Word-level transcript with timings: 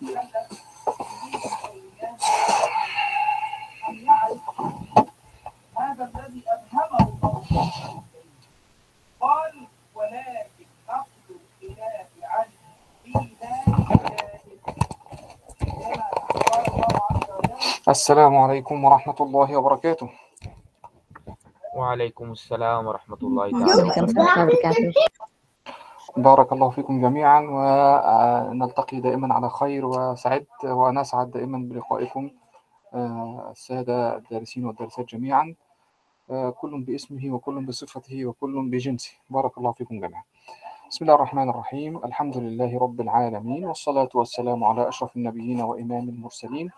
السلام 0.00 0.16
عليكم 18.36 18.84
ورحمة 18.84 19.16
الله 19.20 19.56
وبركاته. 19.56 20.10
وعليكم 21.76 22.32
السلام 22.32 22.86
ورحمة 22.86 23.18
الله 23.22 23.50
تعالى 23.50 23.92
وبركاته. 23.92 24.92
بارك 26.22 26.52
الله 26.52 26.70
فيكم 26.70 27.00
جميعا 27.00 27.40
ونلتقي 28.50 29.00
دائما 29.00 29.34
على 29.34 29.50
خير 29.50 29.86
وسعدت 29.86 30.64
ونسعد 30.64 31.30
دائما 31.30 31.58
بلقائكم 31.58 32.30
آه، 32.94 33.48
السادة 33.50 34.16
الدارسين 34.16 34.64
والدارسات 34.66 35.06
جميعا 35.06 35.54
آه، 36.30 36.50
كل 36.50 36.80
باسمه 36.80 37.34
وكل 37.34 37.66
بصفته 37.66 38.26
وكل 38.26 38.70
بجنسه. 38.70 39.12
بارك 39.30 39.58
الله 39.58 39.72
فيكم 39.72 40.00
جميعا. 40.00 40.22
بسم 40.90 41.04
الله 41.04 41.14
الرحمن 41.14 41.48
الرحيم. 41.50 41.96
الحمد 42.04 42.36
لله 42.36 42.78
رب 42.78 43.00
العالمين 43.00 43.64
والصلاة 43.64 44.08
والسلام 44.14 44.64
على 44.64 44.88
أشرف 44.88 45.16
النبيين 45.16 45.60
وإمام 45.60 46.08
المرسلين. 46.08 46.70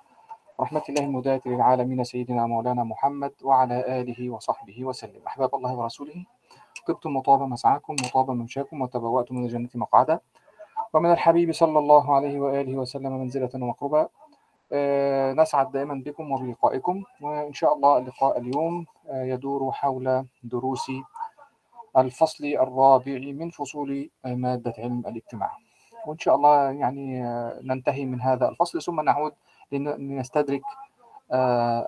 رحمة 0.60 0.82
الله 0.88 1.02
المهداة 1.02 1.40
للعالمين 1.46 2.04
سيدنا 2.04 2.46
مولانا 2.46 2.84
محمد 2.84 3.32
وعلى 3.42 4.00
آله 4.00 4.30
وصحبه 4.30 4.84
وسلم. 4.84 5.20
أحباب 5.26 5.54
الله 5.54 5.74
ورسوله 5.74 6.24
طبتم 6.86 7.16
وطاب 7.16 7.42
مسعاكم 7.42 7.92
وطاب 8.04 8.30
ممشاكم 8.30 8.80
وتبوأتم 8.82 9.34
من 9.34 9.44
الجنة 9.44 9.68
مقعدا. 9.74 10.20
ومن 10.94 11.12
الحبيب 11.12 11.52
صلى 11.52 11.78
الله 11.78 12.14
عليه 12.16 12.40
وآله 12.40 12.76
وسلم 12.76 13.12
منزلة 13.20 13.50
ومقربا 13.54 14.08
آه، 14.72 15.32
نسعد 15.32 15.72
دائما 15.72 15.94
بكم 16.06 16.32
وبلقائكم 16.32 17.02
وإن 17.20 17.52
شاء 17.52 17.74
الله 17.74 17.98
اللقاء 17.98 18.38
اليوم 18.38 18.86
آه، 19.08 19.22
يدور 19.24 19.72
حول 19.72 20.26
دروس 20.44 20.90
الفصل 21.96 22.44
الرابع 22.44 23.18
من 23.18 23.50
فصول 23.50 24.10
مادة 24.24 24.74
علم 24.78 24.98
الاجتماع. 25.06 25.50
وإن 26.06 26.18
شاء 26.18 26.34
الله 26.34 26.70
يعني 26.70 27.24
آه، 27.26 27.60
ننتهي 27.62 28.04
من 28.04 28.20
هذا 28.20 28.48
الفصل 28.48 28.82
ثم 28.82 29.00
نعود 29.00 29.32
لن- 29.72 29.88
لنستدرك 29.88 30.62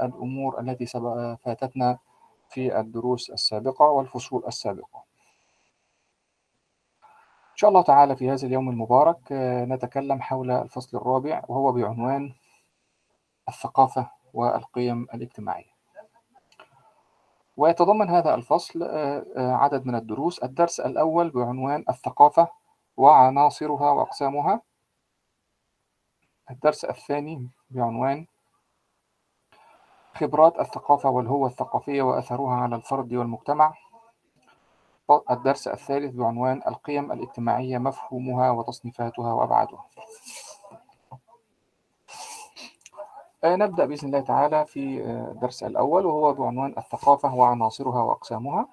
الأمور 0.03 0.61
التي 0.61 0.87
فاتتنا 1.45 1.99
في 2.55 2.81
الدروس 2.81 3.31
السابقة 3.31 3.85
والفصول 3.85 4.45
السابقة. 4.47 5.05
إن 7.53 7.57
شاء 7.57 7.71
الله 7.71 7.83
تعالى 7.83 8.17
في 8.17 8.31
هذا 8.31 8.47
اليوم 8.47 8.69
المبارك 8.71 9.33
آه، 9.33 9.65
نتكلم 9.65 10.23
حول 10.23 10.51
الفصل 10.51 10.97
الرابع 10.97 11.43
وهو 11.49 11.73
بعنوان 11.73 12.35
الثقافة 13.49 14.11
والقيم 14.35 15.03
الاجتماعية. 15.15 15.75
ويتضمن 17.57 18.11
هذا 18.11 18.35
الفصل 18.35 18.83
آه، 18.83 19.27
آه، 19.37 19.53
عدد 19.53 19.87
من 19.87 19.95
الدروس. 19.95 20.39
الدرس 20.39 20.81
الأول 20.81 21.31
بعنوان 21.31 21.85
الثقافة 21.89 22.49
وعناصرها 22.97 23.91
وأقسامها. 23.91 24.63
الدرس 26.51 26.85
الثاني 26.85 27.49
بعنوان 27.71 28.27
خبرات 30.15 30.61
الثقافة 30.61 31.11
والهوة 31.11 31.49
الثقافية 31.49 32.03
وأثرها 32.03 32.55
على 32.55 32.77
الفرد 32.77 33.15
والمجتمع. 33.15 33.75
الدرس 35.31 35.69
الثالث 35.69 36.15
بعنوان 36.15 36.63
القيم 36.67 37.13
الاجتماعية 37.13 37.79
مفهومها 37.79 38.51
وتصنيفاتها 38.51 39.33
وأبعادها. 39.33 39.85
آه، 43.45 43.57
نبدأ 43.57 43.85
بإذن 43.87 44.09
الله 44.09 44.21
تعالى 44.21 44.67
في 44.67 45.05
آه، 45.05 45.31
الدرس 45.31 45.63
الأول 45.63 46.07
وهو 46.07 46.33
بعنوان 46.33 46.75
الثقافة 46.79 47.35
وعناصرها 47.35 48.03
وأقسامها. 48.03 48.69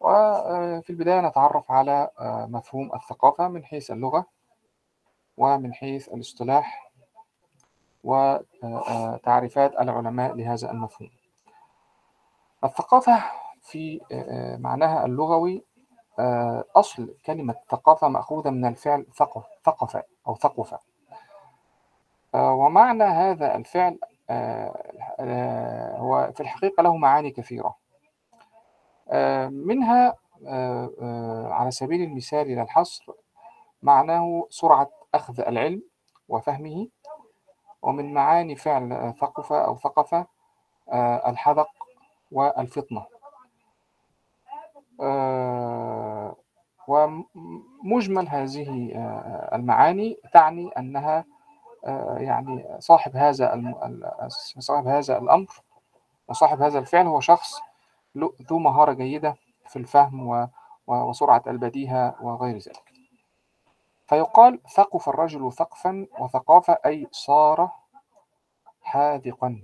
وفي 0.00 0.90
البداية 0.90 1.20
نتعرف 1.20 1.70
على 1.70 2.10
آه، 2.20 2.46
مفهوم 2.46 2.94
الثقافة 2.94 3.48
من 3.48 3.64
حيث 3.64 3.90
اللغة 3.90 4.26
ومن 5.36 5.74
حيث 5.74 6.08
الاصطلاح 6.08 6.87
وتعريفات 8.08 9.72
العلماء 9.80 10.34
لهذا 10.34 10.70
المفهوم. 10.70 11.10
الثقافة 12.64 13.22
في 13.62 14.00
آه، 14.12 14.56
معناها 14.56 15.04
اللغوي 15.06 15.64
آه، 16.18 16.64
أصل 16.76 17.14
كلمة 17.26 17.54
ثقافة 17.70 18.08
مأخوذة 18.08 18.50
من 18.50 18.66
الفعل 18.66 19.06
ثقف 19.16 19.44
ثقف 19.64 20.02
أو 20.28 20.34
ثقف. 20.36 20.74
آه، 22.34 22.52
ومعنى 22.52 23.04
هذا 23.04 23.56
الفعل 23.56 23.98
آه، 24.30 24.92
آه، 25.20 25.96
هو 25.96 26.32
في 26.34 26.40
الحقيقة 26.40 26.82
له 26.82 26.96
معاني 26.96 27.30
كثيرة. 27.30 27.74
آه، 29.10 29.48
منها 29.48 30.14
آه، 30.46 30.90
آه، 31.02 31.48
على 31.52 31.70
سبيل 31.70 32.02
المثال 32.02 32.40
إلى 32.52 32.62
الحصر 32.62 33.12
معناه 33.82 34.46
سرعة 34.50 34.90
أخذ 35.14 35.40
العلم 35.40 35.82
وفهمه. 36.28 36.88
ومن 37.82 38.14
معاني 38.14 38.56
فعل 38.56 39.14
ثقف 39.20 39.52
أو 39.52 39.76
ثقف 39.76 40.14
آه، 40.92 41.30
الحذق 41.30 41.70
والفطنة. 42.32 43.06
آه، 45.00 46.36
ومجمل 46.88 48.28
هذه 48.28 48.92
آه، 48.94 49.56
المعاني 49.56 50.18
تعني 50.32 50.68
أنها 50.68 51.24
يعني 52.16 52.76
صاحب 52.78 53.16
هذا 53.16 53.62
صاحب 54.58 54.86
هذا 54.86 55.18
الأمر 55.18 55.62
وصاحب 56.28 56.62
هذا 56.62 56.78
الفعل 56.78 57.06
هو 57.06 57.20
شخص 57.20 57.60
ذو 58.16 58.58
مهارة 58.58 58.92
جيدة 58.92 59.34
في 59.68 59.76
الفهم 59.76 60.48
وسرعة 60.86 61.42
البديهة 61.46 62.14
وغير 62.20 62.58
ذلك. 62.58 62.87
فيقال 64.08 64.60
ثقف 64.74 65.08
الرجل 65.08 65.52
ثقفا 65.52 66.06
وثقافة 66.18 66.78
أي 66.86 67.08
صار 67.10 67.70
حاذقا. 68.82 69.62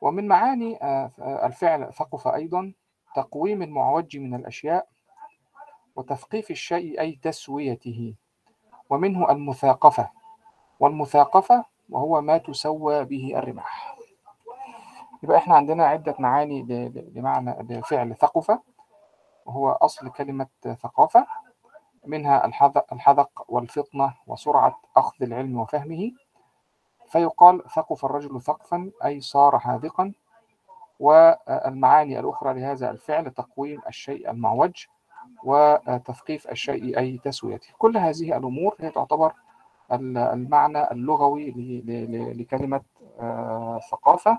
ومن 0.00 0.28
معاني 0.28 0.82
آه، 0.82 1.10
آه، 1.18 1.46
الفعل 1.46 1.92
ثقف 1.92 2.28
أيضا 2.28 2.72
تقويم 3.14 3.62
المعوج 3.62 4.16
من 4.16 4.34
الأشياء 4.34 4.88
وتثقيف 5.96 6.50
الشيء 6.50 7.00
أي 7.00 7.18
تسويته 7.22 8.14
ومنه 8.90 9.30
المثاقفة. 9.30 10.10
والمثاقفة 10.80 11.64
وهو 11.90 12.20
ما 12.20 12.38
تسوى 12.38 13.04
به 13.04 13.38
الرماح. 13.38 13.96
يبقى 15.22 15.38
إحنا 15.38 15.54
عندنا 15.56 15.86
عدة 15.86 16.14
معاني 16.18 16.62
لمعنى 17.14 17.56
لفعل 17.62 18.16
ثقفة 18.16 18.62
وهو 19.46 19.70
أصل 19.70 20.10
كلمة 20.10 20.46
ثقافة. 20.62 21.26
منها 22.08 22.44
الحذق 22.92 23.44
والفطنة 23.48 24.14
وسرعة 24.26 24.80
أخذ 24.96 25.22
العلم 25.22 25.58
وفهمه. 25.58 26.10
فيقال 27.08 27.62
ثقف 27.70 28.04
الرجل 28.04 28.40
ثقفا 28.42 28.90
أي 29.04 29.20
صار 29.20 29.58
حاذقا. 29.58 30.12
والمعاني 31.00 32.20
الأخرى 32.20 32.54
لهذا 32.60 32.90
الفعل 32.90 33.30
تقويم 33.30 33.80
الشيء 33.88 34.30
المعوج 34.30 34.86
وتثقيف 35.44 36.48
الشيء 36.50 36.98
أي 36.98 37.18
تسويته. 37.24 37.68
كل 37.78 37.96
هذه 37.96 38.36
الأمور 38.36 38.76
هي 38.80 38.90
تعتبر 38.90 39.32
ال- 39.92 40.18
المعنى 40.18 40.90
اللغوي 40.90 41.50
لكلمة 42.38 42.80
آه، 43.20 43.80
ثقافة 43.90 44.38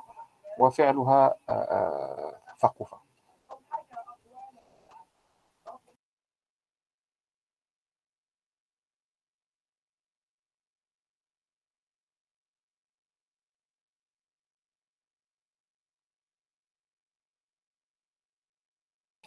وفعلها 0.60 1.36
آه، 1.50 1.54
آه، 1.54 2.34
ثقفة 2.60 2.98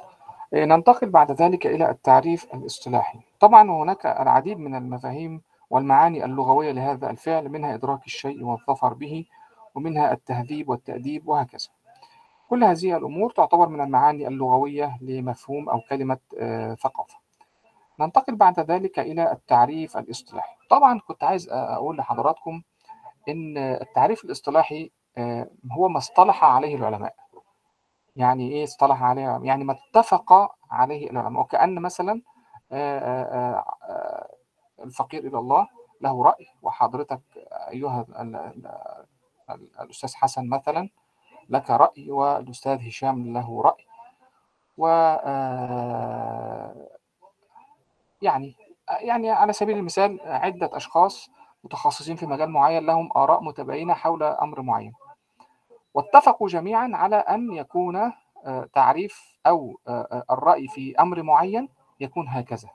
إيه، 0.01 0.37
ننتقل 0.55 1.11
بعد 1.11 1.33
ذلك 1.33 1.67
إلى 1.67 1.91
التعريف 1.91 2.55
الاصطلاحي. 2.55 3.19
طبعا 3.41 3.71
هناك 3.71 4.07
العديد 4.07 4.59
من 4.59 4.75
المفاهيم 4.75 5.43
والمعاني 5.71 6.25
اللغوية 6.25 6.73
لهذا 6.73 7.11
الفعل 7.11 7.49
منها 7.49 7.75
إدراك 7.75 8.07
الشيء 8.07 8.45
والظفر 8.45 8.95
به 8.95 9.25
ومنها 9.75 10.13
التهذيب 10.13 10.69
والتأديب 10.69 11.29
وهكذا. 11.29 11.69
كل 12.49 12.65
هذه 12.65 12.97
الأمور 12.97 13.33
تعتبر 13.33 13.69
من 13.69 13.81
المعاني 13.81 14.29
اللغوية 14.29 14.99
لمفهوم 15.01 15.69
أو 15.69 15.81
كلمة 15.81 16.19
آه، 16.39 16.75
ثقافة. 16.75 17.17
ننتقل 18.01 18.37
بعد 18.37 18.61
ذلك 18.61 18.99
إلى 18.99 19.33
التعريف 19.33 19.97
الاصطلاحي. 19.97 20.57
طبعا 20.71 20.99
كنت 20.99 21.25
عايز 21.25 21.49
أقول 21.51 21.97
لحضراتكم 21.97 22.63
إن 23.29 23.59
التعريف 23.59 24.25
الاصطلاحي 24.25 24.91
آه، 25.19 25.47
هو 25.73 25.89
ما 25.89 25.99
اصطلح 25.99 26.45
عليه 26.45 26.77
العلماء. 26.77 27.15
يعني 28.17 28.53
إيه 28.53 28.65
اصطلح 28.65 29.03
عليه 29.03 29.41
يعني 29.43 29.65
ما 29.65 29.77
اتفق 29.79 30.33
عليه 30.71 31.11
العلماء 31.11 31.43
وكأن 31.43 31.83
مثلا 31.83 32.23
الفقير 34.81 35.27
إلى 35.27 35.39
الله 35.39 35.69
له 36.01 36.23
رأي 36.23 36.47
وحضرتك 36.63 37.21
أيها 37.53 38.01
ال- 38.09 38.17
ال- 38.37 38.67
ال- 39.51 39.81
الأستاذ 39.81 40.15
حسن 40.15 40.49
مثلا 40.49 40.89
لك 41.49 41.71
رأي 41.71 42.11
والأستاذ 42.11 42.89
هشام 42.89 43.33
له 43.33 43.63
رأي. 43.63 43.87
و 44.79 44.87
يعني 48.23 48.55
يعني 49.01 49.31
على 49.31 49.53
سبيل 49.53 49.77
المثال 49.79 50.21
عدة 50.25 50.71
أشخاص 50.77 51.31
متخصصين 51.65 52.17
في 52.17 52.27
مجال 52.27 52.51
معين 52.51 52.87
لهم 52.87 53.11
آراء 53.17 53.43
متباينة 53.43 53.95
حول 53.95 54.23
أمر 54.23 54.63
معين. 54.63 54.93
واتفقوا 55.95 56.49
جميعا 56.49 56.91
على 56.95 57.17
أن 57.17 57.53
يكون 57.53 57.97
آه، 58.47 58.69
تعريف 58.75 59.39
أو 59.47 59.79
آه، 59.89 60.09
آه، 60.13 60.35
الرأي 60.35 60.69
في 60.69 60.95
أمر 61.01 61.23
معين 61.23 61.69
يكون 62.01 62.29
هكذا. 62.29 62.69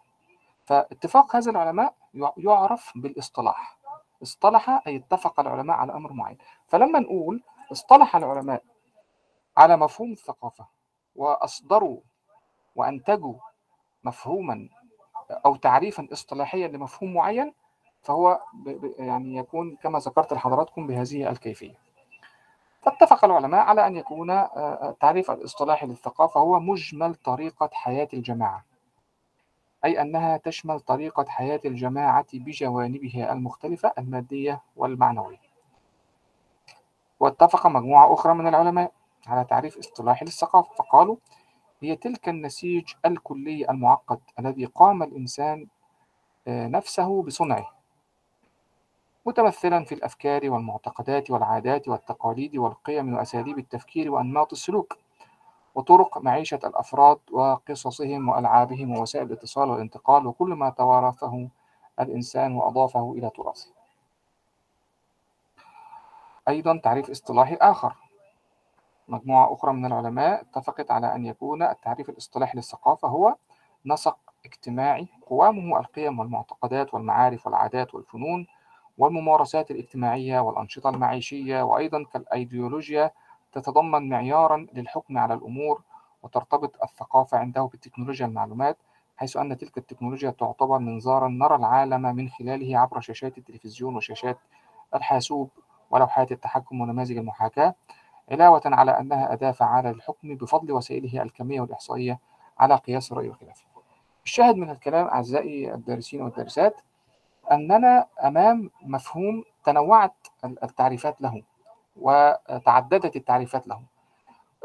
فاتفاق 0.65 1.35
هذا 1.35 1.51
العلماء 1.51 1.93
يع- 2.13 2.33
يعرف 2.37 2.91
بالاصطلاح. 2.95 3.77
اصطلح 4.23 4.87
أي 4.87 4.95
اتفق 4.95 5.39
العلماء 5.39 5.77
على 5.77 5.93
أمر 5.93 6.13
معين. 6.13 6.37
فلما 6.67 6.99
نقول 6.99 7.43
اصطلح 7.71 8.15
العلماء 8.15 8.63
على 9.57 9.77
مفهوم 9.77 10.11
الثقافة 10.11 10.67
وأصدروا 11.15 11.99
وأنتجوا 12.75 13.35
مفهوما 14.03 14.69
أو 15.45 15.55
تعريفا 15.55 16.07
اصطلاحيا 16.13 16.67
لمفهوم 16.67 17.13
معين 17.13 17.53
فهو 18.01 18.41
يعني 18.99 19.35
يكون 19.37 19.75
كما 19.75 19.99
ذكرت 19.99 20.33
لحضراتكم 20.33 20.87
بهذه 20.87 21.29
الكيفية. 21.29 21.86
فاتفق 22.87 23.25
العلماء 23.25 23.61
على 23.61 23.87
أن 23.87 23.95
يكون 23.95 24.29
آه، 24.29 24.89
التعريف 24.89 25.31
الاصطلاحي 25.31 25.87
للثقافة 25.87 26.39
هو 26.39 26.59
مجمل 26.59 27.15
طريقة 27.15 27.69
حياة 27.73 28.07
الجماعة. 28.13 28.65
أي 29.85 30.01
أنها 30.01 30.37
تشمل 30.37 30.79
طريقة 30.79 31.25
حياة 31.27 31.59
الجماعة 31.65 32.25
بجوانبها 32.33 33.33
المختلفة 33.33 33.93
المادية 33.97 34.61
والمعنوية. 34.75 35.41
واتفق 37.19 37.67
مجموعة 37.67 38.13
أخرى 38.13 38.33
من 38.33 38.47
العلماء 38.47 38.91
على 39.27 39.45
تعريف 39.45 39.77
اصطلاحي 39.77 40.25
للثقافة 40.25 40.75
فقالوا 40.75 41.15
هي 41.81 41.95
تلك 41.95 42.29
النسيج 42.29 42.93
الكلي 43.05 43.69
المعقد 43.69 44.19
الذي 44.39 44.65
قام 44.65 45.03
الإنسان 45.03 45.67
آه، 46.47 46.67
نفسه 46.67 47.23
بصنعه. 47.23 47.76
متمثلا 49.27 49.83
في 49.83 49.95
الأفكار 49.95 50.49
والمعتقدات 50.49 51.31
والعادات 51.31 51.87
والتقاليد 51.87 52.57
والقيم 52.57 53.13
وأساليب 53.13 53.59
التفكير 53.59 54.11
وأنماط 54.11 54.51
السلوك 54.51 54.97
وطرق 55.75 56.17
معيشة 56.17 56.59
الأفراد 56.63 57.19
وقصصهم 57.31 58.29
وألعابهم 58.29 58.97
ووسائل 58.97 59.25
الاتصال 59.25 59.69
والانتقال 59.69 60.27
وكل 60.27 60.49
ما 60.49 60.69
توارثه 60.69 61.49
الإنسان 61.99 62.55
وأضافه 62.55 63.13
إلى 63.17 63.29
تراثه. 63.29 63.69
أيضا 66.47 66.77
تعريف 66.77 67.09
اصطلاحي 67.09 67.55
آخر 67.55 67.93
مجموعة 69.07 69.53
أخرى 69.53 69.73
من 69.73 69.85
العلماء 69.85 70.41
اتفقت 70.41 70.91
على 70.91 71.15
أن 71.15 71.25
يكون 71.25 71.63
التعريف 71.63 72.09
الاصطلاحي 72.09 72.57
للثقافة 72.57 73.07
هو 73.07 73.35
نسق 73.85 74.17
اجتماعي 74.45 75.07
قوامه 75.25 75.79
القيم 75.79 76.19
والمعتقدات 76.19 76.93
والمعارف 76.93 77.45
والعادات 77.45 77.95
والفنون 77.95 78.47
والممارسات 78.97 79.71
الاجتماعية 79.71 80.39
والأنشطة 80.39 80.89
المعيشية 80.89 81.61
وأيضا 81.61 82.03
كالأيديولوجيا 82.13 83.11
تتضمن 83.53 84.09
معيارا 84.09 84.67
للحكم 84.73 85.17
على 85.17 85.33
الأمور 85.33 85.81
وترتبط 86.23 86.83
الثقافة 86.83 87.37
عنده 87.37 87.69
بتكنولوجيا 87.73 88.25
المعلومات 88.25 88.77
حيث 89.17 89.37
أن 89.37 89.57
تلك 89.57 89.77
التكنولوجيا 89.77 90.29
تعتبر 90.29 90.79
منظارا 90.79 91.27
نرى 91.27 91.55
العالم 91.55 92.01
من 92.01 92.29
خلاله 92.29 92.77
عبر 92.79 92.99
شاشات 92.99 93.37
التلفزيون 93.37 93.95
وشاشات 93.95 94.37
الحاسوب 94.95 95.49
ولوحات 95.91 96.31
التحكم 96.31 96.81
ونماذج 96.81 97.17
المحاكاة 97.17 97.75
علاوة 98.31 98.61
على 98.65 98.91
أنها 98.91 99.33
أداة 99.33 99.51
فعالة 99.51 99.91
للحكم 99.91 100.35
بفضل 100.35 100.71
وسائله 100.71 101.21
الكمية 101.23 101.61
والإحصائية 101.61 102.19
على 102.59 102.75
قياس 102.75 103.11
الرأي 103.11 103.29
والخلاف. 103.29 103.65
الشاهد 104.25 104.55
من 104.55 104.69
الكلام 104.69 105.07
أعزائي 105.07 105.73
الدارسين 105.73 106.21
والدارسات 106.21 106.81
أننا 107.51 108.07
أمام 108.23 108.71
مفهوم 108.81 109.43
تنوعت 109.63 110.13
التعريفات 110.63 111.21
له 111.21 111.43
وتعددت 112.01 113.15
التعريفات 113.15 113.67
له. 113.67 113.81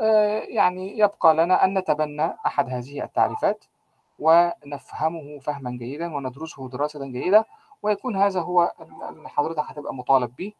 آه، 0.00 0.38
يعني 0.40 0.98
يبقى 0.98 1.34
لنا 1.34 1.64
أن 1.64 1.78
نتبنى 1.78 2.34
أحد 2.46 2.68
هذه 2.70 3.04
التعريفات 3.04 3.64
ونفهمه 4.18 5.38
فهما 5.38 5.70
جيدا 5.70 6.14
وندرسه 6.14 6.68
دراسة 6.68 7.06
جيدة 7.06 7.46
ويكون 7.82 8.16
هذا 8.16 8.40
هو 8.40 8.72
اللي 9.08 9.28
حضرتك 9.28 9.58
هتبقى 9.66 9.94
مطالب 9.94 10.36
به 10.36 10.52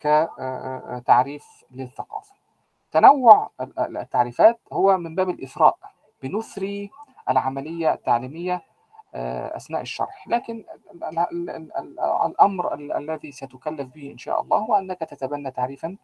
كتعريف 0.00 1.64
للثقافة. 1.70 2.34
تنوع 2.92 3.50
التعريفات 3.78 4.60
هو 4.72 4.96
من 4.96 5.14
باب 5.14 5.30
الإثراء 5.30 5.76
بنثري 6.22 6.90
العملية 7.30 7.92
التعليمية 7.94 8.62
آه، 9.14 9.56
أثناء 9.56 9.80
الشرح. 9.80 10.28
لكن 10.28 10.64
ال- 10.94 11.04
ال- 11.04 11.50
ال- 11.50 11.76
ال- 11.76 12.00
الأمر 12.00 12.74
ال- 12.74 12.92
الذي 12.92 13.32
ستكلف 13.32 13.88
به 13.94 14.10
إن 14.12 14.18
شاء 14.18 14.40
الله 14.40 14.58
هو 14.58 14.74
أنك 14.74 14.98
تتبنى 15.00 15.50
تعريفا 15.50 15.96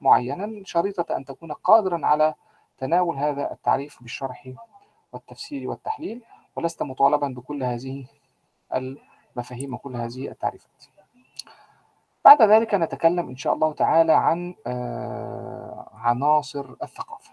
معينا 0.00 0.62
شريطة 0.64 1.16
أن 1.16 1.24
تكون 1.24 1.52
قادرا 1.52 2.06
على 2.06 2.34
تناول 2.78 3.16
هذا 3.16 3.52
التعريف 3.52 4.02
بالشرح 4.02 4.52
والتفسير 5.12 5.68
والتحليل 5.68 6.22
ولست 6.56 6.82
مطالبا 6.82 7.28
بكل 7.28 7.62
هذه 7.62 8.06
المفاهيم 8.74 9.74
وكل 9.74 9.96
هذه 9.96 10.28
التعريفات. 10.28 10.84
بعد 12.24 12.42
ذلك 12.42 12.74
نتكلم 12.74 13.28
إن 13.28 13.36
شاء 13.36 13.54
الله 13.54 13.72
تعالى 13.72 14.12
عن 14.12 14.54
آه، 14.66 15.88
عناصر 15.94 16.76
الثقافة. 16.82 17.32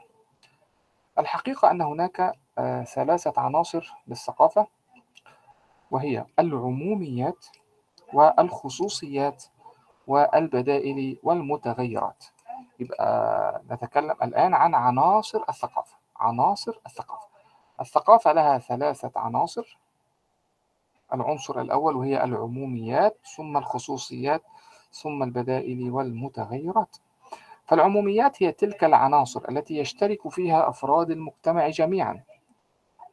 الحقيقة 1.20 1.72
أن 1.72 1.82
هناك 1.82 2.34
آه، 2.58 2.84
ثلاثة 2.84 3.42
عناصر 3.42 3.94
للثقافة. 4.08 4.68
وهي 5.92 6.26
العموميات 6.40 7.46
والخصوصيات 8.14 9.44
والبدائل 10.08 11.18
والمتغيرات. 11.24 12.26
يبقى 12.80 13.62
نتكلم 13.72 14.16
الآن 14.24 14.54
عن 14.54 14.76
عناصر 14.76 15.44
الثقافة. 15.50 15.96
عناصر 16.18 16.80
الثقافة. 16.86 17.28
الثقافة 17.82 18.34
لها 18.34 18.58
ثلاثة 18.58 19.12
عناصر. 19.16 19.78
العنصر 21.14 21.62
الأول 21.62 21.96
وهي 21.96 22.24
العموميات 22.24 23.18
ثم 23.36 23.58
الخصوصيات 23.58 24.42
ثم 24.92 25.24
البدائل 25.24 25.92
والمتغيرات. 25.92 26.98
فالعموميات 27.66 28.44
هي 28.44 28.52
تلك 28.52 28.84
العناصر 28.84 29.50
التي 29.50 29.78
يشترك 29.78 30.30
فيها 30.30 30.70
أفراد 30.70 31.12
المجتمع 31.12 31.70
جميعا. 31.70 32.24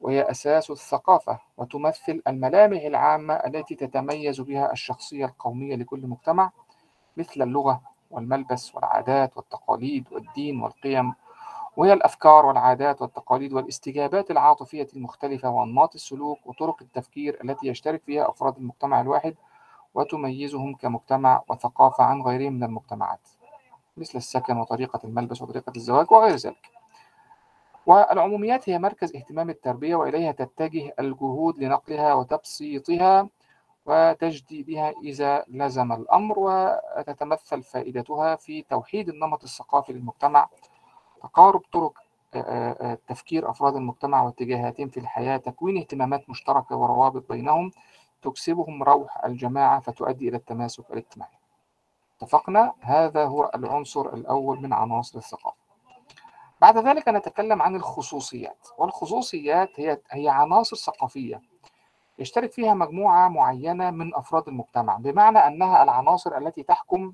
وهي 0.05 0.31
أساس 0.31 0.71
الثقافة 0.71 1.39
وتمثل 1.57 2.23
الملامح 2.29 2.83
العامة 2.83 3.35
التي 3.35 3.75
تتميز 3.75 4.41
بها 4.41 4.73
الشخصية 4.73 5.25
القومية 5.25 5.77
لكل 5.77 6.07
مجتمع 6.07 6.51
مثل 7.17 7.43
اللغة 7.43 7.81
والملبس 8.11 8.75
والعادات 8.75 9.37
والتقاليد 9.37 10.05
والدين 10.13 10.63
والقيم. 10.63 11.15
وهي 11.77 11.93
الأفكار 11.93 12.47
والعادات 12.47 13.03
والتقاليد 13.03 13.53
والاستجابات 13.53 14.31
العاطفية 14.31 14.89
المختلفة 14.97 15.51
وأنماط 15.51 15.95
السلوك 15.95 16.39
وطرق 16.47 16.77
التفكير 16.83 17.39
التي 17.45 17.67
يشترك 17.67 18.03
فيها 18.07 18.29
أفراد 18.31 18.57
المجتمع 18.57 19.01
الواحد 19.01 19.35
وتميزهم 19.95 20.75
كمجتمع 20.75 21.43
وثقافة 21.49 22.05
عن 22.05 22.23
غيرهم 22.23 22.53
من 22.53 22.65
المجتمعات 22.65 23.29
مثل 23.97 24.19
السكن 24.19 24.57
وطريقة 24.57 25.01
الملبس 25.05 25.43
وطريقة 25.43 25.73
الزواج 25.77 26.13
وغير 26.13 26.37
ذلك. 26.37 26.84
والعموميات 27.87 28.69
هي 28.69 28.79
مركز 28.79 29.17
اهتمام 29.17 29.51
التربية 29.51 29.95
وإليها 29.95 30.33
تتجه 30.33 30.95
الجهود 30.99 31.59
لنقلها 31.59 32.15
وتبسيطها 32.15 33.29
وتجديدها 33.87 34.91
إذا 35.03 35.45
لزم 35.49 35.93
الأمر 35.93 36.35
وتتمثل 36.39 37.63
فائدتها 37.63 38.37
في 38.37 38.63
توحيد 38.63 39.09
النمط 39.09 39.43
الثقافي 39.43 39.93
للمجتمع 39.93 40.49
تقارب 41.23 41.63
طرق 41.73 41.99
تفكير 43.09 43.51
أفراد 43.51 43.77
المجتمع 43.77 44.23
واتجاهاتهم 44.23 44.89
في 44.89 45.01
الحياة 45.01 45.37
تكوين 45.37 45.77
اهتمامات 45.77 46.31
مشتركة 46.31 46.77
وروابط 46.77 47.29
بينهم 47.29 47.71
تكسبهم 48.23 48.83
روح 48.83 49.25
الجماعة 49.25 49.81
فتؤدي 49.81 50.29
إلى 50.29 50.37
التماسك 50.37 50.91
الاجتماعي. 50.91 51.39
اتفقنا؟ 52.17 52.73
هذا 52.81 53.25
هو 53.25 53.51
العنصر 53.55 54.15
الأول 54.15 54.63
من 54.63 54.73
عناصر 54.73 55.19
الثقافة. 55.19 55.64
بعد 56.65 56.79
ذلك 56.79 57.09
نتكلم 57.09 57.63
عن 57.63 57.77
الخصوصيات 57.77 58.69
والخصوصيات 58.79 59.81
هي 59.81 59.99
هي 60.11 60.29
عناصر 60.29 60.77
ثقافية 60.77 61.41
يشترك 62.19 62.53
فيها 62.53 62.75
مجموعة 62.75 63.29
معينة 63.29 63.91
من 63.91 64.15
أفراد 64.15 64.49
المجتمع 64.49 64.97
بمعنى 64.97 65.39
أنها 65.39 65.83
العناصر 65.83 66.39
التي 66.39 66.63
تحكم 66.63 67.13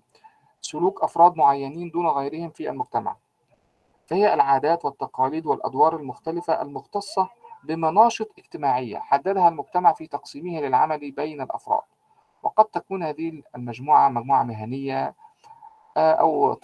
سلوك 0.60 1.04
أفراد 1.04 1.36
معينين 1.36 1.90
دون 1.90 2.06
غيرهم 2.06 2.50
في 2.50 2.70
المجتمع. 2.70 3.16
فهي 4.06 4.34
العادات 4.34 4.84
والتقاليد 4.84 5.46
والأدوار 5.46 5.96
المختلفة 5.96 6.62
المختصة 6.62 7.28
بمناشط 7.64 8.30
اجتماعية 8.38 8.98
حددها 8.98 9.48
المجتمع 9.48 9.92
في 9.92 10.06
تقسيمه 10.06 10.60
للعمل 10.60 11.10
بين 11.10 11.40
الأفراد. 11.40 11.82
قد 12.56 12.64
تكون 12.64 13.02
هذه 13.02 13.42
المجموعة 13.56 14.08
مجموعة 14.08 14.42
مهنية 14.42 15.14
آه، 15.96 16.12
أو 16.12 16.54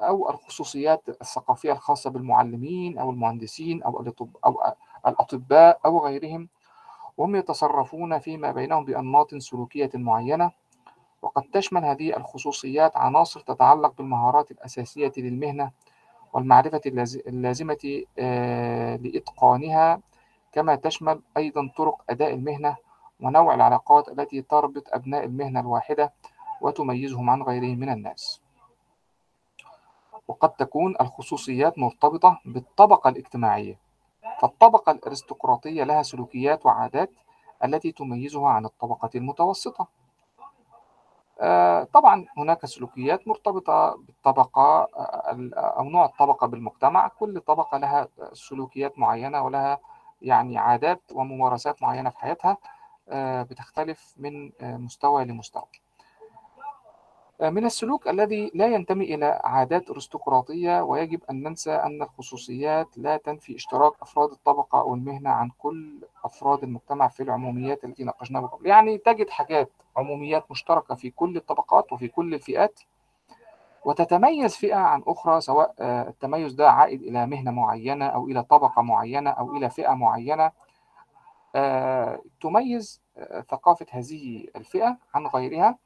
أو 0.00 0.30
الخصوصيات 0.30 1.08
الثقافية 1.08 1.72
الخاصة 1.72 2.10
بالمعلمين 2.10 2.98
أو 2.98 3.10
المهندسين 3.10 3.82
أو 3.82 4.04
الأطب- 4.04 4.38
أو 4.46 4.60
الأطباء 5.06 5.80
أو 5.86 6.06
غيرهم 6.06 6.48
وهم 7.16 7.36
يتصرفون 7.36 8.18
فيما 8.18 8.52
بينهم 8.52 8.84
بأنماط 8.84 9.34
سلوكية 9.34 9.90
معينة 9.94 10.50
وقد 11.22 11.42
تشمل 11.52 11.84
هذه 11.84 12.16
الخصوصيات 12.16 12.96
عناصر 12.96 13.40
تتعلق 13.40 13.94
بالمهارات 13.98 14.50
الأساسية 14.50 15.12
للمهنة 15.16 15.70
والمعرفة 16.32 16.80
اللاز- 16.86 17.22
اللازمة 17.26 18.02
آه، 18.18 18.96
لإتقانها 18.96 20.00
كما 20.52 20.74
تشمل 20.74 21.20
أيضا 21.36 21.70
طرق 21.76 22.02
أداء 22.10 22.34
المهنة 22.34 22.76
ونوع 23.20 23.54
العلاقات 23.54 24.08
التي 24.08 24.42
تربط 24.42 24.84
أبناء 24.88 25.24
المهنة 25.24 25.60
الواحدة 25.60 26.12
وتميزهم 26.60 27.30
عن 27.30 27.42
غيرهم 27.42 27.78
من 27.78 27.88
الناس. 27.88 28.40
وقد 30.28 30.50
تكون 30.50 30.94
الخصوصيات 31.00 31.78
مرتبطة 31.78 32.40
بالطبقة 32.44 33.08
الاجتماعية. 33.10 33.78
فالطبقة 34.40 34.92
الأرستقراطية 34.92 35.84
لها 35.84 36.02
سلوكيات 36.02 36.66
وعادات 36.66 37.10
التي 37.64 37.92
تميزها 37.92 38.48
عن 38.48 38.64
الطبقة 38.64 39.10
المتوسطة. 39.14 39.86
آه، 41.40 41.82
طبعا 41.84 42.26
هناك 42.38 42.66
سلوكيات 42.66 43.28
مرتبطة 43.28 43.96
بالطبقة 43.96 44.62
آه، 44.96 45.30
ال- 45.32 45.54
أو 45.54 45.84
نوع 45.84 46.04
الطبقة 46.04 46.46
بالمجتمع. 46.46 47.08
كل 47.08 47.40
طبقة 47.40 47.78
لها 47.78 48.08
سلوكيات 48.32 48.98
معينة 48.98 49.42
ولها 49.42 49.78
يعني 50.22 50.58
عادات 50.58 51.02
وممارسات 51.12 51.82
معينة 51.82 52.10
في 52.10 52.18
حياتها 52.18 52.56
آه، 53.08 53.42
بتختلف 53.42 54.14
من 54.16 54.52
آه، 54.60 54.76
مستوى 54.76 55.24
لمستوى. 55.24 55.62
آه، 55.62 55.89
من 57.40 57.64
السلوك 57.66 58.08
الذي 58.08 58.50
لا 58.54 58.66
ينتمي 58.66 59.14
إلى 59.14 59.40
عادات 59.44 59.90
أرستقراطية 59.90 60.82
ويجب 60.82 61.20
أن 61.30 61.42
ننسى 61.42 61.72
أن 61.72 62.02
الخصوصيات 62.02 62.88
لا 62.98 63.16
تنفي 63.16 63.56
اشتراك 63.56 63.92
أفراد 64.02 64.30
الطبقة 64.30 64.80
أو 64.80 64.94
المهنة 64.94 65.30
عن 65.30 65.50
كل 65.58 66.00
أفراد 66.24 66.62
المجتمع 66.62 67.08
في 67.08 67.22
العموميات 67.22 67.84
التي 67.84 68.04
ناقشناها 68.04 68.46
قبل 68.46 68.66
يعني 68.66 68.98
تجد 68.98 69.30
حاجات 69.30 69.70
عموميات 69.96 70.50
مشتركة 70.50 70.94
في 70.94 71.10
كل 71.10 71.36
الطبقات 71.36 71.92
وفي 71.92 72.08
كل 72.08 72.34
الفئات 72.34 72.80
وتتميز 73.84 74.56
فئة 74.56 74.74
عن 74.76 75.02
أخرى 75.06 75.40
سواء 75.40 75.74
آه، 75.80 76.08
التميز 76.08 76.52
ده 76.54 76.70
عائد 76.70 77.02
إلى 77.02 77.26
مهنة 77.26 77.50
معينة 77.50 78.06
أو 78.06 78.26
إلى 78.28 78.42
طبقة 78.42 78.82
معينة 78.82 79.30
أو 79.30 79.56
إلى 79.56 79.70
فئة 79.70 79.94
معينة. 79.94 80.52
آه، 81.54 82.20
تميز 82.40 83.00
آه، 83.16 83.40
ثقافة 83.40 83.86
هذه 83.90 84.46
الفئة 84.56 84.96
عن 85.14 85.26
غيرها. 85.26 85.78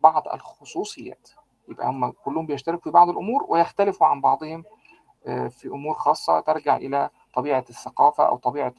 بعض 0.00 0.28
الخصوصيات. 0.34 1.30
يبقى 1.68 1.88
هم 1.88 2.10
كلهم 2.10 2.46
بيشتركوا 2.46 2.82
في 2.82 2.90
بعض 2.90 3.08
الأمور 3.08 3.44
ويختلفوا 3.48 4.06
عن 4.06 4.20
بعضهم 4.20 4.64
آه، 5.26 5.48
في 5.48 5.68
أمور 5.68 5.94
خاصة 5.94 6.40
ترجع 6.40 6.76
إلى 6.76 7.10
طبيعة 7.34 7.64
الثقافة 7.70 8.26
أو 8.28 8.36
طبيعة 8.36 8.74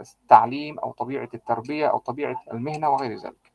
التعليم 0.00 0.78
أو 0.78 0.92
طبيعة 0.92 1.28
التربية 1.34 1.86
أو 1.86 1.98
طبيعة 1.98 2.42
المهنة 2.52 2.90
وغير 2.90 3.16
ذلك. 3.18 3.52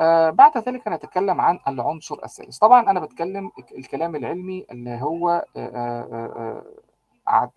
آه، 0.00 0.30
بعد 0.30 0.58
ذلك 0.58 0.88
نتكلم 0.88 1.40
عن 1.40 1.58
العنصر 1.68 2.16
الثالث. 2.24 2.58
طبعا 2.58 2.90
أنا 2.90 3.00
بتكلم 3.00 3.50
الكلام 3.78 4.16
العلمي 4.16 4.66
اللي 4.70 4.98
هو 5.02 5.44
آه، 5.56 6.62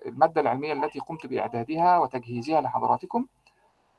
المادة 0.06 0.42
العلمية 0.42 0.74
التي 0.74 1.00
قمت 1.00 1.26
بإعدادها 1.26 1.98
وتجهيزها 1.98 2.62
لحضراتكم. 2.62 3.26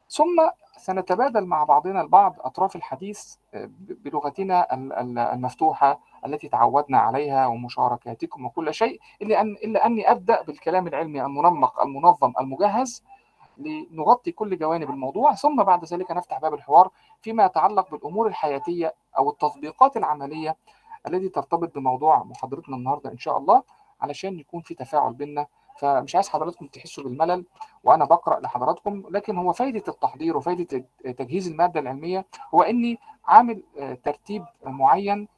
ثم 0.09 0.49
سنتبادل 0.77 1.45
مع 1.47 1.65
بعضنا 1.65 2.01
البعض 2.01 2.37
أطراف 2.41 2.77
الحديث 2.77 3.35
آه، 3.55 3.71
بلغتنا 3.81 4.75
ال- 4.75 4.93
ال- 4.93 5.19
المفتوحة 5.19 6.01
التي 6.27 6.49
تعودنا 6.49 6.99
عليها 6.99 7.47
ومشاركاتكم 7.47 8.47
وكل 8.47 8.75
شيء 8.75 9.01
إلا 9.23 9.41
أن 9.41 9.53
إلا 9.53 9.87
أني 9.87 10.11
أبدأ 10.11 10.43
بالكلام 10.43 10.87
العلمي 10.87 11.23
المنمق 11.25 11.83
المنظم 11.83 12.33
المجهز 12.41 13.03
لنغطي 13.59 14.33
كل 14.33 14.59
جوانب 14.59 14.91
الموضوع 14.91 15.35
ثم 15.35 15.63
بعد 15.63 15.85
ذلك 15.85 16.11
نفتح 16.11 16.39
باب 16.39 16.55
الحوار 16.55 16.91
فيما 17.23 17.45
يتعلق 17.45 17.91
بالأمور 17.91 18.27
الحياتية 18.27 18.95
أو 19.19 19.31
التطبيقات 19.31 19.97
العملية 19.97 20.57
التي 21.07 21.29
ترتبط 21.29 21.75
بموضوع 21.75 22.23
محاضرتنا 22.25 22.77
النهاردة 22.77 23.13
إن 23.13 23.19
شاء 23.19 23.39
الله 23.39 23.63
علشان 24.01 24.39
يكون 24.39 24.61
في 24.61 24.75
تفاعل 24.75 25.13
بيننا 25.13 25.47
فمش 25.79 26.15
عايز 26.15 26.29
حضراتكم 26.29 26.67
تحسوا 26.67 27.05
بالملل 27.05 27.45
وأنا 27.85 28.05
بقرأ 28.05 28.41
لحضراتكم 28.41 29.03
لكن 29.11 29.37
هو 29.39 29.53
فايدة 29.53 29.83
التحضير 29.89 30.37
وفايدة 30.37 30.85
تجهيز 31.05 31.49
المادة 31.49 31.81
العلمية 31.81 32.27
هو 32.55 32.63
إني 32.63 32.99
عامل 33.27 33.63
آه، 33.79 33.95
ترتيب 34.05 34.45
معين 34.65 35.29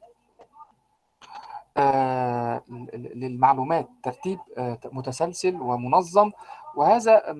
آه، 1.77 2.61
للمعلومات 2.93 3.89
ترتيب 4.03 4.39
آه، 4.57 4.77
متسلسل 4.91 5.61
ومنظم 5.61 6.31
وهذا 6.75 7.33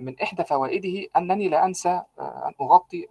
من 0.00 0.20
إحدى 0.22 0.44
فوائده 0.44 1.08
أنني 1.16 1.48
لا 1.48 1.64
أنسى 1.64 2.02
أن 2.20 2.52
أغطي 2.60 3.06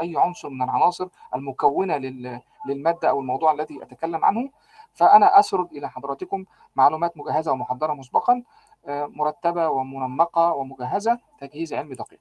أي 0.00 0.14
عنصر 0.16 0.48
من 0.48 0.62
العناصر 0.62 1.08
المكونة 1.34 1.96
لل- 1.96 2.40
للمادة 2.66 3.10
أو 3.10 3.20
الموضوع 3.20 3.52
الذي 3.52 3.82
أتكلم 3.82 4.24
عنه. 4.24 4.50
فأنا 4.94 5.38
أسرد 5.38 5.72
إلى 5.72 5.90
حضراتكم 5.90 6.44
معلومات 6.76 7.16
مجهزة 7.18 7.52
ومحضرة 7.52 7.92
مسبقا. 7.92 8.42
مرتبة 8.86 9.68
ومنمقة 9.68 10.52
ومجهزة 10.52 11.18
تجهيز 11.40 11.74
علمي 11.74 11.94
دقيق. 11.94 12.20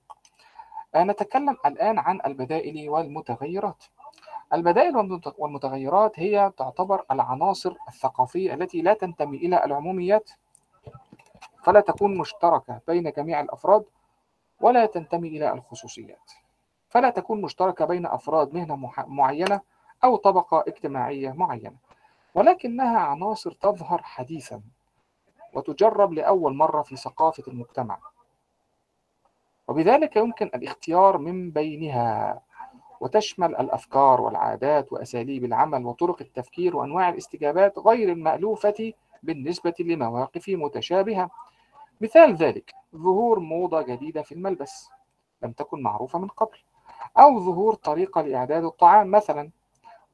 آه، 0.96 1.04
نتكلم 1.04 1.58
الآن 1.66 2.00
عن 2.00 2.20
البدائل 2.25 2.89
والمتغيرات. 2.89 3.84
البدائل 4.54 4.98
والمت- 4.98 5.34
والمتغيرات 5.38 6.20
هي 6.20 6.51
تعتبر 6.58 7.06
العناصر 7.12 7.75
الثقافية 7.88 8.54
التي 8.54 8.82
لا 8.82 8.94
تنتمي 8.94 9.38
إلى 9.38 9.66
العموميات 9.66 10.32
فلا 11.63 11.80
تكون 11.80 12.18
مشتركة 12.18 12.82
بين 12.88 13.12
جميع 13.12 13.39
الأفراد 13.42 13.86
ولا 14.62 14.86
تنتمي 14.86 15.28
إلى 15.28 15.54
الخصوصيات. 15.54 16.32
فلا 16.89 17.10
تكون 17.10 17.42
مشتركة 17.42 17.86
بين 17.86 18.06
أفراد 18.06 18.54
مهنة 18.54 18.92
معينة 19.08 19.62
أو 20.04 20.16
طبقة 20.16 20.63
اجتماعية 20.68 21.32
معينة 21.32 21.75
ولكنها 22.36 23.00
عناصر 23.00 23.51
تظهر 23.51 24.01
حديثا. 24.04 24.62
وتجرب 25.53 26.13
لأول 26.13 26.56
مرة 26.56 26.82
في 26.82 26.96
ثقافة 26.96 27.44
المجتمع. 27.48 28.00
وبذلك 29.68 30.15
يمكن 30.15 30.46
الاختيار 30.46 31.18
من 31.18 31.51
بينها 31.51 32.41
وتشمل 33.00 33.56
الأفكار 33.56 34.22
والعادات 34.22 34.94
وأساليب 34.94 35.46
العمل 35.46 35.86
وطرق 35.86 36.22
التفكير 36.22 36.75
وأنواع 36.75 37.10
الاستجابات 37.10 37.79
غير 37.79 38.12
المألوفة 38.12 38.94
بالنسبة 39.24 39.74
لمواقف 39.79 40.50
متشابهة. 40.50 41.29
مثال 42.01 42.36
ذلك 42.36 42.74
ظهور 42.96 43.39
موضة 43.39 43.82
جديدة 43.82 44.22
في 44.22 44.32
الملبس 44.32 44.89
لم 45.44 45.51
تكن 45.51 45.82
معروفة 45.82 46.20
من 46.20 46.27
قبل 46.27 46.58
أو 47.18 47.39
ظهور 47.39 47.74
طريقة 47.74 48.22
لإعداد 48.22 48.63
الطعام 48.63 49.12
مثلا 49.12 49.50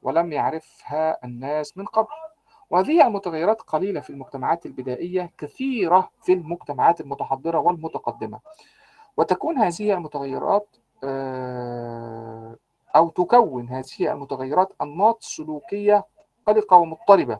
ولم 0.02 0.32
يعرفها 0.32 1.24
الناس 1.24 1.78
من 1.78 1.84
قبل. 1.84 2.25
وهذه 2.70 3.06
المتغيرات 3.06 3.62
قليلة 3.62 4.00
في 4.00 4.10
المجتمعات 4.10 4.66
البدائية 4.66 5.30
كثيرة 5.38 6.10
في 6.22 6.32
المجتمعات 6.32 7.00
المتحضرة 7.00 7.58
والمتقدمة. 7.58 8.40
وتكون 9.16 9.58
هذه 9.58 9.92
المتغيرات 9.94 10.76
آه، 11.04 12.56
أو 12.96 13.08
تكون 13.08 13.68
هذه 13.68 14.12
المتغيرات 14.12 14.72
أنماط 14.82 15.22
سلوكية 15.22 16.04
قلقة 16.46 16.76
ومضطربة. 16.76 17.38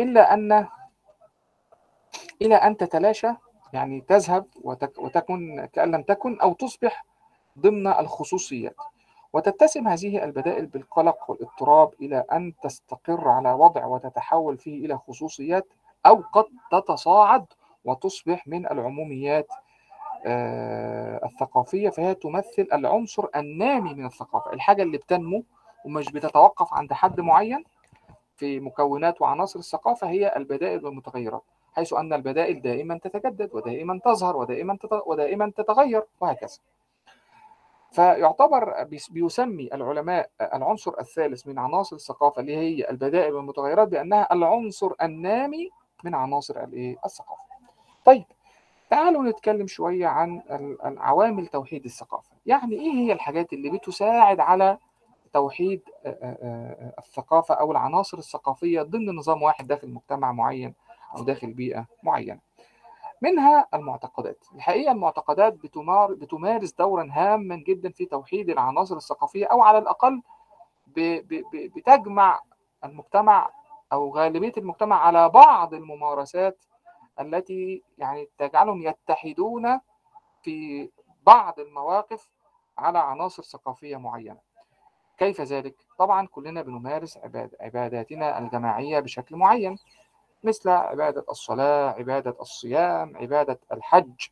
إلا 0.00 0.34
أن 0.34 0.68
إلى 2.42 2.54
أن 2.54 2.76
تتلاشى 2.76 3.28
يعني 3.72 4.00
تذهب 4.00 4.46
وتك 4.62 4.98
وتكون 4.98 5.66
كأن 5.66 5.94
لم 5.94 6.02
تكن 6.02 6.40
أو 6.40 6.52
تصبح 6.52 7.04
ضمن 7.58 7.86
الخصوصيات. 7.86 8.76
وتتسم 9.32 9.88
هذه 9.88 10.24
البدائل 10.24 10.66
بالقلق 10.66 11.30
والإضطراب 11.30 11.94
إلى 12.00 12.24
أن 12.32 12.52
تستقر 12.62 13.28
على 13.28 13.52
وضع 13.52 13.86
وتتحول 13.86 14.58
فيه 14.58 14.86
إلى 14.86 14.98
خصوصيات 14.98 15.66
أو 16.06 16.22
قد 16.32 16.44
تتصاعد 16.72 17.46
وتصبح 17.84 18.48
من 18.48 18.66
العموميات 18.66 19.48
آه، 20.26 21.20
الثقافية 21.24 21.88
فهي 21.88 22.14
تمثل 22.14 22.66
العنصر 22.72 23.26
النامي 23.36 23.94
من 23.94 24.06
الثقافة. 24.06 24.52
الحاجة 24.52 24.82
اللي 24.82 24.98
بتنمو 24.98 25.44
ومش 25.84 26.12
بتتوقف 26.12 26.74
عند 26.74 26.92
حد 26.92 27.20
معين 27.20 27.64
في 28.36 28.60
مكونات 28.60 29.22
وعناصر 29.22 29.58
الثقافة 29.58 30.08
هي 30.10 30.36
البدائل 30.36 30.84
والمتغيرات 30.84 31.42
حيث 31.72 31.92
أن 31.92 32.12
البدائل 32.12 32.62
دائما 32.62 32.98
تتجدد 32.98 33.50
ودائما 33.52 34.00
تظهر 34.04 34.36
ودائما 34.36 34.78
ودائما 35.06 35.52
تتغير 35.56 36.02
وهكذا. 36.20 36.58
فيعتبر 37.92 38.82
بيس- 38.84 39.10
بيسمي 39.10 39.68
العلماء 39.74 40.30
العنصر 40.40 40.94
الثالث 41.00 41.46
من 41.46 41.58
عناصر 41.58 41.96
الثقافة 41.96 42.40
اللي 42.40 42.56
هي 42.56 42.90
البدائل 42.90 43.34
والمتغيرات 43.34 43.88
بأنها 43.88 44.28
العنصر 44.32 44.92
النامي 45.02 45.70
من 46.04 46.14
عناصر 46.14 46.64
الايه 46.64 46.96
الثقافة. 47.04 47.42
طيب 48.04 48.24
تعالوا 48.90 49.22
نتكلم 49.24 49.66
شوية 49.66 50.06
عن 50.06 50.42
العوامل 50.86 51.46
توحيد 51.46 51.84
الثقافة. 51.84 52.30
يعني 52.46 52.74
إيه 52.74 52.92
هي 52.92 53.12
الحاجات 53.12 53.52
اللي 53.52 53.70
بتساعد 53.70 54.40
على 54.40 54.78
توحيد 55.32 55.80
الثقافة 56.98 57.54
أو 57.54 57.72
العناصر 57.72 58.18
الثقافية 58.18 58.82
ضمن 58.82 59.16
نظام 59.16 59.42
واحد 59.42 59.66
داخل 59.66 59.88
مجتمع 59.90 60.32
معين 60.32 60.74
أو 61.16 61.22
داخل 61.24 61.52
بيئة 61.52 61.86
معينة؟ 62.02 62.40
منها 63.20 63.66
المعتقدات. 63.74 64.44
الحقيقة 64.54 64.92
المعتقدات 64.92 65.52
بتمار 65.52 66.14
بتمارس 66.14 66.72
دورا 66.72 67.08
هاما 67.12 67.56
جدا 67.56 67.90
في 67.92 68.06
توحيد 68.06 68.50
العناصر 68.50 68.96
الثقافية 68.96 69.46
أو 69.46 69.62
على 69.62 69.78
الأقل 69.78 70.22
ب- 70.86 71.34
ب- 71.34 71.72
بتجمع 71.76 72.40
المجتمع 72.84 73.50
أو 73.92 74.10
غالبية 74.16 74.52
المجتمع 74.56 74.96
على 75.06 75.28
بعض 75.28 75.74
الممارسات 75.74 76.64
التي 77.20 77.82
يعني 77.98 78.28
تجعلهم 78.38 78.82
يتحدون 78.82 79.80
في 80.42 80.90
بعض 81.26 81.60
المواقف 81.60 82.30
على 82.78 82.98
عناصر 82.98 83.42
ثقافية 83.42 83.96
معينة. 83.96 84.38
كيف 85.18 85.40
ذلك؟ 85.40 85.74
طبعا 85.98 86.26
كلنا 86.26 86.62
بنمارس 86.62 87.16
عباد 87.18 87.54
عباداتنا 87.60 88.38
الجماعية 88.38 89.00
بشكل 89.00 89.36
معين. 89.36 89.76
مثل 90.44 90.70
عبادة 90.70 91.24
الصلاة 91.30 91.90
عبادة 91.90 92.36
الصيام 92.40 93.16
عبادة 93.16 93.60
الحج 93.72 94.28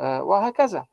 آه، 0.00 0.22
وهكذا. 0.22 0.86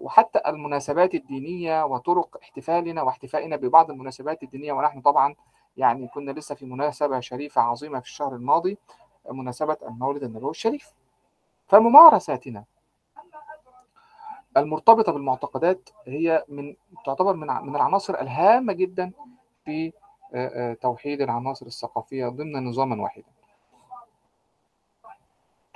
وحتى 0.00 0.40
المناسبات 0.46 1.14
الدينية 1.14 1.84
وطرق 1.84 2.36
احتفالنا 2.42 3.02
واحتفائنا 3.02 3.56
ببعض 3.56 3.90
المناسبات 3.90 4.42
الدينية 4.42 4.72
ونحن 4.72 5.00
طبعا 5.00 5.34
يعني 5.76 6.08
كنا 6.08 6.30
لسه 6.30 6.54
في 6.54 6.66
مناسبة 6.66 7.20
شريفة 7.20 7.60
عظيمة 7.60 8.00
في 8.00 8.06
الشهر 8.06 8.34
الماضي 8.34 8.78
مناسبة 9.30 9.76
المولد 9.82 10.22
النبوي 10.22 10.50
الشريف 10.50 10.92
فممارساتنا 11.66 12.64
المرتبطة 14.56 15.12
بالمعتقدات 15.12 15.90
هي 16.06 16.44
من 16.48 16.76
تعتبر 17.06 17.36
من 17.36 17.46
من 17.46 17.76
العناصر 17.76 18.14
الهامة 18.20 18.72
جدا 18.72 19.12
في 19.64 19.92
آه، 20.34 20.70
آه، 20.70 20.74
توحيد 20.74 21.20
العناصر 21.20 21.66
الثقافية 21.66 22.28
ضمن 22.28 22.64
نظاما 22.64 23.02
واحدا 23.02 23.35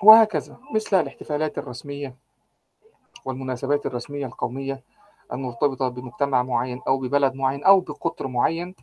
وهكذا 0.03 0.57
مثل 0.75 1.01
الاحتفالات 1.01 1.59
الرسمية 1.59 2.15
والمناسبات 3.25 3.87
الرسمية 3.87 4.27
القومية 4.27 4.83
المرتبطة 5.33 5.89
بمجتمع 5.89 6.43
معين 6.43 6.81
أو 6.89 6.99
ببلد 6.99 7.35
معين 7.35 7.65
أو 7.65 7.81
بقطر 7.81 8.27
معين 8.29 8.75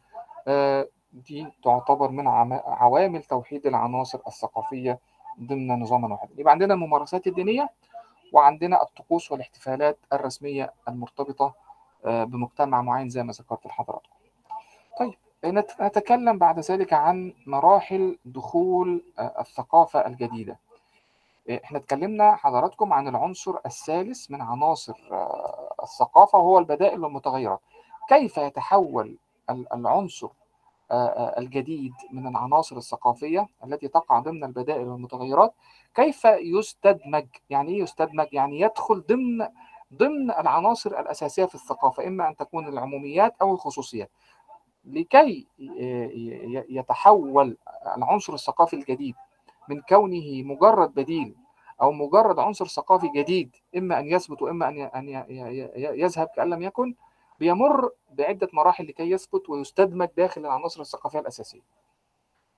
آه، 0.47 0.87
دي 1.13 1.47
تعتبر 1.63 2.11
من 2.11 2.27
عوامل 2.65 3.23
توحيد 3.23 3.65
العناصر 3.67 4.19
الثقافية 4.27 4.99
ضمن 5.41 5.67
نظاما 5.79 6.07
واحدا 6.13 6.33
يبقى 6.37 6.51
عندنا 6.51 6.73
الممارسات 6.73 7.27
الدينية 7.27 7.69
وعندنا 8.33 8.81
الطقوس 8.83 9.31
والاحتفالات 9.31 9.97
الرسمية 10.13 10.73
المرتبطة 10.87 11.53
آه، 12.05 12.23
بمجتمع 12.23 12.81
معين 12.81 13.09
زي 13.09 13.23
ما 13.23 13.31
ذكرت 13.33 13.65
لحضراتكم. 13.65 14.09
طيب 14.99 15.13
نت- 15.45 15.81
نتكلم 15.81 16.37
بعد 16.37 16.59
ذلك 16.59 16.93
عن 16.93 17.33
مراحل 17.47 18.17
دخول 18.25 19.01
آه، 19.19 19.35
الثقافة 19.41 20.07
الجديدة. 20.07 20.59
إحنا 21.51 21.77
اتكلمنا 21.77 22.35
حضراتكم 22.35 22.93
عن 22.93 23.07
العنصر 23.07 23.55
الثالث 23.65 24.31
من 24.31 24.41
عناصر 24.41 24.93
آه، 25.11 25.73
الثقافة 25.83 26.37
وهو 26.39 26.59
البدائل 26.59 27.03
والمتغيرات 27.03 27.59
كيف 28.09 28.37
يتحول 28.37 29.17
ال- 29.49 29.73
العنصر 29.73 30.27
آه، 30.91 30.93
آه، 31.07 31.39
الجديد 31.39 31.93
من 32.11 32.27
العناصر 32.27 32.77
الثقافية 32.77 33.47
التي 33.63 33.87
تقع 33.87 34.19
ضمن 34.19 34.43
البدائل 34.43 34.87
والمتغيرات 34.87 35.53
كيف 35.95 36.25
يستدمج؟ 36.25 37.25
يعني 37.49 37.71
إيه 37.71 37.81
يستدمج؟ 37.81 38.27
يعني 38.31 38.59
يدخل 38.59 39.03
ضمن 39.09 39.47
ضمن 39.93 40.31
العناصر 40.31 40.99
الأساسية 40.99 41.45
في 41.45 41.55
الثقافة 41.55 42.07
إما 42.07 42.27
أن 42.27 42.35
تكون 42.35 42.67
العموميات 42.67 43.35
أو 43.41 43.53
الخصوصيات. 43.53 44.09
لكي 44.85 45.47
يتحول 46.69 47.57
العنصر 47.97 48.33
الثقافي 48.33 48.75
الجديد 48.75 49.15
من 49.69 49.81
كونه 49.81 50.43
مجرد 50.43 50.93
بديل 50.93 51.35
أو 51.81 51.91
مجرد 51.91 52.39
عنصر 52.39 52.67
ثقافي 52.67 53.07
جديد 53.15 53.55
إما 53.77 53.99
أن 53.99 54.07
يثبت 54.07 54.41
وإما 54.41 54.67
أن 54.67 54.79
أن 54.79 55.09
يذهب 55.75 56.27
كأن 56.27 56.49
لم 56.49 56.61
يكن 56.61 56.95
بيمر 57.39 57.91
بعدة 58.11 58.47
مراحل 58.53 58.87
لكي 58.87 59.11
يثبت 59.11 59.49
ويستدمج 59.49 60.07
داخل 60.17 60.41
العناصر 60.41 60.81
الثقافية 60.81 61.19
الأساسية. 61.19 61.61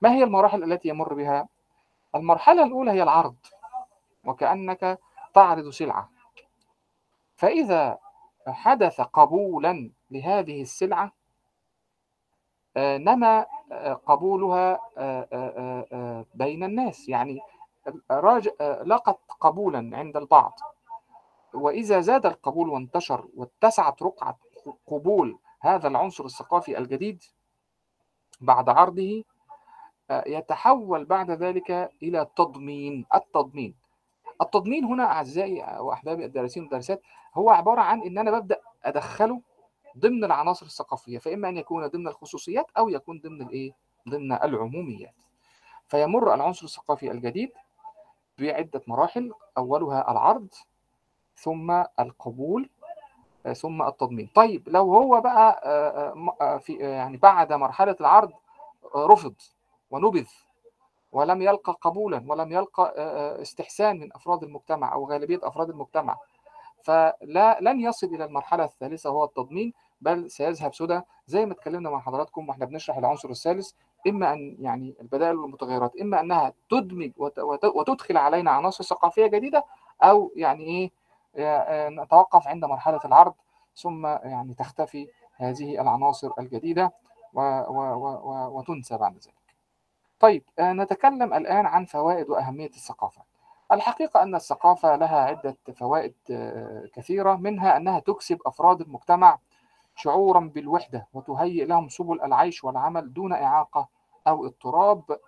ما 0.00 0.12
هي 0.12 0.24
المراحل 0.24 0.72
التي 0.72 0.88
يمر 0.88 1.14
بها؟ 1.14 1.48
المرحلة 2.14 2.64
الأولى 2.64 2.90
هي 2.90 3.02
العرض 3.02 3.36
وكأنك 4.24 4.98
تعرض 5.34 5.68
سلعة. 5.68 6.10
فإذا 7.36 7.98
حدث 8.48 9.00
قبولا 9.00 9.90
لهذه 10.10 10.62
السلعة 10.62 11.12
نما 12.80 13.46
آه، 13.72 13.92
قبولها 13.92 14.80
آه، 14.98 15.28
آه، 15.92 16.24
بين 16.34 16.64
الناس. 16.64 17.08
يعني 17.08 17.40
لقت 18.82 19.18
قبولا 19.40 19.98
عند 19.98 20.16
البعض. 20.16 20.58
وإذا 21.54 22.00
زاد 22.00 22.26
القبول 22.26 22.68
وانتشر 22.68 23.28
واتسعت 23.36 24.02
رقعة 24.02 24.38
قبول 24.86 25.38
هذا 25.60 25.88
العنصر 25.88 26.24
الثقافي 26.24 26.78
الجديد 26.78 27.22
بعد 28.40 28.68
عرضه 28.68 29.24
يتحول 30.10 31.04
بعد 31.04 31.30
ذلك 31.30 31.70
إلى 32.02 32.26
تضمين. 32.36 33.06
التضمين. 33.14 33.74
التضمين 34.42 34.84
هنا 34.84 35.04
أعزائي 35.04 35.78
وأحبابي 35.80 36.24
الدارسين 36.24 36.62
والدارسات 36.62 37.02
هو 37.34 37.50
عبارة 37.50 37.80
عن 37.80 38.02
إن 38.02 38.18
أنا 38.18 38.30
ببدأ 38.30 38.60
أدخله 38.84 39.40
ضمن 40.00 40.24
العناصر 40.24 40.66
الثقافية 40.66 41.18
فإما 41.18 41.48
أن 41.48 41.56
يكون 41.56 41.86
ضمن 41.86 42.08
الخصوصيات 42.08 42.66
أو 42.78 42.88
يكون 42.88 43.20
ضمن 43.20 43.42
الإيه؟ 43.42 43.72
ضمن 44.08 44.32
العموميات. 44.32 45.14
فيمر 45.88 46.34
العنصر 46.34 46.64
الثقافي 46.64 47.10
الجديد 47.10 47.50
بعدة 48.38 48.82
مراحل 48.86 49.32
أولها 49.58 50.10
العرض 50.10 50.48
ثم 51.36 51.82
القبول 52.00 52.70
آه، 53.46 53.52
ثم 53.52 53.82
التضمين. 53.82 54.30
طيب 54.34 54.68
لو 54.68 54.94
هو 54.94 55.20
بقى 55.20 55.60
آه، 55.64 56.34
آه، 56.40 56.58
في 56.58 56.72
يعني 56.74 57.16
بعد 57.16 57.52
مرحلة 57.52 57.96
العرض 58.00 58.32
رفض 58.96 59.34
ونبذ 59.90 60.26
ولم 61.12 61.42
يلقى 61.42 61.76
قبولا 61.80 62.24
ولم 62.28 62.52
يلقى 62.52 62.94
استحسان 63.42 64.00
من 64.00 64.12
أفراد 64.12 64.42
المجتمع 64.42 64.92
أو 64.94 65.10
غالبية 65.10 65.40
أفراد 65.42 65.70
المجتمع 65.70 66.16
فلا 66.82 67.58
لن 67.60 67.80
يصل 67.80 68.06
إلى 68.06 68.24
المرحلة 68.24 68.64
الثالثة 68.64 69.10
وهو 69.10 69.24
التضمين. 69.24 69.72
بل 70.00 70.30
سيذهب 70.30 70.74
سدى 70.74 71.00
زي 71.26 71.46
ما 71.46 71.52
اتكلمنا 71.52 71.90
مع 71.90 72.00
حضراتكم 72.00 72.48
وإحنا 72.48 72.64
بنشرح 72.66 72.96
العنصر 72.96 73.30
الثالث 73.30 73.70
إما 74.06 74.32
أن 74.32 74.56
يعني 74.60 74.94
البدائل 75.00 75.36
والمتغيرات 75.36 75.96
إما 75.96 76.20
أنها 76.20 76.52
تدمج 76.70 77.10
وت- 77.16 77.38
وت- 77.38 77.64
وتدخل 77.64 78.16
علينا 78.16 78.50
عناصر 78.50 78.84
ثقافية 78.84 79.26
جديدة 79.26 79.64
أو 80.02 80.32
يعني 80.36 80.64
إيه 80.64 80.90
آه، 81.36 81.88
نتوقف 81.88 82.48
عند 82.48 82.64
مرحلة 82.64 83.00
العرض 83.04 83.34
ثم 83.76 84.06
يعني 84.06 84.54
تختفي 84.54 85.08
هذه 85.36 85.80
العناصر 85.80 86.30
الجديدة 86.38 86.92
و 87.34 87.40
و 87.40 87.78
و 88.04 88.58
وتنسى 88.58 88.96
بعد 88.96 89.12
ذلك. 89.12 89.34
طيب 90.20 90.42
آه، 90.58 90.72
نتكلم 90.72 91.34
الآن 91.34 91.66
عن 91.66 91.84
فوائد 91.84 92.30
وأهمية 92.30 92.66
الثقافة. 92.70 93.22
الحقيقة 93.72 94.22
أن 94.22 94.34
الثقافة 94.34 94.96
لها 94.96 95.20
عدة 95.20 95.56
فوائد 95.74 96.14
آه، 96.30 96.84
كثيرة 96.94 97.34
منها 97.34 97.76
أنها 97.76 97.98
تكسب 98.00 98.38
أفراد 98.46 98.80
المجتمع 98.80 99.38
شعورا 100.02 100.40
بالوحدة 100.40 101.06
وتهيئ 101.12 101.64
لهم 101.64 101.88
سبل 101.88 102.20
العيش 102.22 102.64
والعمل 102.64 103.12
دون 103.12 103.32
إعاقة 103.32 103.88
أو 104.26 104.46
اضطراب. 104.46 105.20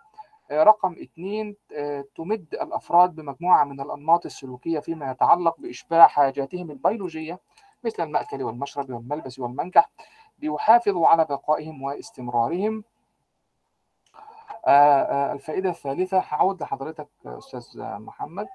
آه، 0.50 0.62
رقم 0.62 0.92
اثنين 0.92 1.56
آه، 1.76 2.04
تمد 2.16 2.46
الأفراد 2.54 3.14
بمجموعة 3.14 3.64
من 3.64 3.80
الأنماط 3.80 4.26
السلوكية 4.26 4.80
فيما 4.80 5.10
يتعلق 5.10 5.60
بإشباع 5.60 6.06
حاجاتهم 6.06 6.70
البيولوجية 6.70 7.40
مثل 7.84 8.02
المأكل 8.02 8.42
والمشرب 8.42 8.90
والملبس 8.90 9.38
والمنكح 9.38 9.90
ليحافظوا 10.38 11.08
على 11.08 11.24
بقائهم 11.24 11.82
واستمرارهم. 11.82 12.84
آه، 14.66 15.32
الفائدة 15.32 15.70
الثالثة 15.70 16.18
هعود 16.28 16.62
لحضرتك 16.62 17.08
أستاذ 17.26 17.82
محمد 17.82 18.48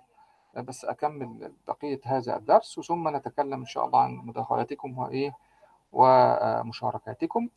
بس 0.57 0.85
أكمل 0.85 1.51
بقية 1.67 1.99
هذا 2.05 2.37
الدرس 2.37 2.79
ثم 2.79 3.15
نتكلم 3.15 3.59
إن 3.59 3.65
شاء 3.65 3.85
الله 3.85 3.99
عن 3.99 4.11
مداخلاتكم 4.15 4.97
وإيه 4.97 5.37
ومشاركاتكم. 5.91 7.49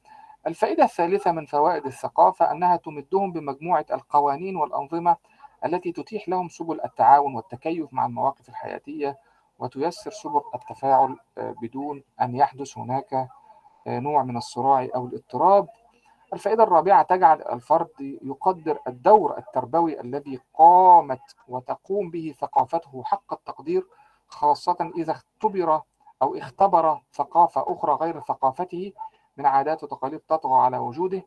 الفائدة 0.46 0.84
الثالثة 0.84 1.32
من 1.32 1.46
فوائد 1.46 1.86
الثقافة 1.86 2.52
أنها 2.52 2.76
تمدهم 2.76 3.32
بمجموعة 3.32 3.86
القوانين 3.90 4.56
والأنظمة 4.56 5.16
التي 5.64 5.92
تتيح 5.92 6.28
لهم 6.28 6.48
سبل 6.48 6.80
التعاون 6.84 7.34
والتكيف 7.34 7.92
مع 7.92 8.06
المواقف 8.06 8.48
الحياتية 8.48 9.18
وتيسر 9.58 10.10
سبل 10.10 10.40
التفاعل 10.54 11.16
آه، 11.38 11.54
بدون 11.62 12.02
أن 12.20 12.36
يحدث 12.36 12.78
هناك 12.78 13.28
آه، 13.86 13.98
نوع 13.98 14.22
من 14.22 14.36
الصراع 14.36 14.88
أو 14.94 15.06
الاضطراب. 15.06 15.68
الفائدة 16.32 16.62
الرابعة 16.62 17.02
تجعل 17.02 17.42
الفرد 17.42 18.18
يقدر 18.22 18.78
الدور 18.88 19.38
التربوي 19.38 20.00
الذي 20.00 20.40
قامت 20.54 21.36
وتقوم 21.48 22.10
به 22.10 22.34
ثقافته 22.40 23.02
حق 23.04 23.32
التقدير 23.32 23.86
خاصة 24.28 24.90
إذا 24.96 25.12
اختبر 25.12 25.80
أو 26.22 26.36
اختبر 26.36 27.00
ثقافة 27.12 27.64
أخرى 27.68 27.92
غير 27.92 28.20
ثقافته 28.20 28.92
من 29.36 29.46
عادات 29.46 29.84
وتقاليد 29.84 30.20
تطغى 30.20 30.58
على 30.58 30.78
وجوده. 30.78 31.22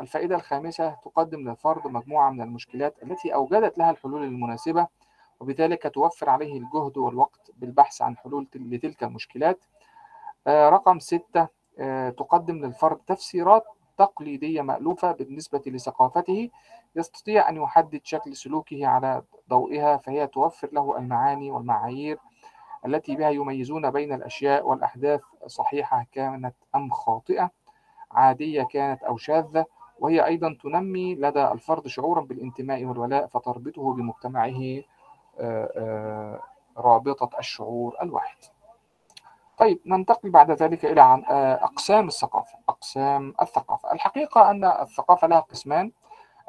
الفائدة 0.00 0.36
الخامسة 0.36 0.90
تقدم 0.90 1.48
للفرد 1.48 1.86
مجموعة 1.86 2.30
من 2.30 2.40
المشكلات 2.40 3.02
التي 3.02 3.34
أوجدت 3.34 3.78
لها 3.78 3.90
الحلول 3.90 4.24
المناسبة 4.24 4.86
وبذلك 5.40 5.94
توفر 5.94 6.30
عليه 6.30 6.58
الجهد 6.58 6.98
والوقت 6.98 7.50
بالبحث 7.56 8.02
عن 8.02 8.16
حلول 8.16 8.46
لتلك 8.54 9.02
المشكلات. 9.02 9.64
آه، 10.46 10.68
رقم 10.68 10.98
ستة 10.98 11.48
آه، 11.78 12.10
تقدم 12.10 12.56
للفرد 12.56 12.98
تفسيرات 13.06 13.64
تقليدية 13.98 14.62
مألوفة 14.62 15.12
بالنسبة 15.12 15.62
لثقافته 15.66 16.50
يستطيع 16.96 17.48
أن 17.48 17.56
يحدد 17.56 18.00
شكل 18.04 18.36
سلوكه 18.36 18.86
على 18.86 19.22
ضوئها 19.50 19.96
فهي 19.96 20.26
توفر 20.26 20.68
له 20.72 20.98
المعاني 20.98 21.50
والمعايير 21.50 22.18
التي 22.86 23.16
بها 23.16 23.30
يميزون 23.30 23.90
بين 23.90 24.12
الأشياء 24.12 24.66
والأحداث 24.68 25.20
صحيحة 25.46 26.06
كانت 26.12 26.54
أم 26.74 26.90
خاطئة؟ 26.90 27.50
عادية 28.12 28.62
كانت 28.62 29.02
أو 29.02 29.16
شاذة؟ 29.16 29.64
وهي 29.98 30.26
أيضا 30.26 30.56
تنمي 30.62 31.14
لدى 31.14 31.44
الفرد 31.44 31.86
شعورا 31.86 32.20
بالانتماء 32.20 32.84
والولاء 32.84 33.26
فتربطه 33.26 33.92
بمجتمعه 33.94 34.82
آه، 35.38 35.70
آه، 35.76 36.40
رابطة 36.76 37.38
الشعور 37.38 37.96
الواحد. 38.02 38.36
طيب 39.58 39.80
ننتقل 39.86 40.30
بعد 40.30 40.50
ذلك 40.50 40.84
إلى 40.84 41.00
عن 41.00 41.24
آه، 41.24 41.64
أقسام 41.64 42.06
الثقافة 42.06 42.58
أقسام 42.68 43.34
الثقافة. 43.42 43.92
الحقيقة 43.92 44.50
أن 44.50 44.64
الثقافة 44.64 45.26
لها 45.26 45.40
قسمان. 45.40 45.92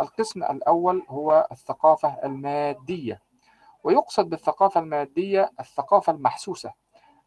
القسم 0.02 0.44
الأول 0.44 1.06
هو 1.10 1.48
الثقافة 1.52 2.10
المادية. 2.24 3.22
ويقصد 3.88 4.30
بالثقافة 4.30 4.80
المادية 4.80 5.52
الثقافة 5.60 6.14
المحسوسة 6.14 6.74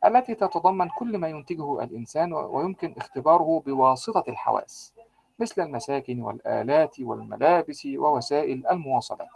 التي 0.05 0.35
تتضمن 0.35 0.89
كل 0.89 1.19
ما 1.19 1.29
ينتجه 1.29 1.83
الإنسان 1.83 2.33
ويمكن 2.33 2.95
اختباره 2.99 3.63
بواسطة 3.67 4.25
الحواس 4.29 4.95
مثل 5.39 5.63
المساكن 5.63 6.23
والآلات 6.23 7.01
والملابس 7.01 7.87
ووسائل 7.97 8.67
المواصلات. 8.67 9.29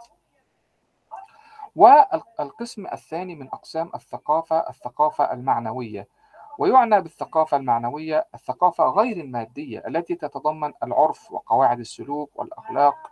والقسم 1.75 2.87
الثاني 2.87 3.35
من 3.35 3.47
أقسام 3.47 3.91
الثقافة 3.95 4.69
الثقافة 4.69 5.33
المعنوية 5.33 6.07
ويعنى 6.57 7.01
بالثقافة 7.01 7.57
المعنوية 7.57 8.27
الثقافة 8.35 8.85
غير 8.89 9.17
المادية 9.17 9.83
التي 9.87 10.15
تتضمن 10.15 10.73
العرف 10.83 11.31
وقواعد 11.31 11.79
السلوك 11.79 12.29
والأخلاق 12.35 13.11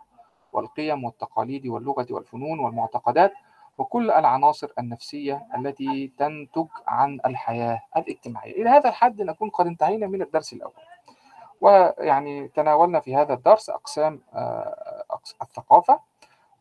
والقيم 0.52 1.04
والتقاليد 1.04 1.66
واللغة 1.66 2.06
والفنون 2.10 2.60
والمعتقدات 2.60 3.32
وكل 3.78 4.10
العناصر 4.10 4.68
النفسية 4.78 5.46
التي 5.58 6.12
تنتج 6.18 6.66
عن 6.86 7.20
الحياة 7.26 7.82
الاجتماعية. 7.96 8.62
إلى 8.62 8.70
هذا 8.70 8.88
الحد 8.88 9.22
نكون 9.22 9.50
قد 9.50 9.66
انتهينا 9.66 10.06
من 10.06 10.22
الدرس 10.22 10.52
الأول. 10.52 10.72
ويعني 11.60 12.48
تناولنا 12.48 13.00
في 13.00 13.16
هذا 13.16 13.34
الدرس 13.34 13.70
أقسام 13.70 14.20
آه، 14.34 15.04
الثقافة 15.42 16.00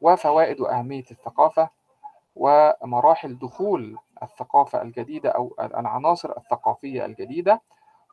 وفوائد 0.01 0.61
وأهمية 0.61 1.05
الثقافة 1.11 1.69
ومراحل 2.35 3.39
دخول 3.39 3.97
الثقافة 4.23 4.81
الجديدة 4.81 5.29
أو 5.29 5.55
العناصر 5.59 6.37
الثقافية 6.37 7.05
الجديدة. 7.05 7.61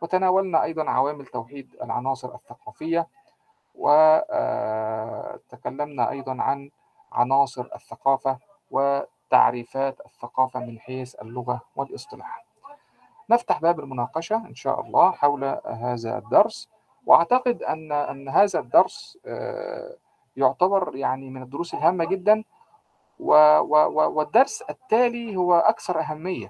وتناولنا 0.02 0.62
أيضا 0.62 0.90
عوامل 0.90 1.26
توحيد 1.26 1.76
العناصر 1.82 2.34
الثقافية 2.34 3.06
وتكلمنا 3.74 4.50
أيضا 6.10 6.42
عن 6.42 6.70
عناصر 7.12 7.68
الثقافة 7.74 8.38
وتعريفات 8.70 10.00
الثقافة 10.06 10.60
من 10.60 10.78
حيث 10.78 11.14
اللغة 11.22 11.60
والاصطلاح. 11.76 12.44
نفتح 13.30 13.60
باب 13.60 13.80
المناقشة 13.80 14.36
إن 14.36 14.54
شاء 14.54 14.80
الله 14.80 15.10
حول 15.10 15.44
هذا 15.66 16.18
الدرس. 16.18 16.68
وأعتقد 17.06 17.62
أن 17.62 17.92
أن 17.92 18.28
هذا 18.28 18.58
الدرس 18.60 19.18
آه، 19.26 19.96
يعتبر 20.36 20.96
يعني 20.96 21.30
من 21.30 21.42
الدروس 21.42 21.74
الهامة 21.74 22.04
جدا. 22.04 22.44
والدرس 23.18 24.62
التالي 24.62 25.36
هو 25.36 25.54
أكثر 25.54 26.00
أهمية 26.00 26.48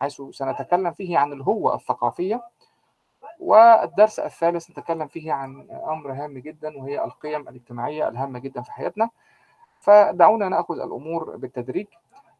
حيث 0.00 0.22
سنتكلم 0.30 0.92
فيه 0.92 1.18
عن 1.18 1.32
الهوة 1.32 1.74
الثقافية. 1.74 2.42
والدرس 3.40 4.18
الثالث 4.18 4.70
نتكلم 4.70 5.06
فيه 5.06 5.32
عن 5.32 5.70
أمر 5.70 6.12
هام 6.12 6.38
جدا 6.38 6.78
وهي 6.78 7.04
القيم 7.04 7.48
الاجتماعية 7.48 8.08
الهامة 8.08 8.38
جدا 8.38 8.62
في 8.62 8.72
حياتنا. 8.72 9.10
فدعونا 9.80 10.48
نأخذ 10.48 10.80
الأمور 10.80 11.36
بالتدريج. 11.36 11.86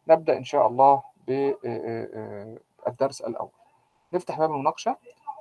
نبدأ 0.08 0.36
إن 0.36 0.44
شاء 0.44 0.66
الله 0.66 1.02
بالدرس 1.26 3.20
الأول. 3.20 3.50
نفتح 4.12 4.38
باب 4.38 4.50
المناقشة 4.50 4.96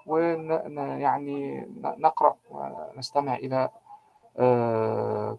ويعني 0.05 1.69
نقرأ 1.81 2.35
ونستمع 2.49 3.37
آه، 4.37 5.37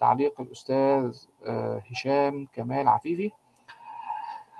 تعليق 0.00 0.40
الأستاذ 0.40 1.18
آه، 1.46 1.82
هشام 1.90 2.46
كمال 2.52 2.88
عفيفي. 2.88 3.32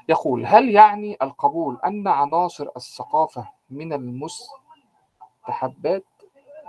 يقول 0.08 0.46
هل 0.46 0.70
يعني 0.70 1.16
القبول 1.22 1.78
أن 1.84 2.08
عناصر 2.08 2.68
الثقافة 2.76 3.48
من 3.70 3.92
المستحبات؟ 3.92 6.04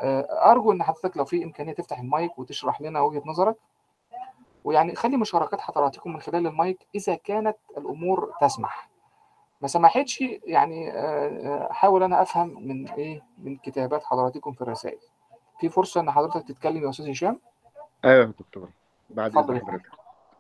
آه، 0.01 0.51
أرجو 0.51 0.71
أن 0.71 0.83
حضرتك 0.83 1.17
لو 1.17 1.25
في 1.25 1.43
إمكانية 1.43 1.73
تفتح 1.73 1.99
المايك 1.99 2.39
وتشرح 2.39 2.81
لنا 2.81 3.01
وجهة 3.01 3.21
نظرك. 3.25 3.55
ويعني 4.65 4.95
خلي 4.95 5.17
مشاركات 5.17 5.61
حضراتكم 5.61 6.13
من 6.13 6.21
خلال 6.21 6.47
المايك 6.47 6.87
إذا 6.95 7.15
كانت 7.15 7.57
الأمور 7.77 8.33
تسمح. 8.41 8.89
ما 9.61 9.67
سمحتش 9.67 10.21
يعني 10.45 10.91
آه، 10.91 10.97
آه، 10.97 11.73
حاول 11.73 12.03
أنا 12.03 12.21
أفهم 12.21 12.67
من 12.67 12.89
إيه 12.89 13.21
من 13.37 13.57
كتابات 13.57 14.03
حضراتكم 14.03 14.53
في 14.53 14.61
الرسائل. 14.61 14.99
في 15.59 15.69
فرصة 15.69 16.01
إن 16.01 16.11
حضرتك 16.11 16.47
تتكلم 16.47 16.83
يا 16.83 16.89
أستاذ 16.89 17.11
هشام؟ 17.11 17.39
أيوه 18.05 18.25
يا 18.25 18.33
دكتور. 18.39 18.69
بعد. 19.09 19.35
حضرتك. 19.35 19.81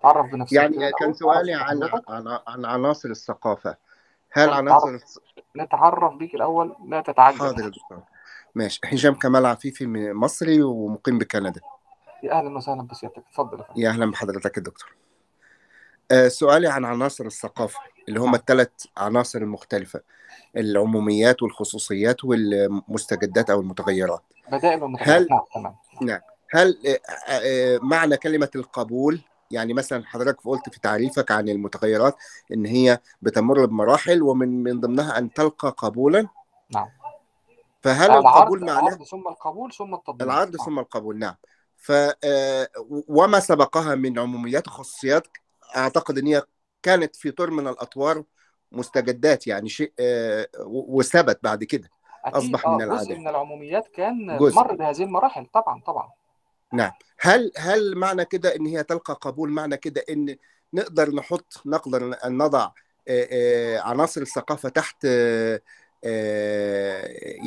تعرف 0.01 0.31
بنفسك 0.31 0.53
يعني 0.53 0.91
كان. 0.99 1.13
سؤالي 1.13 1.53
عن. 1.53 1.89
عن 2.09 2.39
عن 2.47 2.65
عناصر 2.65 3.09
الثقافة. 3.09 3.75
هل 4.31 4.49
عناصر 4.49 4.99
نتعرف 5.57 6.13
بيك 6.13 6.35
الأول 6.35 6.75
لا 6.85 7.01
تتعجل 7.01 7.39
حاضر 7.39 7.63
يا 7.63 7.69
دكتور. 7.69 7.99
ماشي. 8.55 8.79
هشام 8.85 9.13
كمال 9.13 9.45
عفيفي 9.45 10.13
مصري 10.13 10.63
ومقيم 10.63 11.17
بكندا. 11.17 11.61
يا 12.25 12.31
أهلا 12.39 12.57
وسهلا 12.57 12.81
بسيادتك. 12.81 13.23
اتفضل 13.29 13.63
يا 13.75 13.89
أهلا 13.89 14.11
بحضرتك 14.11 14.57
يا 14.57 14.61
دكتور 14.63 14.95
آه، 16.11 16.27
سؤالي 16.27 16.67
عن 16.67 16.85
عناصر 16.85 17.25
الثقافة 17.25 17.79
اللي 18.09 18.19
هم 18.19 18.25
نعم. 18.25 18.35
الثلاث 18.35 18.69
عناصر 18.97 19.39
المختلفة 19.39 20.01
العموميات 20.57 21.43
والخصوصيات 21.43 22.25
والمستجدات 22.25 23.49
أو 23.49 23.59
المتغيرات. 23.59 24.21
بدائل 24.51 24.83
ومتغيرات 24.83 25.21
هل- 25.21 25.27
نعم 25.61 25.75
تمام. 26.01 26.21
هل 26.51 26.77
آه، 26.87 26.99
آه، 27.31 27.79
معنى 27.81 28.17
كلمة 28.17 28.49
القبول؟ 28.55 29.21
يعني 29.51 29.73
مثلا 29.73 30.03
حضرتك 30.05 30.37
قلت 30.45 30.69
في 30.69 30.79
تعريفك 30.79 31.31
عن 31.31 31.49
المتغيرات 31.49 32.15
إن 32.53 32.65
هي 32.65 32.99
بتمر 33.21 33.65
بمراحل 33.65 34.21
ومن 34.23 34.63
من 34.63 34.79
ضمنها 34.79 35.17
أن 35.17 35.33
تلقى 35.33 35.69
قبولا؟ 35.77 36.27
نعم. 36.75 36.87
فهل 37.81 38.11
العرض 38.11 38.25
القبول 38.25 38.59
معناه 38.59 38.79
العرض 38.79 39.03
ثم 39.03 39.27
القبول 39.27 39.73
ثم 39.73 39.93
التطبيق 39.93 40.23
العرض 40.27 40.55
نعم. 40.55 40.65
ثم 40.65 40.79
القبول 40.79 41.19
نعم. 41.19 41.35
ف 41.85 41.91
آه، 42.23 42.67
وما 43.07 43.39
سبقها 43.39 43.95
من 43.95 44.19
عموميات 44.19 44.67
وخصوصيات 44.67 45.27
أعتقد 45.75 46.17
إن 46.17 46.27
هي 46.27 46.43
كانت 46.83 47.15
في 47.15 47.31
طور 47.31 47.51
من 47.51 47.67
الأطوار 47.67 48.23
مستجدات 48.71 49.47
يعني 49.47 49.69
شيء 49.69 49.93
آه، 49.99 50.47
وثبت 50.67 51.39
بعد 51.43 51.63
كده. 51.63 51.89
أصبح 52.25 52.65
آه 52.65 52.71
من 52.71 52.77
جزء 52.77 52.85
العادات. 52.87 53.17
من 53.17 53.27
العموميات 53.27 53.87
كان 53.87 54.37
جزء. 54.37 54.55
مر 54.55 54.75
بهذه 54.75 55.03
المراحل. 55.03 55.45
طبعا 55.45 55.81
طبعا. 55.87 56.09
نعم. 56.73 56.91
هل 57.19 57.51
هل 57.57 57.95
معنى 57.95 58.25
كده 58.25 58.55
إن 58.55 58.65
هي 58.65 58.83
تلقى 58.83 59.13
قبول؟ 59.13 59.49
معنى 59.49 59.77
كده 59.77 60.03
إن 60.09 60.35
نقدر 60.73 61.09
نحط 61.15 61.61
نقدر 61.65 62.17
أن 62.25 62.37
نضع 62.37 62.69
عناصر 63.79 64.21
الثقافة 64.21 64.69
تحت 64.69 65.07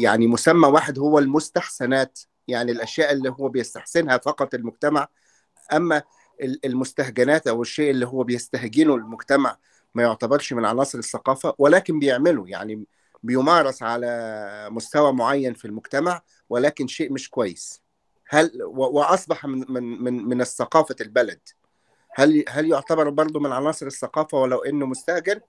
يعني 0.02 0.26
مسمى 0.26 0.68
واحد 0.68 0.98
هو 0.98 1.18
المستحسنات 1.18 2.18
يعني 2.48 2.72
الأشياء 2.72 3.12
اللي 3.12 3.30
هو 3.40 3.48
بيستحسنها 3.48 4.18
فقط 4.18 4.54
المجتمع 4.54 5.08
أما 5.72 6.02
ال- 6.42 6.66
المستهجنات 6.66 7.46
أو 7.46 7.62
الشيء 7.62 7.90
اللي 7.90 8.06
هو 8.06 8.22
بيستهجنه 8.24 8.94
المجتمع 8.94 9.56
ما 9.94 10.02
يعتبرش 10.02 10.52
من 10.52 10.64
عناصر 10.64 10.98
الثقافة 10.98 11.54
ولكن 11.58 11.98
بيعمله 11.98 12.44
يعني 12.48 12.84
بيمارس 13.22 13.82
على 13.82 14.68
مستوى 14.70 15.12
معين 15.12 15.54
في 15.54 15.64
المجتمع 15.64 16.22
ولكن 16.48 16.86
شيء 16.86 17.12
مش 17.12 17.30
كويس. 17.30 17.82
هل 18.28 18.62
وأصبح 18.62 19.46
من 19.46 19.64
من 19.68 20.02
من 20.02 20.24
من 20.24 20.40
الثقافة 20.40 20.96
البلد. 21.00 21.40
هل 22.14 22.44
هل 22.48 22.70
يعتبر 22.70 23.10
برضه 23.10 23.40
من 23.40 23.52
عناصر 23.52 23.86
الثقافة 23.86 24.38
ولو 24.38 24.58
إنه 24.58 24.86
مستهجن؟ 24.86 25.40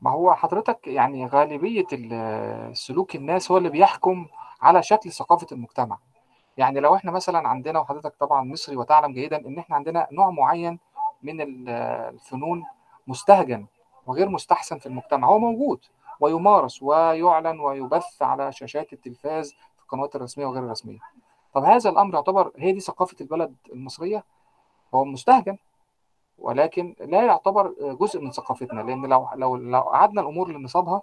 ما 0.00 0.10
هو 0.10 0.34
حضرتك 0.34 0.86
يعني 0.86 1.26
غالبية 1.26 1.86
ال- 1.92 2.76
سلوك 2.76 3.16
الناس 3.16 3.50
هو 3.50 3.56
اللي 3.58 3.68
بيحكم 3.68 4.26
على 4.62 4.82
شكل 4.82 5.12
ثقافة 5.12 5.46
المجتمع. 5.52 5.98
يعني 6.56 6.80
لو 6.80 6.94
إحنا 6.94 7.10
مثلا 7.12 7.48
عندنا 7.48 7.80
وحضرتك 7.80 8.14
طبعا 8.20 8.44
مصري 8.44 8.76
وتعلم 8.76 9.12
جيدا 9.12 9.36
إن 9.46 9.58
إحنا 9.58 9.76
عندنا 9.76 10.08
نوع 10.12 10.30
معين 10.30 10.78
من 11.22 11.40
ال- 11.40 11.68
الفنون 12.14 12.64
مستهجن 13.06 13.66
وغير 14.06 14.28
مستحسن 14.28 14.78
في 14.78 14.86
المجتمع 14.86 15.28
هو 15.28 15.38
موجود 15.38 15.80
ويمارس 16.20 16.82
ويعلن 16.82 17.60
ويبث 17.60 18.22
على 18.22 18.52
شاشات 18.52 18.92
التلفاز 18.92 19.52
في 19.52 19.82
القنوات 19.82 20.16
الرسمية 20.16 20.46
وغير 20.46 20.62
الرسمية. 20.64 20.98
طب 21.54 21.64
هذا 21.64 21.90
الأمر 21.90 22.14
يعتبر 22.14 22.50
هي 22.56 22.72
دي 22.72 22.80
ثقافة 22.80 23.16
البلد 23.20 23.54
المصرية؟ 23.72 24.24
هو 24.94 25.04
مستهجن. 25.04 25.56
ولكن 26.38 26.94
لا 27.00 27.22
يعتبر 27.22 27.74
جزء 27.80 28.20
من 28.20 28.30
ثقافتنا 28.30 28.80
لأن 28.80 29.06
لو 29.06 29.28
لو 29.34 29.56
لو 29.56 29.80
قعدنا 29.80 30.20
الأمور 30.20 30.48
لنصابها 30.52 31.02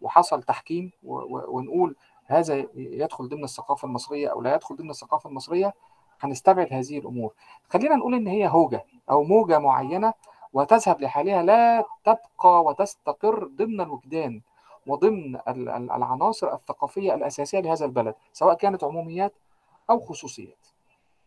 وحصل 0.00 0.42
تحكيم 0.42 0.90
ونقول 1.04 1.96
هذا 2.26 2.66
يدخل 2.74 3.28
ضمن 3.28 3.44
الثقافة 3.44 3.86
المصرية 3.86 4.28
أو 4.28 4.42
لا 4.42 4.54
يدخل 4.54 4.76
ضمن 4.76 4.90
الثقافة 4.90 5.30
المصرية 5.30 5.74
هنستبعد 6.20 6.72
هذه 6.72 6.98
الأمور. 6.98 7.32
خلينا 7.68 7.96
نقول 7.96 8.14
إن 8.14 8.26
هي 8.26 8.48
هوجة 8.48 8.84
أو 9.10 9.22
موجة 9.24 9.58
معينة 9.58 10.14
وتذهب 10.52 11.00
لحالها 11.00 11.42
لا 11.42 11.84
تبقى 12.04 12.64
وتستقر 12.64 13.44
ضمن 13.56 13.80
الوجدان 13.80 14.40
وضمن 14.86 15.36
ال- 15.36 15.68
ال- 15.68 15.90
العناصر 15.90 16.52
الثقافية 16.54 17.14
الأساسية 17.14 17.60
لهذا 17.60 17.84
البلد 17.86 18.14
سواء 18.32 18.54
كانت 18.54 18.84
عموميات 18.84 19.32
أو 19.90 20.00
خصوصيات. 20.00 20.66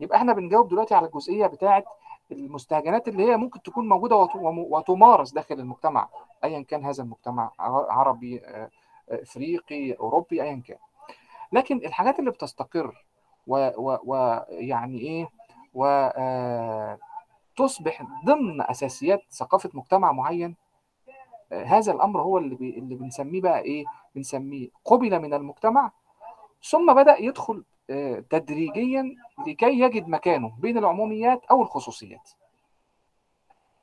يبقى 0.00 0.18
إحنا 0.18 0.32
بنجاوب 0.32 0.68
دلوقتي 0.68 0.94
على 0.94 1.06
الجزئية 1.06 1.46
بتاعه 1.46 1.84
المستهجنات 2.32 3.08
اللي 3.08 3.22
هي 3.24 3.36
ممكن 3.36 3.62
تكون 3.62 3.88
موجودة 3.88 4.16
وتمارس 4.44 5.32
داخل 5.32 5.54
المجتمع 5.60 6.08
ايا 6.44 6.62
كان 6.62 6.84
هذا 6.84 7.02
المجتمع 7.02 7.50
عربي 7.58 8.40
آه، 8.44 8.70
آه، 9.10 9.22
إفريقي 9.22 9.92
أوروبي 9.92 10.42
ايا 10.42 10.62
كان. 10.66 10.78
لكن 11.52 11.76
الحاجات 11.76 12.18
اللي 12.18 12.30
بتستقر 12.30 13.04
ويعني 13.46 14.98
إيه 15.00 15.28
وتصبح 17.54 18.02
ضمن 18.24 18.60
أساسيات 18.70 19.22
ثقافة 19.30 19.70
مجتمع 19.74 20.12
معين 20.12 20.56
آه، 21.52 21.64
هذا 21.64 21.92
الأمر 21.92 22.22
هو 22.22 22.38
اللي 22.38 22.54
بي 22.54 22.78
اللي 22.78 22.94
بنسميه 22.94 23.40
بقى 23.40 23.60
إيه 23.60 23.84
بنسميه 24.14 24.68
قبل 24.84 25.20
من 25.22 25.34
المجتمع 25.34 25.92
ثم 26.70 26.94
بدأ 26.94 27.16
يدخل 27.22 27.54
آه، 27.56 27.64
تدريجيا 28.30 29.16
لكي 29.46 29.80
يجد 29.80 30.08
مكانه 30.08 30.52
بين 30.58 30.78
العموميات 30.78 31.44
أو 31.44 31.62
الخصوصيات. 31.62 32.30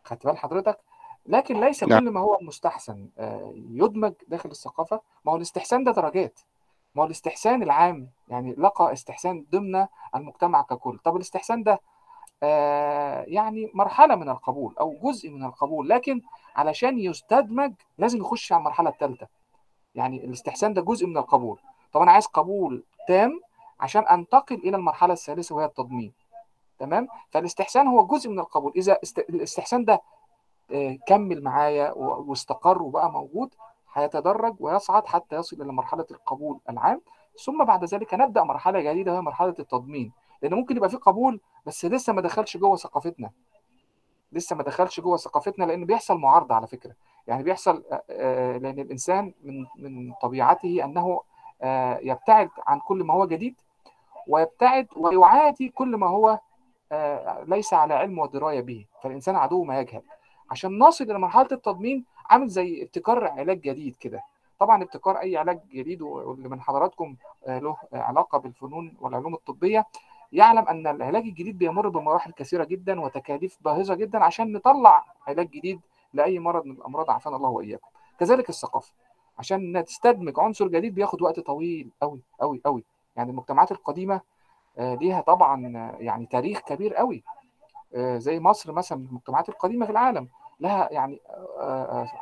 خدت 0.03 0.25
بال 0.27 0.37
حضرتك؟ 0.37 0.79
لكن 1.25 1.59
ليس 1.59 1.83
نعم. 1.83 1.99
كل 1.99 2.09
ما 2.09 2.19
هو 2.19 2.37
مستحسن 2.41 3.09
آه، 3.17 3.53
يدمج 3.55 4.13
داخل 4.27 4.51
الثقافة. 4.51 5.01
ما 5.25 5.31
هو 5.31 5.35
الاستحسان 5.35 5.83
ده 5.83 5.91
درجات. 5.91 6.39
ما 6.95 7.01
هو 7.01 7.05
الاستحسان 7.05 7.63
العام 7.63 8.09
يعني 8.27 8.55
لقى 8.57 8.93
استحسان 8.93 9.45
ضمن 9.51 9.87
المجتمع 10.15 10.61
ككل. 10.61 10.97
طب 10.97 11.15
الاستحسان 11.15 11.63
ده 11.63 11.79
آه، 12.43 13.23
يعني 13.27 13.71
مرحلة 13.73 14.15
من 14.15 14.29
القبول 14.29 14.75
أو 14.79 14.97
جزء 15.03 15.29
من 15.29 15.45
القبول 15.45 15.89
لكن 15.89 16.21
علشان 16.55 16.99
يستدمج 16.99 17.73
لازم 17.97 18.19
يخش 18.19 18.51
على 18.51 18.59
المرحلة 18.59 18.89
الثالثة. 18.89 19.27
يعني 19.95 20.25
الاستحسان 20.25 20.73
ده 20.73 20.81
جزء 20.81 21.07
من 21.07 21.17
القبول. 21.17 21.59
طب 21.93 22.01
أنا 22.01 22.11
عايز 22.11 22.25
قبول 22.25 22.83
تام 23.07 23.41
عشان 23.83 24.07
أنتقل 24.07 24.55
إلى 24.55 24.77
المرحلة 24.77 25.13
الثالثة 25.13 25.55
وهي 25.55 25.65
التضمين. 25.65 26.13
تمام؟ 26.79 27.07
فالاستحسان 27.31 27.87
هو 27.87 28.05
جزء 28.05 28.29
من 28.29 28.39
القبول. 28.39 28.73
إذا 28.75 28.97
است... 29.03 29.19
الاستحسان 29.19 29.85
ده 29.85 30.01
آه، 30.71 30.97
كمل 31.07 31.43
معايا 31.43 31.91
واستقر 31.97 32.81
وبقى 32.83 33.11
موجود 33.11 33.53
هيتدرج 33.93 34.55
ويصعد 34.59 35.07
حتى 35.07 35.35
يصل 35.35 35.61
إلى 35.61 35.73
مرحلة 35.73 36.05
القبول 36.11 36.59
العام. 36.69 37.01
ثم 37.45 37.63
بعد 37.63 37.85
ذلك 37.85 38.13
نبدأ 38.13 38.43
مرحلة 38.43 38.81
جديدة 38.81 39.11
وهي 39.11 39.21
مرحلة 39.21 39.55
التضمين. 39.59 40.11
لأن 40.41 40.53
ممكن 40.53 40.77
يبقى 40.77 40.89
في 40.89 40.97
قبول 40.97 41.39
بس 41.65 41.85
لسه 41.85 42.13
ما 42.13 42.21
دخلش 42.21 42.57
جوه 42.57 42.75
ثقافتنا. 42.75 43.31
لسه 44.31 44.55
ما 44.55 44.63
دخلش 44.63 44.99
جوه 44.99 45.17
ثقافتنا 45.17 45.65
لأن 45.65 45.85
بيحصل 45.85 46.17
معارضة 46.17 46.55
على 46.55 46.67
فكرة. 46.67 46.93
يعني 47.27 47.43
بيحصل 47.43 47.83
آه، 47.91 48.03
آه، 48.09 48.57
لأن 48.57 48.79
الإنسان 48.79 49.33
من 49.43 49.65
من 49.75 50.13
طبيعته 50.21 50.83
أنه 50.83 51.21
يبتعد 52.01 52.49
عن 52.67 52.79
كل 52.79 53.03
ما 53.03 53.13
هو 53.13 53.25
جديد. 53.25 53.55
ويبتعد 54.27 54.87
ويعادي 54.95 55.69
كل 55.69 55.95
ما 55.95 56.07
هو 56.07 56.39
آه، 56.91 57.43
ليس 57.47 57.73
على 57.73 57.93
علم 57.93 58.19
ودراية 58.19 58.61
به. 58.61 58.85
فالإنسان 59.03 59.35
عدو 59.35 59.63
ما 59.63 59.79
يجهل. 59.79 60.01
عشان 60.51 60.79
نصل 60.79 61.03
إلى 61.03 61.19
مرحلة 61.19 61.47
التضمين 61.51 62.05
عامل 62.29 62.47
زي 62.47 62.83
ابتكار 62.83 63.27
علاج 63.27 63.61
جديد 63.61 63.95
كده. 63.95 64.23
طبعا 64.59 64.83
ابتكار 64.83 65.17
أي 65.17 65.37
علاج 65.37 65.59
جديد 65.73 66.01
واللي 66.01 66.49
من 66.49 66.61
حضراتكم 66.61 67.15
آه، 67.47 67.59
له 67.59 67.77
علاقة 67.93 68.37
بالفنون 68.37 68.97
والعلوم 69.01 69.33
الطبية 69.33 69.85
يعلم 70.31 70.67
أن 70.67 70.87
العلاج 70.87 71.23
الجديد 71.23 71.57
بيمر 71.57 71.89
بمراحل 71.89 72.31
كثيرة 72.31 72.63
جدا 72.63 73.01
وتكاليف 73.01 73.57
باهظة 73.61 73.95
جدا 73.95 74.23
عشان 74.23 74.51
نطلع 74.53 75.05
علاج 75.27 75.49
جديد 75.49 75.79
لأي 76.13 76.39
مرض 76.39 76.65
من 76.65 76.71
الأمراض. 76.71 77.09
عافانا 77.09 77.35
الله 77.35 77.49
وإياكم. 77.49 77.87
كذلك 78.19 78.49
الثقافة. 78.49 78.93
عشان 79.39 79.83
تستدمج 79.85 80.39
عنصر 80.39 80.67
جديد 80.67 80.95
بياخد 80.95 81.21
وقت 81.21 81.39
طويل 81.39 81.89
قوي 82.01 82.19
قوي 82.39 82.61
قوي 82.65 82.83
يعني 83.15 83.31
المجتمعات 83.31 83.71
القديمة 83.71 84.21
آه، 84.77 84.95
ليها 84.95 85.21
طبعا 85.21 85.77
آه، 85.77 85.97
يعني 86.03 86.25
تاريخ 86.25 86.59
كبير 86.59 86.95
قوي 86.95 87.23
آه، 87.95 88.17
زي 88.17 88.39
مصر 88.39 88.71
مثلا 88.71 88.97
من 88.97 89.05
المجتمعات 89.05 89.49
القديمة 89.49 89.85
في 89.85 89.91
العالم 89.91 90.27
لها 90.59 90.89
يعني 90.91 91.21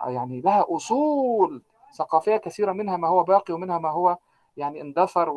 يعني 0.08 0.42
لها 0.42 0.66
أصول 0.70 1.62
ثقافية 1.96 2.38
كثيرة 2.38 2.72
منها 2.72 2.98
ما 2.98 3.08
هو 3.08 3.24
باقي 3.24 3.54
ومنها 3.54 3.78
ما 3.78 3.90
هو 3.92 4.18
يعني 4.58 4.82
اندثر 4.82 5.30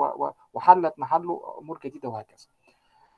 وحلت 0.54 0.94
محله 0.98 1.54
أمور 1.58 1.78
جديدة 1.84 2.08
وهكذا. 2.08 2.46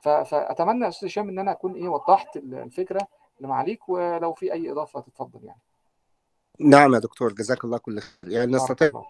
فأتمنى 0.01 0.83
يا 0.83 0.89
أستاذ 0.89 1.07
هشام 1.07 1.29
إن 1.29 1.39
أنا 1.39 1.51
أكون 1.51 1.73
إيه 1.73 1.87
وضحت 1.89 2.37
ال- 2.37 2.53
الفكرة 2.55 3.07
اللي 3.37 3.47
معاليك 3.47 3.89
ولو 3.89 4.33
في 4.33 4.53
أي 4.53 4.71
إضافة 4.71 4.99
تتفضل 4.99 5.43
يعني. 5.43 5.59
نعم 6.59 6.93
يا 6.93 6.99
دكتور 6.99 7.33
جزاك 7.33 7.63
الله 7.65 7.77
كل 7.77 7.99
خير. 7.99 8.31
يعني 8.31 8.51
نستطيع 8.51 8.87
الله. 8.87 9.01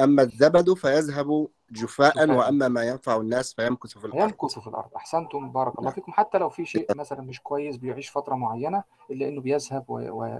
أما 0.00 0.22
الزبد 0.22 0.72
فيذهب 0.72 1.48
جفاء. 1.70 2.30
وأما 2.30 2.68
ما 2.68 2.82
ينفع 2.82 3.16
الناس 3.16 3.54
فيمكث 3.54 3.98
في 3.98 4.04
الأرض. 4.04 4.20
هيمكث 4.22 4.58
في 4.58 4.66
الأرض. 4.66 4.88
أحسنتم 4.96 5.52
بارك 5.52 5.78
الله 5.78 5.90
فيكم. 5.90 6.12
حتى 6.12 6.38
لو 6.38 6.48
في 6.48 6.64
شيء 6.64 6.96
مثلا 6.96 7.20
مش 7.20 7.40
كويس 7.42 7.76
بيعيش 7.76 8.10
فترة 8.10 8.34
معينة 8.34 8.82
إلا 9.10 9.28
إنه 9.28 9.40
بيذهب 9.40 9.84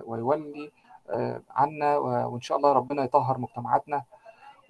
ويولي 0.06 0.70
آه، 1.10 1.42
عنا 1.50 1.96
و- 1.96 2.32
وإن 2.32 2.40
شاء 2.40 2.58
الله 2.58 2.72
ربنا 2.72 3.04
يطهر 3.04 3.38
مجتمعاتنا 3.38 4.02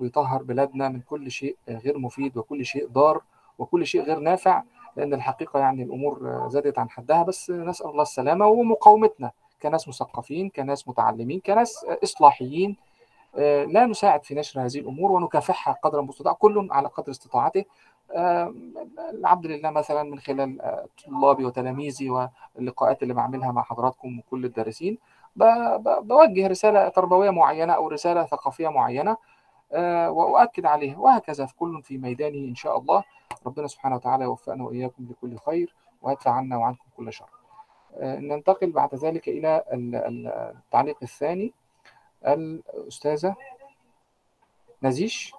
ويطهر 0.01 0.43
بلادنا 0.43 0.89
من 0.89 1.01
كل 1.01 1.31
شيء 1.31 1.57
غير 1.69 1.99
مفيد 1.99 2.37
وكل 2.37 2.65
شيء 2.65 2.89
ضار 2.89 3.23
وكل 3.59 3.87
شيء 3.87 4.03
غير 4.03 4.19
نافع 4.19 4.63
لأن 4.97 5.15
الحقيقة 5.15 5.61
يعني 5.61 5.83
الأمور 5.83 6.29
آه، 6.31 6.49
زادت 6.49 6.79
عن 6.79 6.91
حدها. 6.91 7.23
بس 7.23 7.51
نسأل 7.51 7.87
الله 7.91 8.03
السلامة 8.03 8.47
ومقاومتنا 8.47 9.31
كناس 9.63 9.89
مثقفين 9.89 10.49
كناس 10.51 10.89
متعلمين 10.89 11.41
كناس 11.47 11.87
إصلاحيين 12.05 12.71
آه، 12.71 12.88
لا 13.65 13.87
نساعد 13.87 14.25
في 14.25 14.35
نشر 14.35 14.61
هذه 14.61 14.79
الأمور 14.79 15.13
ونكافحها 15.13 15.75
قدر 15.83 16.01
المستطاع 16.01 16.33
كل 16.33 16.69
على 16.71 16.89
قدر 16.89 17.11
استطاعته. 17.11 17.65
آه، 18.13 18.55
العبد 19.11 19.47
لله 19.47 19.71
مثلا 19.71 20.03
من 20.03 20.19
خلال 20.19 20.61
آه، 20.61 20.87
طلابي 21.07 21.45
وتلاميذي 21.45 22.11
واللقاءات 22.11 23.03
اللي 23.03 23.15
بعملها 23.15 23.53
مع 23.53 23.63
حضراتكم 23.63 24.19
وكل 24.19 24.45
الدارسين 24.45 24.99
بوجه 26.03 26.47
رسالة 26.47 26.89
تربوية 26.89 27.31
معينة 27.31 27.73
أو 27.73 27.89
رسالة 27.89 28.25
ثقافية 28.25 28.69
معينة 28.69 29.17
آه، 29.73 30.11
وأؤكد 30.11 30.67
عليها. 30.67 30.99
وهكذا 30.99 31.47
في 31.47 31.55
كل 31.57 31.83
في 31.83 31.99
ميدانه 31.99 32.39
إن 32.49 32.55
شاء 32.55 32.79
الله. 32.79 33.05
ربنا 33.47 33.67
سبحانه 33.67 33.97
وتعالى 33.97 34.25
يوفقنا 34.25 34.65
وإياكم 34.65 35.07
لكل 35.11 35.39
خير 35.39 35.75
ويدفع 36.03 36.31
عنا 36.31 36.57
وعنكم 36.57 36.85
كل 36.97 37.13
شر. 37.13 37.29
آه، 37.95 38.17
ننتقل 38.19 38.71
بعد 38.73 38.95
ذلك 38.95 39.29
إلى 39.29 39.65
ال- 39.73 39.95
ال- 39.95 40.27
التعليق 40.57 40.97
الثاني. 41.03 41.53
الأستاذة 42.27 43.37
نزيش 44.83 45.35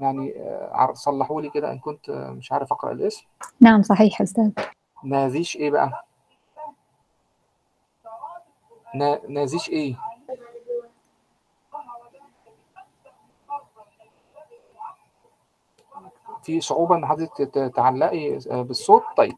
يعني 0.00 0.34
آه، 0.40 0.92
صلحوا 0.92 1.42
لي 1.42 1.50
كده 1.50 1.72
إن 1.72 1.78
كنت 1.78 2.08
آه، 2.08 2.30
مش 2.30 2.52
عارف 2.52 2.72
أقرأ 2.72 2.92
الاسم. 2.92 3.26
نعم 3.60 3.82
صحيح 3.82 4.20
أستاذ. 4.20 4.50
نازيش 5.04 5.56
إيه 5.56 5.70
بقى؟ 5.70 6.04
نا... 8.94 9.20
نازيش 9.28 9.68
إيه؟ 9.70 9.96
في 16.42 16.60
صعوبة 16.60 16.96
إن 16.96 17.06
حضرتك 17.06 17.72
تعلقي 17.74 18.38
آه، 18.50 18.62
بالصوت؟ 18.62 19.02
طيب 19.16 19.36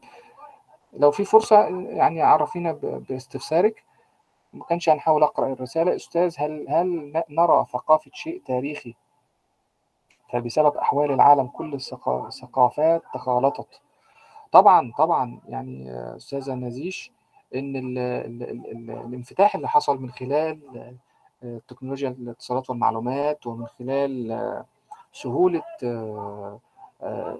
لو 0.93 1.11
في 1.11 1.25
فرصة 1.25 1.67
يعني 1.89 2.21
عرفينا 2.21 2.71
باستفسارك. 3.09 3.83
ما 4.53 4.63
كانش 4.65 4.89
هنحاول 4.89 5.23
أقرأ 5.23 5.47
الرسالة 5.53 5.95
أستاذ 5.95 6.35
هل 6.37 6.65
هل 6.69 7.13
نرى 7.29 7.65
ثقافة 7.73 8.11
شيء 8.13 8.41
تاريخي؟ 8.45 8.95
فبسبب 10.29 10.77
أحوال 10.77 11.11
العالم 11.11 11.47
كل 11.47 11.73
الثقا- 11.79 12.25
الثقافات 12.27 13.01
تخالطت 13.13 13.81
طبعا 14.51 14.91
طبعا 14.97 15.39
يعني 15.47 15.91
أستاذة 16.15 16.53
نزيش 16.53 17.11
إن 17.55 17.75
ال 17.75 17.97
ال 17.97 18.43
ال 18.43 18.71
ال 18.71 18.91
الانفتاح 18.91 19.55
اللي 19.55 19.67
حصل 19.67 20.01
من 20.01 20.11
خلال 20.11 20.59
آه، 21.43 21.61
تكنولوجيا 21.67 22.09
الاتصالات 22.09 22.69
والمعلومات 22.69 23.47
ومن 23.47 23.67
خلال 23.67 24.31
آه، 24.31 24.65
سهولة 25.13 25.63
آه، 25.83 26.59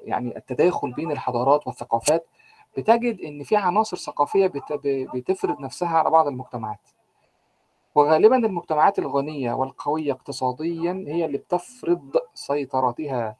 يعني 0.05 0.37
التداخل 0.37 0.91
بين 0.93 1.11
الحضارات 1.11 1.67
والثقافات 1.67 2.25
بتجد 2.77 3.21
إن 3.21 3.43
في 3.43 3.55
عناصر 3.55 3.97
ثقافية 3.97 4.51
بتفرض 5.13 5.59
نفسها 5.59 5.97
على 5.97 6.09
بعض 6.09 6.27
المجتمعات. 6.27 6.79
وغالبا 7.97 8.37
المجتمعات 8.37 8.99
الغنية 8.99 9.53
والقوية 9.53 10.11
اقتصاديا 10.11 11.05
هي 11.07 11.25
اللي 11.25 11.37
بتفرض 11.37 12.17
سيطرتها 12.33 13.37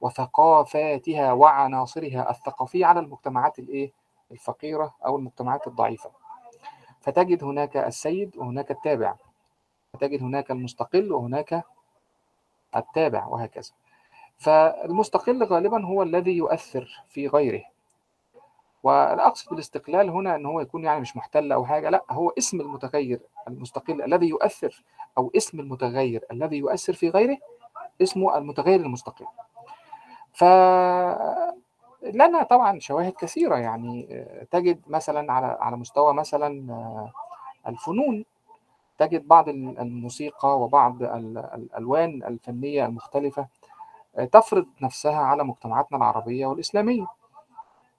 وثقافاتها 0.00 1.32
وعناصرها 1.32 2.30
الثقافية 2.30 2.86
على 2.86 3.00
المجتمعات 3.00 3.58
الإيه؟ 3.58 3.92
الفقيرة 4.30 4.94
أو 5.06 5.16
المجتمعات 5.16 5.66
الضعيفة. 5.66 6.10
فتجد 7.00 7.44
هناك 7.44 7.76
السيد 7.76 8.36
وهناك 8.36 8.70
التابع. 8.70 9.14
فتجد 9.92 10.22
هناك 10.22 10.50
المستقل 10.50 11.12
وهناك 11.12 11.64
التابع 12.76 13.26
وهكذا. 13.26 13.72
فالمستقل 14.36 15.44
غالبا 15.44 15.86
هو 15.86 16.02
الذي 16.02 16.36
يؤثر 16.36 17.02
في 17.08 17.28
غيره. 17.28 17.64
ولا 18.88 19.26
اقصد 19.26 19.50
بالاستقلال 19.50 20.10
هنا 20.10 20.36
إن 20.36 20.46
هو 20.46 20.60
يكون 20.60 20.84
يعني 20.84 21.00
مش 21.00 21.16
محتل 21.16 21.52
أو 21.52 21.64
حاجة 21.64 21.90
لأ 21.90 22.04
هو 22.10 22.32
اسم 22.38 22.60
المتغير 22.60 23.20
المستقل 23.48 24.02
الذي 24.02 24.28
يؤثر 24.28 24.84
أو 25.18 25.30
اسم 25.36 25.60
المتغير 25.60 26.24
الذي 26.32 26.56
يؤثر 26.56 26.92
في 26.92 27.08
غيره 27.10 27.38
اسمه 28.02 28.38
المتغير 28.38 28.80
المستقل. 28.80 29.26
ف 30.32 30.44
لنا 32.02 32.42
طبعا 32.42 32.78
شواهد 32.78 33.12
كثيرة 33.12 33.56
يعني 33.56 34.08
آه، 34.10 34.44
تجد 34.50 34.80
مثلا 34.86 35.32
على 35.32 35.46
على 35.60 35.76
مستوى 35.76 36.14
مثلا 36.14 36.72
آه، 36.72 37.12
الفنون 37.68 38.24
تجد 38.98 39.28
بعض 39.28 39.48
الموسيقى 39.48 40.60
وبعض 40.60 41.02
ال- 41.02 41.38
الألوان 41.54 42.22
الفنية 42.24 42.86
المختلفة 42.86 43.46
آه، 44.18 44.24
تفرض 44.24 44.66
نفسها 44.82 45.16
على 45.20 45.44
مجتمعاتنا 45.44 45.98
العربية 45.98 46.46
والإسلامية. 46.46 47.06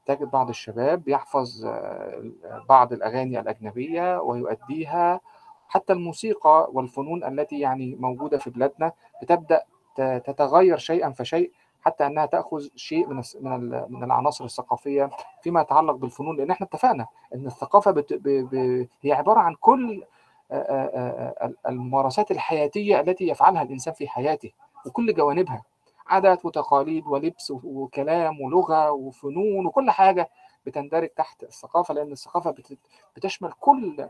تجد 0.10 0.32
بعض 0.32 0.50
الشباب 0.50 1.08
يحفظ 1.08 1.66
آه، 1.66 2.24
بعض 2.70 2.94
الأغاني 2.94 3.40
الأجنبية 3.40 4.20
ويؤديها. 4.22 5.22
حتى 5.68 5.94
الموسيقى 5.94 6.70
والفنون 6.74 7.24
التي 7.24 7.60
يعني 7.60 7.96
موجودة 8.00 8.38
في 8.38 8.50
بلادنا 8.50 8.92
بتبدأ 9.22 9.64
تتغير 9.96 10.78
شيئا 10.78 11.10
فشيء 11.10 11.52
حتى 11.82 12.06
أنها 12.06 12.26
تأخذ 12.26 12.68
شيء 12.76 13.08
من 13.08 13.22
من 13.42 13.84
من 13.90 14.04
العناصر 14.04 14.46
الثقافية 14.46 15.10
فيما 15.44 15.62
يتعلق 15.62 15.96
بالفنون. 15.96 16.38
لأن 16.38 16.52
إحنا 16.52 16.68
اتفقنا 16.68 17.06
أن 17.36 17.46
الثقافة 17.46 17.92
بت 17.92 18.14
ب 18.14 18.24
ب 18.24 18.88
هي 19.02 19.12
عبارة 19.14 19.40
عن 19.40 19.56
كل 19.56 20.04
آه، 20.52 20.56
آه، 20.56 21.54
الممارسات 21.68 22.32
الحياتية 22.32 23.00
التي 23.00 23.28
يفعلها 23.28 23.62
الإنسان 23.62 23.94
في 23.94 24.08
حياته 24.08 24.52
وكل 24.86 25.14
جوانبها. 25.14 25.64
عادات 26.10 26.46
وتقاليد 26.46 27.08
ولبس 27.08 27.52
وكلام 27.64 28.42
ولغة 28.42 28.92
وفنون 28.92 29.66
وكل 29.66 29.92
حاجة 29.92 30.30
بتندرج 30.66 31.10
تحت 31.10 31.44
الثقافة 31.44 31.94
لأن 31.94 32.12
الثقافة 32.12 32.52
بت- 32.52 32.78
بتشمل 33.16 33.52
كل 33.60 34.08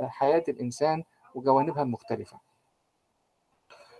حياة 0.00 0.44
الإنسان 0.48 1.04
وجوانبها 1.34 1.82
المختلفة. 1.82 2.38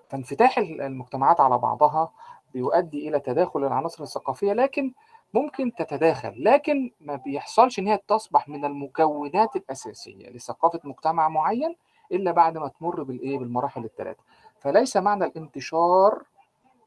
فانفتاح 0.09 0.59
المجتمعات 0.59 1.41
على 1.41 1.59
بعضها 1.59 2.13
بيؤدي 2.55 3.09
إلى 3.09 3.21
تداخل 3.21 3.65
العناصر 3.65 4.03
الثقافية 4.03 4.53
لكن 4.53 4.93
ممكن 5.35 5.75
تتداخل 5.75 6.45
لكن 6.45 6.91
ما 7.01 7.17
بيحصلش 7.17 7.79
إن 7.79 7.87
هي 7.87 7.99
تصبح 8.09 8.49
من 8.49 8.65
المكونات 8.65 9.57
الأساسية 9.57 10.31
لثقافة 10.31 10.81
مجتمع 10.85 11.29
معين 11.29 11.77
إلا 12.13 12.33
بعد 12.33 12.59
ما 12.59 12.69
تمر 12.69 13.03
بالإيه؟ 13.03 13.39
بالمراحل 13.39 13.85
الثلاثة 13.85 14.23
فليس 14.61 14.97
معنى 14.97 15.25
الانتشار 15.25 16.23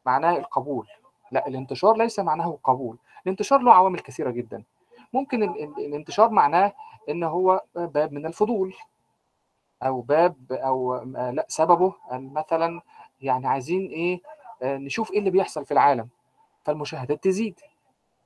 معناه 0.10 0.38
القبول. 0.38 0.88
لا 1.32 1.48
الانتشار 1.48 1.98
ليس 1.98 2.19
معناه 2.19 2.50
القبول 2.50 2.98
الانتشار 3.26 3.60
له 3.62 3.74
عوامل 3.74 4.00
كثيرة 4.00 4.32
جدا. 4.32 4.63
ممكن 5.13 5.43
ال- 5.43 5.63
ال- 5.63 5.86
الانتشار 5.86 6.30
معناه 6.30 6.74
إن 7.10 7.24
هو 7.24 7.62
باب 7.76 8.12
من 8.13 8.26
الفضول 8.26 8.74
أو 9.84 10.02
باب 10.02 10.36
أو 10.52 11.04
لا 11.06 11.45
سببه 11.48 11.93
مثلا 12.12 12.82
يعني 13.22 13.48
عايزين 13.48 13.86
إيه 13.88 14.22
آه، 14.62 14.78
نشوف 14.78 15.12
إيه 15.12 15.19
اللي 15.19 15.30
بيحصل 15.30 15.65
في 15.65 15.72
العالم. 15.72 16.08
فالمشاهدات 16.63 17.24
تزيد 17.24 17.60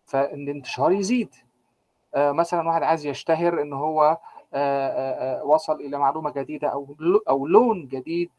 فالانتشار 0.06 0.92
يزيد. 0.92 1.30
آه، 2.16 2.32
مثلا 2.32 2.68
واحد 2.68 2.84
عايز 2.84 3.06
يشتهر 3.06 3.62
إن 3.62 3.74
هو 3.74 4.18
آه، 4.54 5.44
وصل 5.44 5.76
إلى 5.76 5.98
معلومة 5.98 6.32
جديدة 6.32 6.68
أو 6.68 6.96
أو 7.30 7.48
لون 7.48 7.88
جديد 7.88 8.30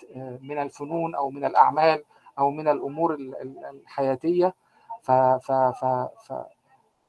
من 0.43 0.59
الفنون 0.59 1.15
أو 1.15 1.31
من 1.31 1.45
الأعمال. 1.45 2.03
أو 2.39 2.51
من 2.51 2.69
الأمور 2.69 3.15
ال- 3.15 3.43
ال- 3.43 3.65
الحياتية 3.83 4.55
ف 5.03 5.11
ف 5.13 5.53
ف 5.53 5.85
ف 6.27 6.33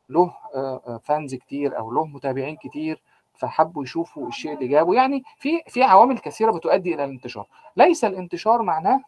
له 0.10 0.34
آه، 0.56 0.82
آه، 0.88 0.98
فانز 1.04 1.36
كتير 1.36 1.78
أو 1.78 1.92
له 1.92 2.06
متابعين 2.06 2.56
كتير 2.56 3.02
فحبوا 3.34 3.84
يشوفوا 3.84 4.28
الشيء 4.28 4.54
اللي 4.54 4.68
جابه. 4.68 4.94
يعني 4.96 5.24
في 5.38 5.62
في 5.68 5.84
عوامل 5.84 6.20
كثيرة 6.20 6.52
بتؤدي 6.52 6.94
إلى 6.96 7.04
الانتشار. 7.06 7.48
ليس 7.78 8.06
الانتشار 8.06 8.62
معناه 8.62 9.02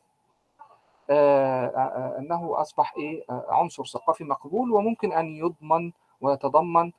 آه، 1.10 1.66
آه، 1.68 1.80
آه، 1.80 2.20
أنه 2.20 2.62
أصبح 2.62 2.94
إيه 2.98 3.24
آه، 3.30 3.46
عنصر 3.50 3.86
ثقافي 3.86 4.24
مقبول 4.24 4.72
وممكن 4.72 5.12
أن 5.14 5.26
يضمن 5.36 5.92
ويتضمن 6.22 6.92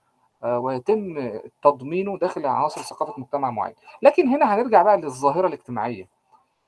آه، 0.43 0.59
ويتم 0.59 1.31
تضمينه 1.63 2.19
داخل 2.19 2.47
عناصر 2.47 2.81
ثقافة 2.81 3.21
مجتمع 3.21 3.51
معين. 3.51 3.75
لكن 4.03 4.29
هنا 4.29 4.55
هنرجع 4.55 4.83
بقى 4.83 4.97
للظاهرة 4.97 5.47
الاجتماعية. 5.47 6.09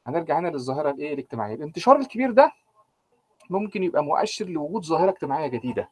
هنرجع 0.06 0.38
هنا 0.38 0.48
للظاهرة 0.48 0.90
الإيه 0.90 1.14
الاجتماعية. 1.14 1.54
الانتشار 1.54 1.96
الكبير 1.96 2.30
ده 2.30 2.52
ممكن 3.50 3.82
يبقى 3.82 4.04
مؤشر 4.04 4.44
لوجود 4.44 4.84
ظاهرة 4.84 5.10
اجتماعية 5.10 5.46
جديدة. 5.46 5.88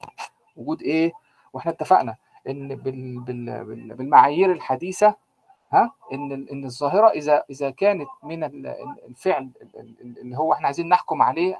وجود 0.56 0.82
إيه؟ 0.82 1.12
وإحنا 1.52 1.72
اتفقنا 1.72 2.16
إن 2.48 2.68
بال 2.76 3.20
بال 3.20 3.64
بال 3.64 3.94
بالمعايير 3.94 4.52
الحديثة 4.52 5.14
ها 5.72 5.92
إن 6.12 6.32
إن 6.52 6.64
الظاهرة 6.64 7.08
إذا 7.08 7.44
إذا 7.50 7.70
كانت 7.70 8.08
من 8.22 8.44
ال- 8.44 8.66
ال- 8.66 9.04
الفعل 9.08 9.50
ال- 9.62 9.96
ال- 10.00 10.18
اللي 10.18 10.36
هو 10.38 10.52
إحنا 10.52 10.66
عايزين 10.66 10.88
نحكم 10.88 11.22
عليه 11.22 11.58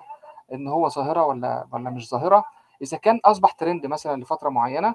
إن 0.53 0.69
هو 0.69 0.89
ظاهرة 0.89 1.25
ولا 1.27 1.67
ولا 1.73 1.91
مش 1.91 2.09
ظاهرة. 2.11 2.45
إذا 2.83 2.97
كان 2.97 3.21
أصبح 3.25 3.53
ترند 3.53 3.87
مثلا 3.87 4.23
لفترة 4.23 4.49
معينة 4.49 4.95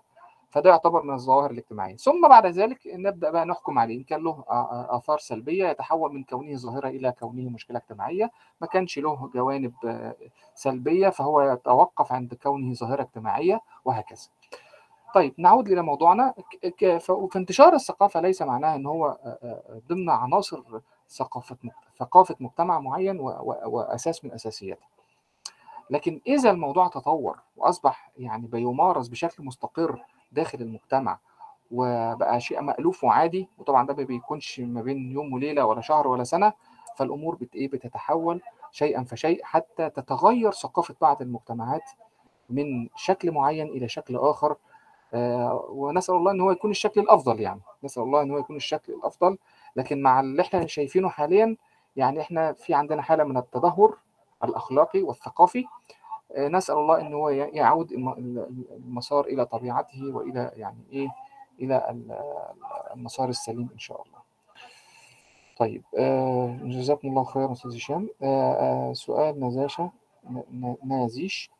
فده 0.53 0.69
يعتبر 0.69 1.03
من 1.03 1.13
الظواهر 1.13 1.51
الاجتماعية. 1.51 1.95
ثم 1.95 2.27
بعد 2.29 2.45
ذلك 2.45 2.79
نبدأ 2.87 3.29
بقى 3.29 3.45
نحكم 3.45 3.79
عليه. 3.79 3.97
إن 3.97 4.03
كان 4.03 4.23
له 4.23 4.43
آثار 4.89 5.17
سلبية 5.17 5.69
يتحول 5.69 6.13
من 6.13 6.23
كونه 6.23 6.55
ظاهرة 6.55 6.87
إلى 6.87 7.11
كونه 7.11 7.49
مشكلة 7.49 7.77
اجتماعية. 7.77 8.31
ما 8.61 8.67
كانش 8.67 8.99
له 8.99 9.29
جوانب 9.33 9.73
سلبية 10.55 11.09
فهو 11.09 11.41
يتوقف 11.41 12.11
عند 12.11 12.33
كونه 12.33 12.73
ظاهرة 12.73 13.01
اجتماعية 13.01 13.61
وهكذا. 13.85 14.27
طيب 15.15 15.33
نعود 15.37 15.67
إلى 15.67 15.81
موضوعنا. 15.81 16.33
فانتشار 17.31 17.73
الثقافة 17.73 18.21
ليس 18.21 18.41
معناه 18.41 18.75
إن 18.75 18.85
هو 18.85 19.17
ضمن 19.89 20.09
عناصر 20.09 20.61
ثقافة 21.09 21.57
ثقافة 21.99 22.35
مجتمع 22.39 22.79
معين 22.79 23.19
وأساس 23.19 24.25
من 24.25 24.31
أساسياته. 24.31 24.85
لكن 25.89 26.21
إذا 26.27 26.51
الموضوع 26.51 26.87
تطور 26.87 27.39
وأصبح 27.57 28.11
يعني 28.17 28.47
بيمارس 28.47 29.07
بشكل 29.07 29.43
مستقر 29.43 30.03
داخل 30.33 30.61
المجتمع 30.61 31.19
وبقى 31.71 32.39
شيء 32.41 32.61
مألوف 32.61 33.03
وعادي 33.03 33.49
وطبعا 33.57 33.87
ده 33.87 33.93
ما 33.93 34.03
بيكونش 34.03 34.59
ما 34.59 34.81
بين 34.81 35.11
يوم 35.11 35.33
وليلة 35.33 35.65
ولا 35.65 35.81
شهر 35.81 36.07
ولا 36.07 36.23
سنة 36.23 36.53
فالأمور 36.97 37.35
بت 37.35 37.55
إيه 37.55 37.67
بتتحول 37.67 38.41
شيئا 38.71 39.03
فشيء 39.03 39.43
حتى 39.43 39.89
تتغير 39.89 40.51
ثقافة 40.51 40.95
بعض 41.01 41.21
المجتمعات 41.21 41.91
من 42.49 42.89
شكل 42.95 43.31
معين 43.31 43.67
إلى 43.67 43.87
شكل 43.87 44.15
آخر. 44.17 44.55
آه، 45.13 45.65
ونسأل 45.69 46.15
الله 46.15 46.31
إن 46.31 46.41
هو 46.41 46.51
يكون 46.51 46.71
الشكل 46.71 47.01
الأفضل 47.01 47.39
يعني 47.39 47.61
نسأل 47.83 48.03
الله 48.03 48.21
إن 48.21 48.31
هو 48.31 48.37
يكون 48.37 48.55
الشكل 48.55 48.93
الأفضل. 48.93 49.37
لكن 49.75 50.01
مع 50.01 50.19
اللي 50.19 50.41
إحنا 50.41 50.67
شايفينه 50.67 51.09
حاليا 51.09 51.57
يعني 51.95 52.21
إحنا 52.21 52.53
في 52.53 52.73
عندنا 52.73 53.01
حالة 53.01 53.23
من 53.23 53.37
التدهور 53.37 53.97
الأخلاقي 54.43 55.01
والثقافي 55.01 55.65
نسأل 56.37 56.75
الله 56.77 57.01
إن 57.01 57.13
هو 57.13 57.29
يعود 57.29 57.91
الم- 57.91 58.09
ال- 58.09 58.65
المسار 58.71 59.25
إلى 59.25 59.45
طبيعته 59.45 60.15
وإلى 60.15 60.51
يعني 60.55 60.83
إيه 60.93 61.07
إلى 61.59 61.89
ال- 61.89 62.19
المسار 62.95 63.29
السليم 63.29 63.69
إن 63.73 63.79
شاء 63.79 64.01
الله. 64.01 64.17
طيب 65.57 65.84
آه، 65.97 66.57
جزاكم 66.63 67.07
الله 67.07 67.23
خيرا 67.23 67.51
أستاذ 67.51 67.75
هشام. 67.75 68.09
آه، 68.23 68.53
آه، 68.53 68.93
سؤال 68.93 69.39
نزاشة 69.39 69.91
نازيش. 70.84 71.51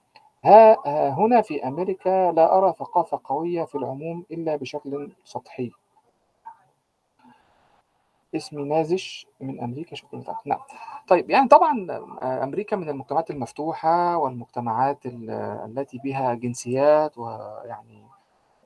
ها 0.46 0.78
هنا 1.10 1.42
في 1.42 1.68
أمريكا 1.68 2.32
لا 2.32 2.58
أرى 2.58 2.74
ثقافة 2.80 3.20
قوية 3.24 3.64
في 3.64 3.76
العموم 3.76 4.26
إلا 4.32 4.56
بشكل 4.56 5.12
سطحي. 5.26 5.72
اسمي 8.36 8.64
نازش 8.64 9.28
من 9.42 9.62
أمريكا. 9.62 9.96
شكرا 9.96 10.20
لك. 10.20 10.36
نعم. 10.46 10.60
طيب 11.08 11.30
يعني 11.30 11.48
طبعا 11.48 11.88
آه، 12.22 12.44
أمريكا 12.44 12.76
من 12.76 12.90
المجتمعات 12.90 13.32
المفتوحة 13.32 14.18
والمجتمعات 14.18 15.06
ال- 15.06 15.30
التي 15.66 15.98
بها 16.04 16.34
جنسيات 16.34 17.18
ويعني 17.18 18.04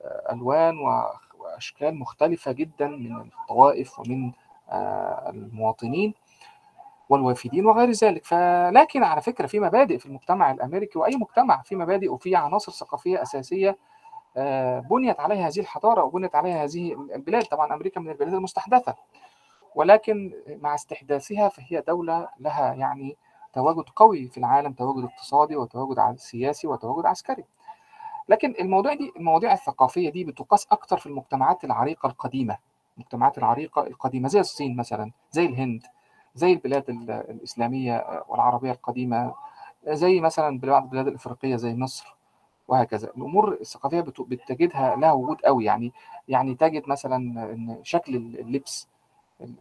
آه، 0.04 0.32
ألوان 0.32 0.78
و- 0.78 1.10
وأشكال 1.38 1.94
مختلفة 1.98 2.52
جدا 2.52 2.88
من 2.88 3.16
الطوائف 3.42 3.98
ومن 4.00 4.32
آه، 4.70 5.30
المواطنين 5.30 6.14
والوافدين 7.08 7.66
وغير 7.66 7.90
ذلك. 7.90 8.24
فلكن 8.24 9.02
على 9.02 9.20
فكرة 9.20 9.46
في 9.46 9.60
مبادئ 9.60 9.98
في 9.98 10.06
المجتمع 10.06 10.50
الأمريكي 10.50 10.98
وأي 10.98 11.16
مجتمع 11.16 11.62
في 11.62 11.76
مبادئ 11.76 12.08
وفي 12.08 12.36
عناصر 12.36 12.72
ثقافية 12.72 13.22
أساسية 13.22 13.78
آه، 14.36 14.80
بنيت 14.80 15.20
عليها 15.20 15.48
هذه 15.48 15.60
الحضارة 15.60 16.04
وبنيت 16.04 16.34
عليها 16.34 16.64
هذه 16.64 16.92
البلاد. 17.14 17.44
طبعا 17.44 17.74
أمريكا 17.74 18.00
من 18.00 18.10
البلاد 18.10 18.34
المستحدثة. 18.34 18.94
ولكن 19.74 20.32
مع 20.48 20.74
استحداثها 20.74 21.48
فهي 21.48 21.80
دولة 21.88 22.28
لها 22.40 22.74
يعني 22.74 23.16
تواجد 23.52 23.84
قوي 23.96 24.28
في 24.28 24.38
العالم 24.38 24.72
تواجد 24.72 25.04
اقتصادي 25.04 25.56
وتواجد 25.56 26.16
سياسي 26.18 26.66
وتواجد 26.66 27.06
عسكري. 27.06 27.44
لكن 28.28 28.54
المواضيع 28.60 28.94
دي 28.94 29.12
المواضيع 29.16 29.52
الثقافية 29.52 30.10
دي 30.10 30.24
بتقاس 30.24 30.66
أكتر 30.72 30.98
في 30.98 31.06
المجتمعات 31.06 31.64
العريقة 31.64 32.06
القديمة 32.06 32.58
المجتمعات 32.96 33.38
العريقة 33.38 33.86
القديمة 33.86 34.28
زي 34.28 34.40
الصين 34.40 34.76
مثلا 34.76 35.10
زي 35.32 35.46
الهند 35.46 35.82
زي 36.34 36.52
البلاد 36.52 36.90
ال- 36.90 37.10
الإسلامية 37.10 38.24
والعربية 38.28 38.70
القديمة 38.72 39.34
زي 39.88 40.20
مثلا 40.20 40.58
بعض 40.60 40.82
البلاد 40.82 41.06
الإفريقية 41.08 41.56
زي 41.56 41.74
مصر 41.74 42.16
وهكذا. 42.68 43.08
الأمور 43.16 43.52
الثقافية 43.60 44.00
بت- 44.00 44.20
بتجدها 44.20 44.96
لها 44.96 45.12
وجود 45.12 45.40
قوي 45.40 45.64
يعني 45.64 45.92
يعني 46.28 46.54
تجد 46.54 46.88
مثلا 46.88 47.16
إن 47.52 47.78
شكل 47.82 48.16
اللبس 48.16 48.88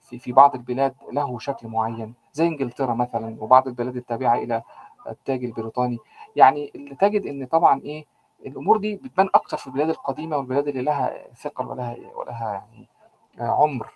في 0.01 0.19
في 0.19 0.32
بعض 0.32 0.55
البلاد 0.55 0.95
له 1.11 1.39
شكل 1.39 1.67
معين 1.67 2.13
زي 2.34 2.47
إنجلترا 2.47 2.93
مثلا 2.93 3.43
وبعض 3.43 3.67
البلاد 3.67 3.95
التابعة 3.95 4.36
إلى 4.36 4.63
التاج 5.07 5.43
البريطاني. 5.43 5.97
يعني 6.36 6.71
اللي 6.75 6.95
تجد 6.95 7.25
إن 7.25 7.45
طبعا 7.45 7.82
إيه 7.82 8.05
الأمور 8.45 8.78
دي 8.78 8.95
بتبان 8.95 9.30
أكتر 9.36 9.57
في 9.57 9.67
البلاد 9.67 9.89
القديمة 9.89 10.38
والبلاد 10.38 10.67
اللي 10.67 10.82
لها 10.82 11.34
ثقل 11.34 11.67
ولها 11.67 11.97
ولها 12.15 12.53
يعني 12.53 12.88
آه، 13.39 13.43
عمر. 13.63 13.93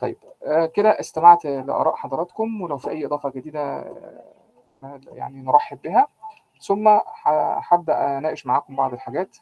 طيب 0.00 0.16
آه، 0.46 0.66
كده 0.66 1.00
استمعت 1.00 1.44
لآراء 1.44 1.94
حضراتكم 1.96 2.60
ولو 2.60 2.78
في 2.78 2.90
أي 2.90 3.06
إضافة 3.06 3.30
جديدة 3.30 3.60
آه، 4.82 5.00
يعني 5.06 5.42
نرحب 5.42 5.78
بها. 5.84 6.08
ثم 6.60 6.98
هبدأ 7.70 8.18
أناقش 8.18 8.46
معاكم 8.46 8.76
بعض 8.76 8.92
الحاجات. 8.92 9.36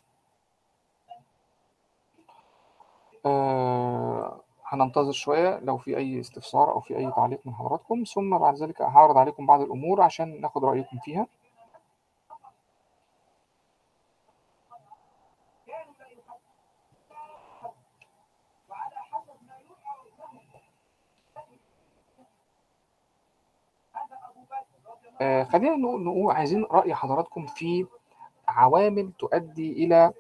آه، 3.26 4.40
هننتظر 4.72 5.12
شوية 5.12 5.58
لو 5.60 5.76
في 5.78 5.96
أي 5.96 6.20
استفسار 6.20 6.72
أو 6.72 6.80
في 6.80 6.96
أي 6.96 7.12
تعليق 7.16 7.40
من 7.44 7.54
حضراتكم 7.54 8.04
ثم 8.14 8.38
بعد 8.38 8.54
ذلك 8.56 8.82
هعرض 8.82 9.18
عليكم 9.18 9.46
بعض 9.46 9.60
الأمور 9.60 10.02
عشان 10.02 10.40
ناخد 10.40 10.64
رأيكم 10.64 10.98
فيها. 11.04 11.26
آه، 25.20 25.44
خلينا 25.44 25.76
نقول 25.76 26.04
نقول 26.04 26.32
عايزين 26.34 26.64
رأي 26.70 26.94
حضراتكم 26.94 27.46
في 27.46 27.86
عوامل 28.48 29.12
تؤدي 29.18 29.72
إلى 29.84 30.12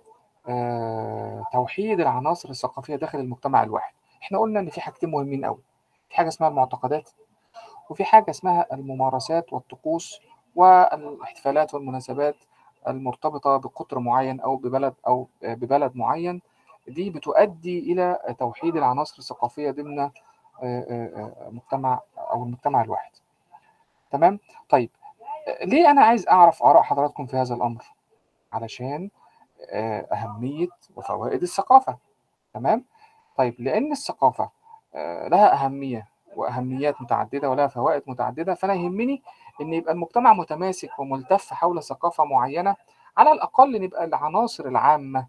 آه، 0.48 1.44
توحيد 1.52 2.00
العناصر 2.00 2.50
الثقافية 2.50 2.96
داخل 2.96 3.18
المجتمع 3.18 3.62
الواحد. 3.62 3.94
إحنا 4.22 4.38
قلنا 4.38 4.60
إن 4.60 4.70
في 4.70 4.80
حاجتين 4.80 5.10
مهمين 5.10 5.44
قوي 5.44 5.58
في 6.08 6.16
حاجة 6.16 6.28
اسمها 6.28 6.48
المعتقدات 6.48 7.10
وفي 7.90 8.04
حاجة 8.04 8.30
اسمها 8.30 8.66
الممارسات 8.72 9.52
والطقوس 9.52 10.20
والإحتفالات 10.54 11.74
والمناسبات 11.74 12.36
المرتبطة 12.88 13.56
بقطر 13.56 13.98
معين 13.98 14.40
أو 14.40 14.56
ببلد 14.56 14.94
أو 15.06 15.28
ببلد 15.42 15.96
معين. 15.96 16.42
دي 16.88 17.10
بتؤدي 17.10 17.78
إلى 17.78 18.18
توحيد 18.38 18.76
العناصر 18.76 19.18
الثقافية 19.18 19.70
ضمن 19.70 19.98
آه، 19.98 20.10
آه، 20.62 20.82
آه، 20.90 21.50
مجتمع 21.50 22.00
أو 22.18 22.42
المجتمع 22.42 22.82
الواحد. 22.82 23.10
تمام؟ 24.10 24.38
طيب 24.68 24.90
ليه 25.62 25.90
أنا 25.90 26.02
عايز 26.04 26.28
أعرف 26.28 26.62
آراء 26.62 26.82
حضراتكم 26.82 27.26
في 27.26 27.36
هذا 27.36 27.54
الأمر؟ 27.54 27.84
علشان 28.52 29.10
أهمية 30.12 30.68
وفوائد 30.96 31.42
الثقافة. 31.42 31.96
تمام؟ 32.54 32.84
طيب 33.36 33.54
لأن 33.58 33.92
الثقافة 33.92 34.50
آه، 34.94 35.28
لها 35.28 35.64
أهمية 35.64 36.08
وأهميات 36.36 37.02
متعددة 37.02 37.50
ولها 37.50 37.66
فوائد 37.66 38.02
متعددة 38.06 38.54
فأنا 38.54 38.74
يهمني 38.74 39.22
إن 39.60 39.72
يبقى 39.72 39.92
المجتمع 39.92 40.32
متماسك 40.32 40.98
وملتف 40.98 41.52
حول 41.52 41.82
ثقافة 41.82 42.24
معينة 42.24 42.76
على 43.16 43.32
الأقل 43.32 43.82
نبقى 43.82 44.04
العناصر 44.04 44.66
العامة 44.66 45.26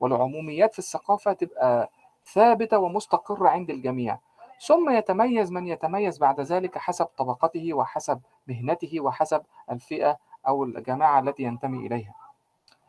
والعموميات 0.00 0.72
في 0.72 0.78
الثقافة 0.78 1.32
تبقى 1.32 1.90
ثابتة 2.32 2.78
ومستقرة 2.78 3.48
عند 3.48 3.70
الجميع. 3.70 4.18
ثم 4.66 4.90
يتميز 4.90 5.52
من 5.52 5.66
يتميز 5.66 6.18
بعد 6.18 6.40
ذلك 6.40 6.78
حسب 6.78 7.04
طبقته 7.06 7.74
وحسب 7.74 8.20
مهنته 8.46 9.00
وحسب 9.00 9.42
الفئة 9.70 10.18
أو 10.48 10.64
الجماعة 10.64 11.20
التي 11.20 11.42
ينتمي 11.42 11.86
إليها. 11.86 12.14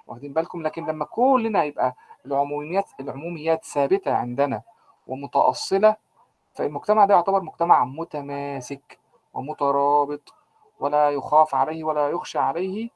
واخدين 0.08 0.34
بالكم 0.34 0.62
لكن 0.64 0.86
لما 0.86 1.06
كلنا 1.06 1.64
يبقى 1.64 1.96
العموميات 2.26 2.86
العموميات 3.00 3.66
ثابتة 3.66 4.14
عندنا 4.14 4.62
ومتأصلة 5.08 5.96
فالمجتمع 6.54 7.06
ده 7.06 7.14
يعتبر 7.14 7.42
مجتمع 7.44 7.86
متماسك 7.86 9.00
ومترابط 9.34 10.34
ولا 10.80 11.10
يخاف 11.10 11.56
عليه 11.56 11.84
ولا 11.84 12.10
يخشى 12.10 12.40
عليه 12.40 12.90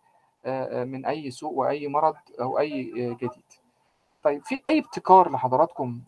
آه، 0.45 0.82
آه، 0.82 0.84
من 0.84 1.05
أي 1.05 1.32
سوء 1.32 1.53
وأي 1.53 1.88
مرض 1.88 2.16
أو 2.41 2.60
أي 2.60 2.91
آه، 2.91 3.14
جديد. 3.14 3.43
طيب 4.24 4.43
في 4.45 4.62
أي 4.70 4.80
ابتكار 4.80 5.32
لحضراتكم 5.32 6.01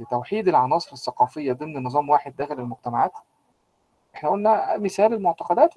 لتوحيد 0.00 0.48
العناصر 0.48 0.92
الثقافية 0.92 1.52
ضمن 1.52 1.82
نظام 1.82 2.08
واحد 2.08 2.36
داخل 2.36 2.54
المجتمعات؟ 2.60 3.12
إحنا 4.14 4.30
قلنا 4.30 4.76
مثال 4.78 5.12
المعتقدات 5.14 5.74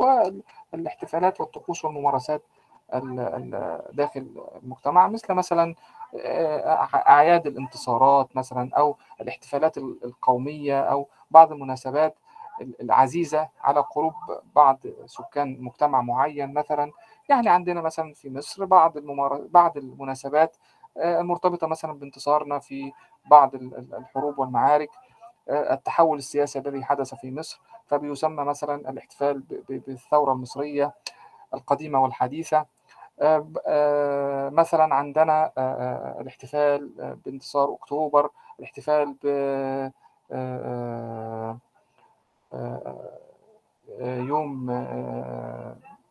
والإحتفالات 0.74 1.42
والطقوس 1.42 1.86
والممارسات. 1.86 2.42
ال- 2.42 2.48
ال- 2.48 2.57
داخل 3.94 4.28
المجتمع 4.64 5.08
مثل 5.08 5.34
مثلا 5.34 5.76
أعياد 6.96 7.48
الانتصارات 7.48 8.36
مثلا 8.36 8.70
أو 8.78 8.98
الاحتفالات 9.22 9.78
ال- 9.78 10.00
القومية 10.04 10.82
أو 10.82 11.08
بعض 11.32 11.52
المناسبات 11.52 12.16
ال- 12.62 12.82
العزيزة 12.82 13.50
على 13.62 13.80
قلوب 13.80 14.14
بعض 14.56 14.80
سكان 15.06 15.58
مجتمع 15.62 16.02
معين 16.02 16.54
مثلا. 16.54 16.92
يعني 17.30 17.50
عندنا 17.50 17.82
مثلا 17.82 18.14
في 18.14 18.30
مصر 18.30 18.66
بعض 18.66 18.98
الممار... 18.98 19.42
بعض 19.50 19.78
المناسبات 19.78 20.58
المرتبطة 20.98 21.68
مثلا 21.68 21.94
بانتصارنا 21.94 22.60
في 22.60 22.92
بعض 23.26 23.56
ال- 23.56 23.78
ال- 23.78 23.96
الحروب 23.96 24.40
والمعارك 24.40 24.90
التحول 25.50 26.18
السياسي 26.18 26.60
الذي 26.60 26.84
حدث 26.84 27.16
في 27.16 27.32
مصر. 27.32 27.62
فبيسمى 27.86 28.44
مثلا 28.44 28.90
الاحتفال 28.90 29.40
ب- 29.40 29.54
ب- 29.70 29.84
بالثورة 29.88 30.32
المصرية 30.34 30.94
آه، 33.22 33.48
آه، 33.68 34.50
مثلا 34.50 34.96
عندنا 34.96 35.52
آه، 35.58 36.18
الاحتفال 36.22 36.90
بانتصار 37.26 37.74
أكتوبر 37.74 38.30
الاحتفال 38.60 39.16
ب 39.24 39.28
يوم 44.02 44.70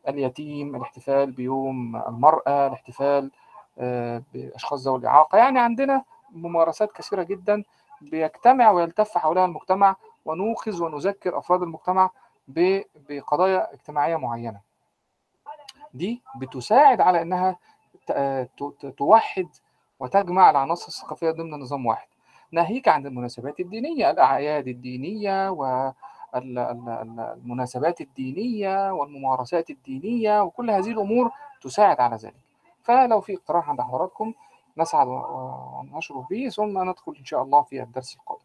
اليتيم 0.08 0.76
الاحتفال 0.76 1.32
بيوم 1.32 1.96
المرأة 1.96 2.66
الاحتفال 2.66 3.30
بأشخاص 4.34 4.86
ذوي 4.86 4.98
الإعاقة. 4.98 5.38
يعني 5.38 5.58
عندنا 5.58 6.04
ممارسات 6.32 6.92
كثيرة 6.92 7.22
جدا 7.22 7.62
بيجتمع 8.00 8.70
ويلتف 8.70 9.18
حولها 9.18 9.44
المجتمع 9.44 9.96
ونوقظ 10.24 10.82
ونذكر 10.82 11.38
أفراد 11.38 11.62
المجتمع 11.62 12.10
بقضايا 12.48 13.72
اجتماعية 13.74 14.16
معينة. 14.16 14.60
دي 15.96 16.22
بتساعد 16.36 17.00
على 17.00 17.22
إنها 17.22 17.56
توحد 18.96 19.48
وتجمع 20.00 20.50
العناصر 20.50 20.88
الثقافية 20.88 21.30
ضمن 21.30 21.50
نظام 21.50 21.86
واحد. 21.86 22.08
ناهيك 22.52 22.88
عن 22.88 23.06
المناسبات 23.06 23.60
الدينية 23.60 24.10
الأعياد 24.10 24.68
الدينية 24.68 25.50
والمناسبات 26.34 28.00
الدينية 28.00 28.92
والممارسات 28.92 29.70
الدينية 29.70 30.42
وكل 30.42 30.70
هذه 30.70 30.90
الأمور 30.90 31.30
تساعد 31.62 32.00
على 32.00 32.16
ذلك. 32.16 32.34
فلو 32.82 33.20
في 33.20 33.34
اقتراح 33.34 33.68
عند 33.70 33.80
حضراتكم 33.80 34.34
نسعد 34.78 35.08
و- 35.08 35.80
ونشرف 35.92 36.28
به 36.30 36.48
ثم 36.48 36.88
ندخل 36.90 37.14
إن 37.18 37.24
شاء 37.24 37.42
الله 37.42 37.62
في 37.62 37.82
الدرس 37.82 38.16
القادم. 38.16 38.42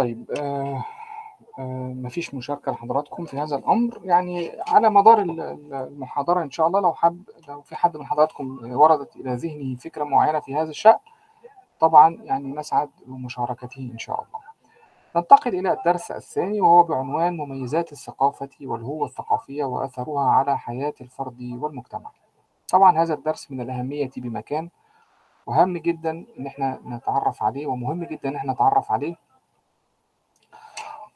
طيب 0.00 0.30
آه 0.40 0.84
آه، 1.58 1.92
مفيش 1.96 2.34
مشاركة 2.34 2.72
لحضراتكم 2.72 3.24
في 3.24 3.38
هذا 3.38 3.56
الأمر. 3.56 4.00
يعني 4.04 4.52
على 4.68 4.90
مدار 4.90 5.18
ال- 5.20 5.40
ال- 5.40 5.74
المحاضرة 5.74 6.42
إن 6.42 6.50
شاء 6.50 6.66
الله 6.66 6.80
لو 6.80 6.92
حب 6.94 7.22
لو 7.48 7.60
في 7.60 7.76
حد 7.76 7.96
من 7.96 8.06
حضراتكم 8.06 8.72
وردت 8.72 9.16
إلى 9.16 9.34
ذهنه 9.34 9.76
فكرة 9.76 10.04
معينة 10.04 10.40
في 10.40 10.56
هذا 10.56 10.70
الشأن 10.70 10.98
طبعا 11.80 12.18
يعني 12.22 12.52
نسعد 12.52 12.90
بمشاركته 13.06 13.90
إن 13.92 13.98
شاء 13.98 14.16
الله. 14.16 14.40
ننتقل 15.16 15.54
إلى 15.54 15.72
الدرس 15.72 16.10
الثاني 16.10 16.60
وهو 16.60 16.82
بعنوان 16.82 17.36
مميزات 17.36 17.92
الثقافة 17.92 18.50
والهوة 18.62 19.06
الثقافية 19.06 19.64
وأثرها 19.64 20.30
على 20.30 20.58
حياة 20.58 20.94
الفرد 21.00 21.56
والمجتمع. 21.60 22.10
طبعا 22.72 22.98
هذا 22.98 23.14
الدرس 23.14 23.50
من 23.50 23.60
الأهمية 23.60 24.10
بمكان 24.16 24.68
وهام 25.46 25.78
جدا 25.78 26.24
إن 26.38 26.46
إحنا 26.46 26.80
نتعرف 26.86 27.42
عليه 27.42 27.66
ومهم 27.66 28.04
جدا 28.04 28.28
إن 28.28 28.36
إحنا 28.36 28.52
نتعرف 28.52 28.92
عليه. 28.92 29.16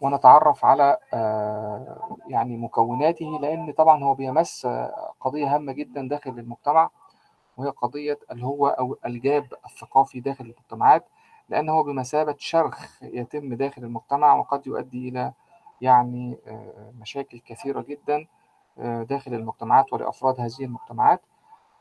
ونتعرف 0.05 0.65
على 0.65 0.99
آه، 1.15 2.17
يعني 2.29 2.57
مكوناته 2.57 3.39
لأن 3.41 3.73
طبعا 3.73 4.05
هو 4.05 4.15
بيمس 4.15 4.67
آه، 4.67 5.13
قضية 5.21 5.55
هامة 5.55 5.73
جدا 5.73 6.09
داخل 6.09 6.31
المجتمع 6.31 6.91
وهي 7.57 7.71
قضية 7.71 8.19
الهوة 8.33 8.71
أو 8.71 8.97
الجاب 9.07 9.47
الثقافي 9.67 10.21
داخل 10.21 10.45
المجتمعات 10.45 11.09
لأن 11.49 11.69
هو 11.69 11.83
بمثابة 11.83 12.35
شرخ 12.39 13.03
يتم 13.03 13.55
داخل 13.55 13.85
المجتمع 13.85 14.35
وقد 14.35 14.67
يؤدي 14.67 15.09
إلى 15.09 15.33
يعني 15.81 16.39
آه، 16.47 16.93
مشاكل 17.01 17.39
كثيرة 17.39 17.81
جدا 17.81 18.27
داخل 19.05 19.35
المجتمعات 19.35 19.93
ولأفراد 19.93 20.41
هذه 20.41 20.65
المجتمعات. 20.65 21.21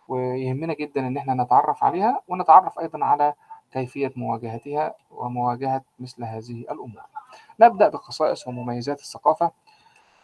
ويهمنا 0.07 0.73
جدا 0.73 1.07
إن 1.07 1.17
إحنا 1.17 1.43
نتعرف 1.43 1.83
عليها 1.83 2.21
ونتعرف 2.27 2.79
أيضا 2.79 3.05
على 3.05 3.33
كيفية 3.71 4.13
مواجهتها 4.15 4.95
ومواجهة 5.11 5.81
مثل 5.99 6.23
هذه 6.23 6.61
الأمور. 6.61 7.01
نبدأ 7.59 7.89
بخصائص 7.89 8.47
ومميزات 8.47 8.99
الثقافة. 8.99 9.51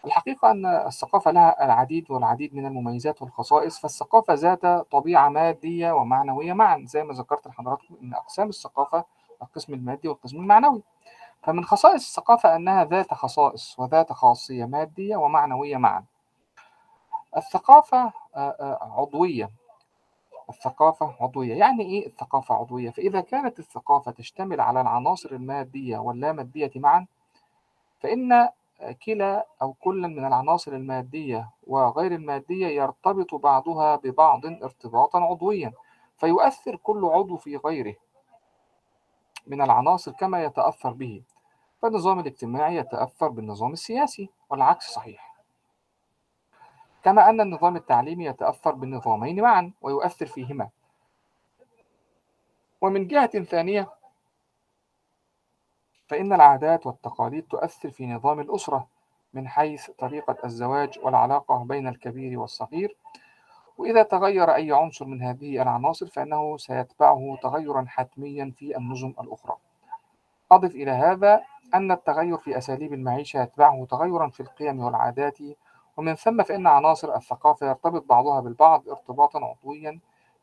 الحقيقة 0.05 0.51
أن 0.51 0.65
الثقافة 0.65 1.31
لها 1.31 1.65
العديد 1.65 2.11
والعديد 2.11 2.55
من 2.55 2.65
المميزات 2.65 3.21
والخصائص 3.21 3.79
فالثقافة 3.79 4.33
ذات 4.33 4.65
طبيعة 4.91 5.29
مادية 5.29 5.91
ومعنوية 5.91 6.53
معا. 6.53 6.83
زي 6.87 7.03
ما 7.03 7.13
ذكرت 7.13 7.47
لحضراتكم 7.47 7.95
أن 8.01 8.13
أقسام 8.13 8.49
الثقافة 8.49 9.05
القسم 9.41 9.73
المادي 9.73 10.07
والقسم 10.07 10.37
المعنوي. 10.37 10.81
فمن 11.43 11.65
خصائص 11.65 12.07
الثقافة 12.07 12.55
أنها 12.55 12.85
ذات 12.85 13.13
خصائص 13.13 13.79
وذات 13.79 14.13
خاصية 14.13 14.65
مادية 14.65 15.15
ومعنوية 15.15 15.77
معا. 15.77 16.03
الثقافة 17.37 18.11
عضوية. 18.81 19.49
الثقافة 20.49 21.15
عضوية. 21.19 21.55
يعني 21.55 21.83
إيه 21.83 22.07
الثقافة 22.07 22.55
عضوية؟ 22.55 22.89
فإذا 22.89 23.21
كانت 23.21 23.59
الثقافة 23.59 24.11
تشتمل 24.11 24.61
على 24.61 24.81
العناصر 24.81 25.31
المادية 25.31 25.97
واللامادية 25.97 26.71
معا 26.75 27.05
فإن 27.99 28.49
كلا 29.05 29.45
أو 29.61 29.73
كل 29.73 30.01
من 30.01 30.25
العناصر 30.25 30.73
المادية 30.73 31.49
وغير 31.67 32.11
المادية 32.11 32.67
يرتبط 32.67 33.35
بعضها 33.35 33.95
ببعض 33.95 34.45
ارتباطا 34.45 35.19
عضويا 35.19 35.73
فيؤثر 36.17 36.75
كل 36.75 37.05
عضو 37.05 37.37
في 37.37 37.57
غيره 37.57 37.95
من 39.47 39.61
العناصر 39.61 40.11
كما 40.11 40.43
يتأثر 40.43 40.93
به. 40.93 41.21
فالنظام 41.81 42.19
الاجتماعي 42.19 42.75
يتأثر 42.75 43.27
بالنظام 43.27 43.73
السياسي 43.73 44.29
والعكس 44.49 44.85
صحيح. 44.85 45.28
كما 47.03 47.29
أن 47.29 47.41
النظام 47.41 47.75
التعليمي 47.75 48.25
يتأثر 48.25 48.71
بالنظامين 48.71 49.41
معا 49.41 49.71
ويؤثر 49.81 50.25
فيهما. 50.25 50.69
ومن 52.81 53.07
جهة 53.07 53.43
ثانية 53.43 53.89
فإن 56.07 56.33
العادات 56.33 56.87
والتقاليد 56.87 57.43
تؤثر 57.43 57.89
في 57.89 58.07
نظام 58.07 58.39
الأسرة 58.39 58.87
من 59.33 59.47
حيث 59.47 59.89
طريقة 59.89 60.37
الزواج 60.45 60.99
والعلاقة 61.03 61.63
بين 61.63 61.87
الكبير 61.87 62.39
والصغير. 62.39 62.95
وإذا 63.77 64.03
تغير 64.03 64.55
أي 64.55 64.71
عنصر 64.71 65.05
من 65.05 65.21
هذه 65.21 65.61
العناصر 65.61 66.07
فإنه 66.07 66.57
سيتبعه 66.57 67.37
تغيرا 67.41 67.85
حتميا 67.87 68.53
في 68.57 68.77
النظم 68.77 69.13
الأخرى. 69.19 69.57
أضف 70.51 70.75
إلى 70.75 70.91
هذا 70.91 71.43
أن 71.73 71.91
التغير 71.91 72.37
في 72.37 72.57
أساليب 72.57 72.93
المعيشة 72.93 73.41
يتبعه 73.43 73.85
تغيرا 73.85 74.29
في 74.29 74.39
القيم 74.39 74.79
والعادات 74.79 75.37
ومن 75.99 76.15
ثم 76.15 76.43
فإن 76.43 76.67
عناصر 76.67 77.15
الثقافة 77.15 77.67
يرتبط 77.67 78.05
بعضها 78.09 78.39
بالبعض 78.39 78.89
ارتباطا 78.89 79.39
عضويا 79.45 79.99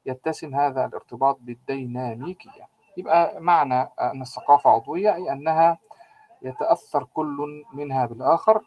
يتسم 0.07 0.55
هذا 0.55 0.85
الارتباط 0.85 1.39
بالديناميكية. 1.41 2.69
يبقى 2.97 3.41
معنى 3.41 3.89
أن 4.01 4.23
الثقافة 4.23 4.71
عضوية 4.71 5.15
أي 5.15 5.33
أنها 5.33 5.79
يتأثر 6.43 7.05
كل 7.15 7.65
منها 7.73 8.07
بالآخر 8.07 8.63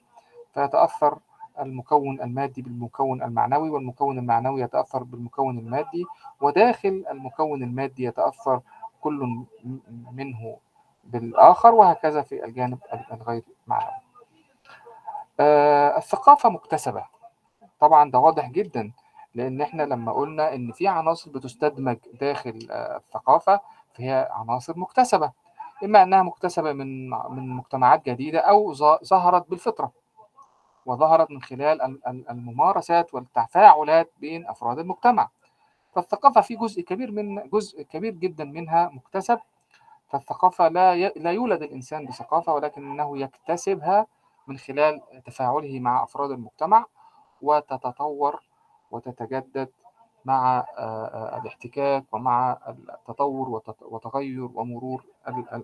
فيتأثر 0.54 1.20
المكون 1.60 2.22
المادي 2.22 2.62
بالمكون 2.62 3.24
المعنوي 3.24 3.70
والمكون 3.70 4.20
المعنوي 4.20 4.62
يتأثر 4.62 5.04
بالمكون 5.04 5.60
المادي 5.60 6.06
وداخل 6.42 7.06
المكون 7.12 7.64
المادي 7.64 8.04
يتأثر 8.04 8.62
كل 9.02 9.46
منه 10.12 10.58
بالآخر 11.04 11.74
وهكذا 11.74 12.22
في 12.22 12.46
الجانب 12.46 12.80
الغير 13.12 13.44
معنوي. 13.68 14.09
الثقافة 15.40 16.50
مكتسبة. 16.50 17.06
طبعا 17.80 18.12
ده 18.12 18.20
واضح 18.20 18.50
جدا 18.50 18.92
لأن 19.36 19.62
إحنا 19.62 19.84
لما 19.84 20.12
قلنا 20.12 20.56
إن 20.56 20.72
في 20.72 20.88
عناصر 20.88 21.32
بتستدمج 21.32 21.98
داخل 22.22 22.68
آه 22.72 22.98
الثقافة 22.98 23.60
فهي 23.94 24.30
عناصر 24.32 24.80
مكتسبة. 24.80 25.32
إما 25.84 26.04
أنها 26.04 26.24
مكتسبة 26.24 26.74
من 26.74 27.10
من 27.10 27.50
مجتمعات 27.50 28.06
جديدة 28.10 28.40
أو 28.40 28.74
ظهرت 29.04 29.50
بالفطرة. 29.50 29.92
وظهرت 30.86 31.32
من 31.32 31.42
خلال 31.42 32.00
الممارسات 32.30 33.14
والتفاعلات 33.14 34.12
بين 34.20 34.48
أفراد 34.48 34.80
المجتمع. 34.80 35.30
فالثقافة 35.96 36.42
في 36.42 36.56
جزء 36.56 36.82
كبير 36.82 37.12
من 37.12 37.50
جزء 37.50 37.82
كبير 37.84 38.14
جدا 38.14 38.44
منها 38.44 38.90
مكتسب. 38.94 39.40
فالثقافة 40.08 40.68
لا. 40.68 40.96
لا 40.96 41.32
يولد 41.32 41.64
الإنسان 41.64 42.06
بثقافة 42.06 42.54
ولكنه 42.54 43.18
يكتسبها 43.18 44.08
من 44.50 44.58
خلال 44.58 45.02
تفاعله 45.26 45.80
مع 45.80 46.04
أفراد 46.04 46.32
المجتمع 46.32 46.86
وتتطور 47.42 48.42
وتتجدد 48.92 49.70
مع 50.26 50.66
الاحتكاك 51.38 52.06
ومع 52.12 52.58
التطور 52.68 53.62
وتغير 53.82 54.50
ومرور 54.54 55.06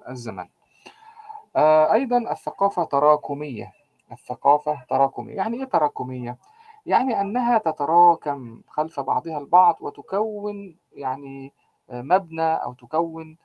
الزمن. 0.09 0.47
أيضا 1.91 2.17
الثقافة 2.31 2.83
تراكمية. 2.83 3.73
الثقافة 4.11 4.83
تراكمية. 4.89 5.35
يعني 5.35 5.57
إيه 5.57 5.65
تراكمية؟ 5.65 6.37
يعني 6.85 7.21
أنها 7.21 7.57
تتراكم 7.57 8.61
خلف 8.69 8.99
بعضها 8.99 9.37
البعض 9.37 9.77
وتكون 9.81 10.75
يعني 10.93 11.53
مبنى 11.89 12.53
أو 12.53 12.73
تكون 12.73 13.37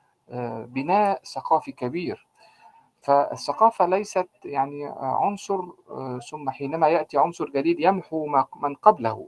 بناء 0.66 1.24
ثقافي 1.24 1.72
كبير. 1.72 2.26
فالثقافة 3.00 3.86
ليست 3.86 4.28
يعني 4.44 4.86
عنصر 4.96 5.60
ثم 6.30 6.50
حينما 6.50 6.88
يأتي 6.88 7.18
عنصر 7.18 7.50
جديد 7.50 7.80
يمحو 7.80 8.26
من 8.56 8.74
قبله. 8.74 9.26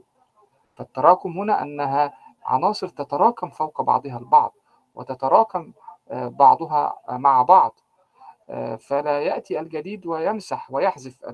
فالتراكم 0.75 1.37
هنا 1.37 1.61
أنها 1.61 2.13
عناصر 2.45 2.87
تتراكم 2.87 3.49
فوق 3.49 3.81
بعضها 3.81 4.17
البعض 4.17 4.53
وتتراكم 4.95 5.71
بعضها 6.11 6.99
مع 7.09 7.41
بعض. 7.41 7.79
فلا 8.79 9.21
يأتي 9.21 9.59
الجديد 9.59 10.05
ويمسح 10.05 10.71
ويحذف 10.71 11.25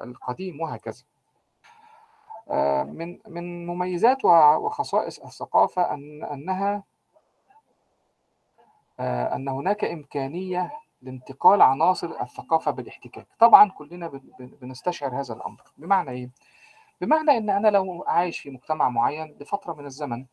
القديم 0.00 0.60
وهكذا. 0.60 1.04
من 2.84 3.18
من 3.28 3.66
مميزات 3.66 4.24
وخصائص 4.24 5.18
الثقافة 5.18 5.94
أن 5.94 6.24
أنها 6.24 6.82
أن 9.00 9.48
هناك 9.48 9.84
إمكانية 9.84 10.72
لانتقال 11.04 11.62
عناصر 11.62 12.10
الثقافة 12.22 12.70
بالاحتكاك. 12.70 13.26
طبعا 13.38 13.70
كلنا 13.70 14.20
بنستشعر 14.38 15.20
هذا 15.20 15.34
الأمر. 15.34 15.62
بمعنى 15.78 16.10
إيه؟ 16.10 16.30
بمعنى 17.00 17.36
إن 17.36 17.50
أنا 17.50 17.68
لو 17.68 18.04
عايش 18.08 18.38
في 18.38 18.50
مجتمع 18.50 18.88
معين 18.88 19.36
لفترة 19.40 19.72
من 19.72 19.86
الزمن 19.86 20.26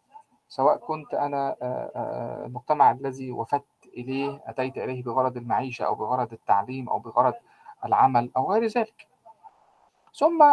سواء 0.47 0.78
كنت 0.78 1.13
أنا 1.13 1.55
المجتمع 2.45 2.91
الذي 2.91 3.32
وفدت 3.32 3.65
إليه 3.97 4.41
أتيت 4.45 4.78
إليه 4.78 5.03
بغرض 5.03 5.38
المعيشة 5.38 5.86
أو 5.86 5.95
بغرض 5.95 6.34
التعليم 6.34 6.89
أو 6.89 6.99
بغرض 6.99 7.34
العمل 7.86 8.32
أو 8.38 8.51
غير 8.51 8.65
ذلك. 8.65 9.07
ثم 10.13 10.43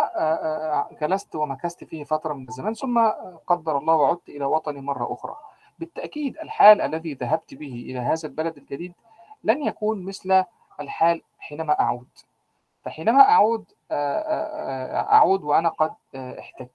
جلست 1.00 1.36
ومكثت 1.36 1.84
فيه 1.84 2.04
فترة 2.04 2.34
من 2.34 2.48
الزمن 2.48 2.74
ثم 2.74 3.08
قدر 3.46 3.78
الله 3.78 3.94
وعدت 3.94 4.28
إلى 4.28 4.44
وطني 4.44 4.80
مرة 4.80 5.12
أخرى. 5.12 5.36
بالتأكيد 5.78 6.38
الحال 6.38 6.80
الذي 6.80 7.14
ذهبت 7.14 7.54
به 7.54 7.86
إلى 7.90 7.98
هذا 7.98 8.28
البلد 8.28 8.56
الجديد 8.56 8.92
لن 9.48 9.64
يكون 9.64 10.04
مثل 10.04 10.44
الحال 10.80 11.22
حينما 11.38 11.80
أعود. 11.80 12.08
فحينما 12.82 13.20
أعود 13.20 13.64
أعود 15.12 15.42
وأنا 15.42 15.68
قد 15.68 15.94
احتك 16.14 16.70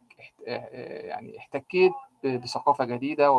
يعني 0.48 1.38
احتكيت 1.38 1.94
بثقافة 2.24 2.86
جديدة 2.86 3.32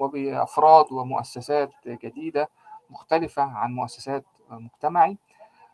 وبأفراد 0.00 0.92
ومؤسسات 0.92 1.70
جديدة 1.86 2.48
مختلفة 2.90 3.42
عن 3.42 3.72
مؤسسات 3.72 4.24
مجتمعي. 4.50 5.16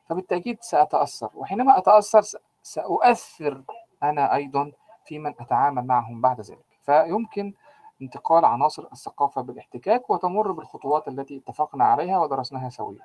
فبالتأكيد 0.08 0.58
سأتأثر. 0.60 1.30
وحينما 1.34 1.78
أتأثر 1.78 2.38
سأؤثر 2.62 3.62
أنا 4.02 4.34
أيضا 4.34 4.72
في 5.04 5.18
من 5.18 5.34
أتعامل 5.40 5.86
معهم 5.86 6.20
بعد 6.20 6.40
ذلك. 6.40 6.64
فيمكن 6.82 7.54
انتقال 8.02 8.44
عناصر 8.44 8.88
الثقافة 8.92 9.42
بالاحتكاك 9.42 10.10
وتمر 10.10 10.52
بالخطوات 10.52 11.08
التي 11.08 11.36
اتفقنا 11.36 11.84
عليها 11.84 12.18
ودرسناها 12.18 12.68
سويا. 12.68 13.04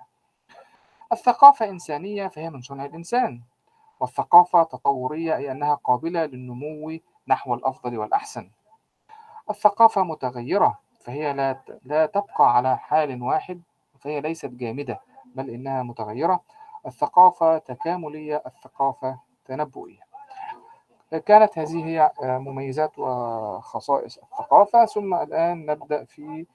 الثقافة 1.11 1.69
إنسانية 1.69 2.27
فهي 2.27 2.49
من 2.49 2.61
صنع 2.61 2.85
الإنسان 2.85 3.41
والثقافة 3.99 4.63
تطورية 4.63 5.35
أي 5.35 5.51
أنها 5.51 5.75
قابلة 5.75 6.25
للنمو 6.25 6.99
نحو 7.27 7.53
الأفضل 7.53 7.97
والأحسن. 7.97 8.49
الثقافة 9.49 10.03
متغيرة 10.03 10.79
فهي 10.99 11.33
لا 11.33 11.61
لا 11.83 12.05
تبقى 12.05 12.55
على 12.55 12.77
حال 12.77 13.23
واحد 13.23 13.61
فهي 13.99 14.21
ليست 14.21 14.45
جامدة 14.45 15.01
بل 15.25 15.49
إنها 15.49 15.83
متغيرة. 15.83 16.41
الثقافة 16.85 17.57
تكاملية 17.57 18.43
الثقافة 18.45 19.19
تنبؤية. 19.45 20.12
كانت 21.16 21.57
هذه 21.57 21.86
هي 21.86 22.11
آه، 22.24 22.38
مميزات 22.38 22.99
وخصائص 22.99 24.18
الثقافة. 24.18 24.86
ثم 24.86 25.14
الآن 25.14 25.66
نبدأ 25.66 26.03
في 26.03 26.45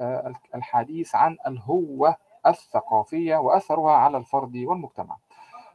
آه، 0.00 0.32
الحديث 0.54 1.14
عن 1.14 1.36
الهوة 1.46 2.16
الثقافية 2.46 3.36
وأثرها 3.36 3.92
على 3.92 4.16
الفرد 4.16 4.56
والمجتمع. 4.56 5.16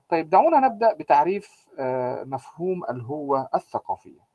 طيب 0.09 0.29
دعونا 0.29 0.59
نبدأ 0.59 0.93
بتعريف 0.93 1.67
آه، 1.79 2.23
مفهوم 2.23 2.83
الهوة 2.89 3.49
الثقافية. 3.55 4.33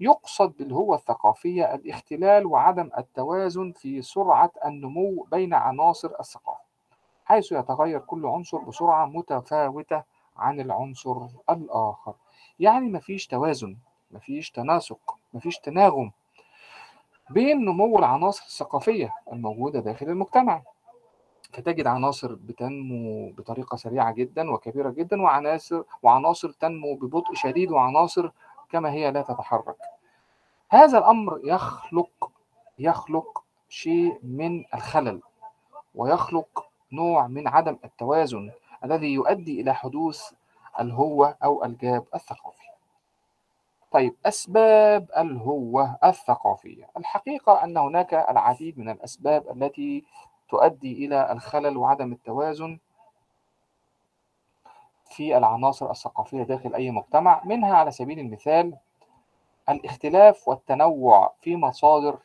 يقصد 0.00 0.56
بالهوة 0.56 0.96
الثقافية 0.96 1.74
الاختلال 1.74 2.46
وعدم 2.46 2.90
التوازن 2.98 3.72
في 3.72 4.02
سرعة 4.02 4.50
النمو 4.64 5.26
بين 5.30 5.54
عناصر 5.54 6.10
الثقافة 6.20 6.66
حيث 7.24 7.52
يتغير 7.52 8.00
كل 8.00 8.26
عنصر 8.26 8.58
بسرعة 8.58 9.06
متفاوتة 9.06 10.02
عن 10.38 10.60
العنصر 10.60 11.26
الآخر. 11.50 12.14
يعني 12.60 12.88
مفيش 12.88 13.26
توازن 13.26 13.76
مفيش 14.10 14.50
تناسق 14.50 15.16
مفيش 15.34 15.58
تناغم 15.58 16.10
بين 17.30 17.64
نمو 17.64 17.98
العناصر 17.98 18.44
الثقافية 18.46 19.14
الموجودة 19.32 19.80
داخل 19.80 20.06
المجتمع. 20.08 20.62
فتجد 21.52 21.86
عناصر 21.86 22.34
بتنمو 22.34 23.32
بطريقة 23.32 23.76
سريعة 23.76 24.12
جدا 24.12 24.50
وكبيرة 24.50 24.90
جدا 24.90 25.22
وعناصر 25.22 25.82
وعناصر 26.02 26.50
تنمو 26.50 26.94
ببطء 26.94 27.34
شديد 27.34 27.70
وعناصر 27.70 28.30
كما 28.70 28.90
هي 28.92 29.10
لا 29.10 29.22
تتحرك. 29.22 29.76
هذا 30.68 30.98
الأمر 30.98 31.40
يخلق 31.44 32.30
يخلق 32.78 33.44
شيء 33.68 34.18
من 34.22 34.64
الخلل 34.74 35.20
ويخلق 35.94 36.66
نوع 36.92 37.26
من 37.26 37.48
عدم 37.48 37.76
التوازن 37.84 38.50
الذي 38.86 39.12
يؤدي 39.12 39.60
إلى 39.60 39.74
حدوث 39.74 40.32
الهوة 40.80 41.36
أو 41.44 41.64
الجاب 41.64 42.04
الثقافي. 42.14 42.66
طيب 43.90 44.14
أسباب 44.26 45.10
الهوة 45.16 45.98
الثقافية. 46.04 46.88
الحقيقة 46.96 47.64
أن 47.64 47.76
هناك 47.76 48.14
العديد 48.14 48.78
من 48.78 48.88
الأسباب 48.88 49.56
التي 49.56 50.04
تؤدي 50.48 51.06
إلى 51.06 51.32
الخلل 51.32 51.76
وعدم 51.76 52.12
التوازن 52.12 52.78
في 55.10 55.36
العناصر 55.36 55.90
الثقافية 55.90 56.42
داخل 56.42 56.74
أي 56.74 56.90
مجتمع. 56.90 57.40
منها 57.44 57.76
على 57.76 57.90
سبيل 57.90 58.18
المثال 58.18 58.76
الاختلاف 59.68 60.48
والتنوع 60.48 61.32
في 61.42 61.56
مصادر 61.56 62.18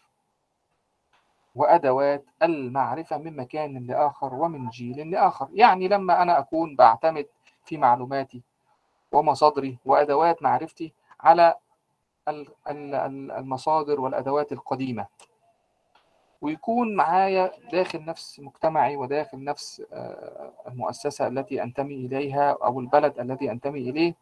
وأدوات 1.56 2.26
المعرفة 2.44 3.18
من 3.18 3.36
مكان 3.36 3.88
لآخر 3.88 4.34
ومن 4.34 4.70
جيل 4.70 5.12
لآخر. 5.12 5.48
يعني 5.54 5.88
لما 5.88 6.22
أنا 6.22 6.40
أكون 6.40 6.76
بعتمد 6.76 7.26
في 7.66 7.78
معلوماتي 7.78 8.42
ومصادري 9.12 9.78
وأدوات 9.86 10.44
معرفتي 10.44 10.94
على 11.20 11.56
ال- 12.28 12.48
ال- 12.70 12.96
ال- 12.96 13.32
المصادر 13.32 14.02
والأدوات 14.02 14.52
القديمة. 14.52 15.06
ويكون 16.42 16.96
معايا 16.96 17.52
داخل 17.72 18.06
نفس 18.06 18.40
مجتمعي 18.40 18.98
وداخل 18.98 19.44
نفس 19.44 19.84
آه، 19.94 20.52
المؤسسة 20.68 21.28
التي 21.28 21.64
أنتمي 21.64 21.96
إليها 21.96 22.58
أو 22.64 22.80
البلد 22.80 23.20
الذي 23.20 23.52
أنتمي 23.52 23.90
إليه 23.90 24.14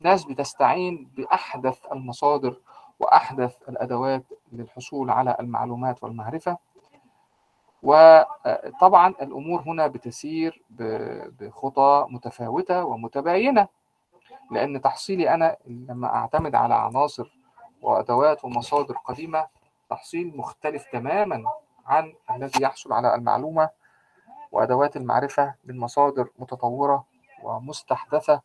ناس 0.00 0.24
بتستعين 0.24 1.10
بأحدث 1.16 1.78
المصادر 1.92 2.56
وأحدث 3.00 3.68
الأدوات 3.68 4.22
للحصول 4.52 5.10
على 5.10 5.36
المعلومات 5.40 6.04
والمعرفة. 6.04 6.58
وطبعا 7.82 9.08
الأمور 9.08 9.60
هنا 9.66 9.86
بتسير 9.86 10.62
بخطى 11.40 12.06
متفاوتة 12.10 12.84
ومتباينة 12.84 13.68
لأن 14.50 14.80
تحصيلي 14.80 15.34
أنا 15.34 15.56
لما 15.66 16.14
أعتمد 16.14 16.54
على 16.54 16.74
عناصر 16.74 17.38
وأدوات 17.82 18.44
ومصادر 18.44 18.94
قديمة 18.94 19.46
تحصيل 19.90 20.36
مختلف 20.36 20.84
تماما 20.92 21.44
عن 21.86 22.14
الذي 22.30 22.62
يحصل 22.62 22.92
على 22.92 23.14
المعلومة 23.14 23.70
وأدوات 24.52 24.96
المعرفة 24.96 25.54
من 25.64 25.78
مصادر 25.78 26.28
متطورة 26.38 27.04
ومستحدثة 27.42 28.40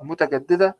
ومتجددة. 0.00 0.76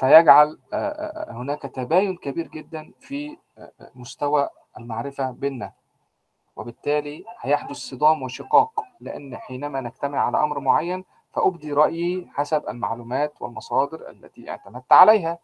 فيجعل 0.00 0.58
آه، 0.72 0.76
آه، 0.76 1.32
هناك 1.32 1.62
تباين 1.62 2.16
كبير 2.16 2.48
جدا 2.48 2.92
في 3.00 3.36
آه، 3.58 3.72
آه، 3.80 3.90
مستوى 3.94 4.48
المعرفة 4.78 5.30
بيننا. 5.30 5.72
وبالتالي 6.56 7.24
هيحدث 7.40 7.76
صدام 7.76 8.22
وشقاق 8.22 8.84
لأن 9.00 9.36
حينما 9.36 9.80
نجتمع 9.80 10.18
على 10.18 10.40
أمر 10.42 10.60
معين 10.60 11.04
فأبدي 11.32 11.72
رأيي 11.72 12.28
حسب 12.34 12.68
المعلومات 12.68 13.42
والمصادر 13.42 14.10
التي 14.10 14.50
اعتمدت 14.50 14.92
عليها. 14.92 15.38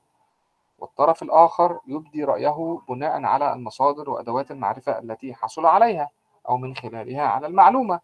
والطرف 0.79 1.23
الآخر 1.23 1.81
يبدي 1.87 2.25
رأيه 2.25 2.79
بناء 2.89 3.23
على 3.25 3.53
المصادر 3.53 4.11
وأدوات 4.11 4.51
المعرفة 4.51 4.99
التي 4.99 5.35
حصل 5.35 5.67
عليها 5.67 6.11
أو 6.49 6.57
من 6.57 6.77
خلالها 6.77 7.23
على 7.23 7.47
المعلومة. 7.47 8.01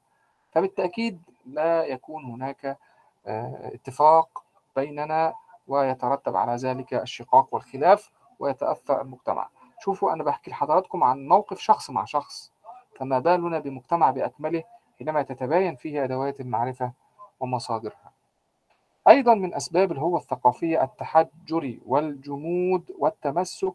فبالتأكيد 0.52 1.22
لا 1.46 1.84
يكون 1.84 2.24
هناك 2.24 2.78
آه، 3.26 3.70
اتفاق 3.74 4.42
بيننا 4.76 5.34
ويترتب 5.66 6.36
على 6.36 6.56
ذلك 6.56 6.94
الشقاق 6.94 7.54
والخلاف 7.54 8.10
ويتأثر 8.38 9.00
المجتمع. 9.00 9.48
شوفوا 9.80 10.12
أنا 10.12 10.24
بحكي 10.24 10.50
لحضراتكم 10.50 11.04
عن 11.04 11.28
موقف 11.28 11.58
شخص 11.58 11.90
مع 11.90 12.04
شخص 12.04 12.52
فما 12.96 13.18
بالنا 13.18 13.58
بمجتمع 13.58 14.10
بأكمله 14.10 14.64
حينما 14.98 15.22
تتباين 15.22 15.76
فيه 15.76 16.04
أدوات 16.04 16.40
المعرفة 16.40 16.92
ومصادرها. 17.40 18.12
أيضا 19.08 19.34
من 19.34 19.54
أسباب 19.54 19.92
الهوة 19.92 20.18
الثقافية 20.18 20.82
التحجر 20.82 21.78
والجمود 21.86 22.92
والتمسك 22.98 23.74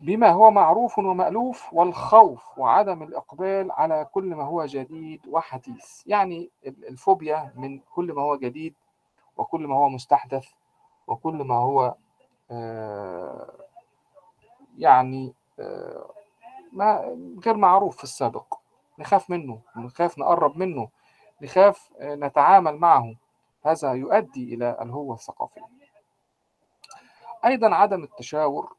بما 0.00 0.28
هو 0.28 0.50
معروف 0.50 0.98
ومألوف 0.98 1.72
والخوف 1.72 2.58
وعدم 2.58 3.02
الإقبال 3.02 3.72
على 3.72 4.06
كل 4.12 4.24
ما 4.24 4.44
هو 4.44 4.64
جديد 4.64 5.20
وحديث. 5.28 6.02
يعني 6.06 6.50
الفوبيا 6.66 7.52
من 7.56 7.78
كل 7.78 8.12
ما 8.12 8.22
هو 8.22 8.36
جديد 8.36 8.74
وكل 9.40 9.66
ما 9.66 9.76
هو 9.76 9.88
مستحدث 9.88 10.48
وكل 11.06 11.34
ما 11.34 11.54
هو 11.54 11.94
آه، 12.50 13.50
يعني 14.78 15.34
آه، 15.60 16.10
ما 16.72 17.16
غير 17.44 17.56
معروف 17.56 17.96
في 17.96 18.04
السابق. 18.04 18.54
نخاف 18.98 19.30
منه 19.30 19.60
نخاف 19.76 20.18
نقرب 20.18 20.56
منه 20.56 20.88
نخاف 21.42 21.90
آه، 22.00 22.14
نتعامل 22.14 22.76
معه. 22.76 23.14
هذا 23.66 23.92
يؤدي 23.92 24.54
إلى 24.54 24.76
الهوة 24.80 25.14
الثقافية. 25.14 25.62
أيضا 27.44 27.74
عدم 27.74 28.02
التشاور 28.02 28.74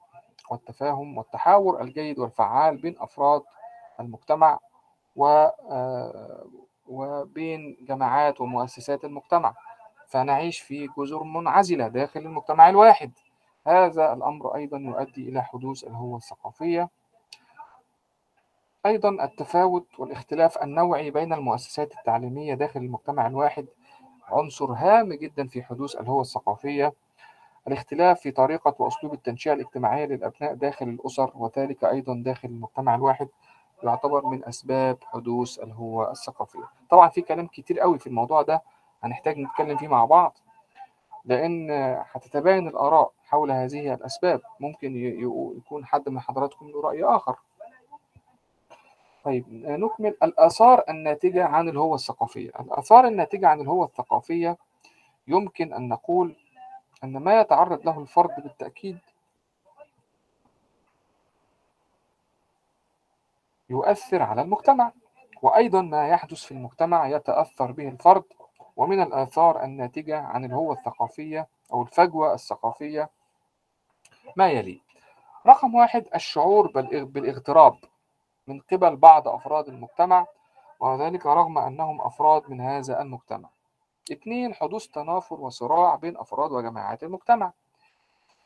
والتفاهم 0.50 1.18
والتحاور 1.18 1.82
الجيد 1.82 2.20
والفعال 2.20 2.78
بين 2.78 2.96
أفراد 3.00 3.44
المجتمع 4.00 4.60
وبين 6.88 7.78
جماعات 7.82 8.42
ومؤسسات 8.42 9.06
المجتمع. 9.06 9.56
فنعيش 10.12 10.60
في 10.60 10.88
جزر 10.98 11.24
منعزلة 11.24 11.88
داخل 11.88 12.20
المجتمع 12.20 12.70
الواحد. 12.70 13.12
هذا 13.68 14.14
الأمر 14.14 14.56
أيضا 14.56 14.78
يؤدي 14.78 15.30
إلى 15.30 15.44
حدوث 15.44 15.84
الهوة 15.84 16.18
الثقافية. 16.18 16.90
أيضا 18.86 19.10
التفاوت 19.24 20.00
والاختلاف 20.00 20.58
النوعي 20.64 21.12
بين 21.12 21.34
المؤسسات 21.34 21.94
التعليمية 21.98 22.54
داخل 22.54 22.80
المجتمع 22.80 23.28
الواحد 23.28 23.66
عنصر 24.28 24.72
هام 24.74 25.14
جدا 25.14 25.48
في 25.48 25.64
حدوث 25.64 25.96
الهوة 25.96 26.22
الثقافية. 26.22 26.94
الاختلاف 27.68 28.20
في 28.20 28.32
طريقة 28.32 28.76
وأسلوب 28.80 29.14
التنشئة 29.14 29.54
الاجتماعية 29.54 30.06
للأبناء 30.06 30.54
داخل 30.54 30.88
الأسر 30.90 31.32
وذلك 31.36 31.84
أيضا 31.84 32.14
داخل 32.26 32.50
المجتمع 32.50 32.96
الواحد 32.96 33.28
يعتبر 33.84 34.26
من 34.26 34.46
أسباب 34.46 34.98
حدوث 35.04 35.60
الهوة 35.60 36.12
الثقافية. 36.12 36.70
طبعا 36.90 37.10
في 37.10 37.22
كلام 37.22 37.48
كتير 37.48 37.80
قوي 37.80 38.00
في 38.00 38.08
الموضوع 38.08 38.42
ده 38.42 38.62
هنحتاج 39.04 39.38
نتكلم 39.40 39.78
فيه 39.78 39.88
مع 39.88 40.06
بعض 40.06 40.38
لأن 41.26 41.72
هتتباين 42.12 42.68
الآراء 42.68 43.12
حول 43.26 43.52
هذه 43.52 43.94
الأسباب. 43.94 44.42
ممكن 44.60 44.96
يكون 45.58 45.86
حد 45.86 46.10
من 46.10 46.20
حضراتكم 46.20 46.70
له 46.70 46.82
رأي 46.82 47.04
آخر. 47.04 47.36
طيب 49.24 49.46
نكمل. 49.50 50.16
الآثار 50.24 50.84
الناتجة 50.90 51.46
عن 51.46 51.70
الهوة 51.70 51.96
الثقافية. 51.96 52.50
الآثار 52.60 53.08
الناتجة 53.08 53.48
عن 53.48 53.62
الهوة 53.62 53.86
الثقافية 53.86 54.58
يمكن 55.28 55.74
أن 55.74 55.88
نقول 55.90 56.36
أن 57.04 57.18
ما 57.18 57.40
يتعرض 57.42 57.86
له 57.86 58.00
الفرد 58.00 58.36
بالتأكيد 58.44 59.00
يؤثر 63.70 64.22
على 64.22 64.42
المجتمع 64.42 64.92
وأيضا 65.42 65.82
ما 65.82 66.08
يحدث 66.08 66.44
في 66.44 66.52
المجتمع 66.52 67.08
يتأثر 67.08 67.72
به 67.72 67.88
الفرد 67.88 68.24
ومن 68.82 69.02
الآثار 69.02 69.64
الناتجة 69.64 70.20
عن 70.22 70.46
الهوة 70.46 70.74
الثقافية 70.74 71.48
أو 71.74 71.82
الفجوة 71.82 72.34
الثقافية 72.34 73.10
ما 74.36 74.50
يلي. 74.50 74.82
رقم 75.48 75.76
واحد 75.76 76.06
الشعور 76.16 76.72
بالاغتراب 76.92 77.76
من 78.48 78.60
قبل 78.60 78.96
بعض 78.96 79.28
أفراد 79.28 79.68
المجتمع 79.68 80.26
وذلك 80.80 81.26
رغم 81.26 81.58
أنهم 81.58 82.02
أفراد 82.02 82.50
من 82.50 82.62
هذا 82.62 83.02
المجتمع. 83.02 83.50
اثنين 84.12 84.54
حدوث 84.54 84.88
تنافر 84.88 85.42
وصراع 85.42 85.96
بين 85.96 86.18
أفراد 86.18 86.52
وجماعات 86.52 87.04
المجتمع. 87.04 87.52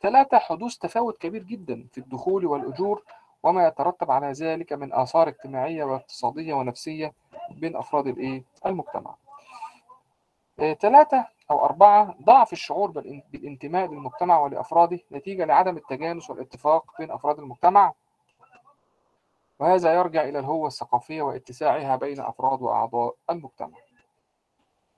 ثلاثة 0.01 0.37
حدوث 0.37 0.77
تفاوت 0.77 1.17
كبير 1.17 1.43
جدا 1.43 1.87
في 1.91 1.97
الدخول 1.97 2.45
والأجور 2.45 3.03
وما 3.43 3.67
يترتب 3.67 4.11
على 4.11 4.31
ذلك 4.31 4.73
من 4.73 4.93
آثار 4.93 5.27
اجتماعية 5.27 5.83
واقتصادية 5.83 6.53
ونفسية 6.53 7.13
بين 7.51 7.75
أفراد؟ 7.75 8.43
المجتمع. 8.65 9.15
ثلاثة 10.59 11.25
أو 11.51 11.65
أربعة 11.65 12.15
ضعف 12.23 12.53
الشعور 12.53 12.91
بالإن- 12.91 13.31
بالانتماء 13.31 13.87
للمجتمع 13.87 14.39
ولأفراده 14.39 14.99
نتيجة 15.11 15.45
لعدم 15.45 15.77
التجانس 15.77 16.29
والاتفاق 16.29 16.85
بين 16.99 17.11
أفراد 17.11 17.39
المجتمع. 17.39 17.93
وهذا 19.59 19.93
يرجع 19.93 20.23
إلى 20.23 20.39
الهوة 20.39 20.67
الثقافية 20.67 21.21
واتساعها 21.21 21.95
بين 21.95 22.19
أفراد 22.19 22.61
وأعضاء 22.61 23.15
المجتمع. 23.29 23.77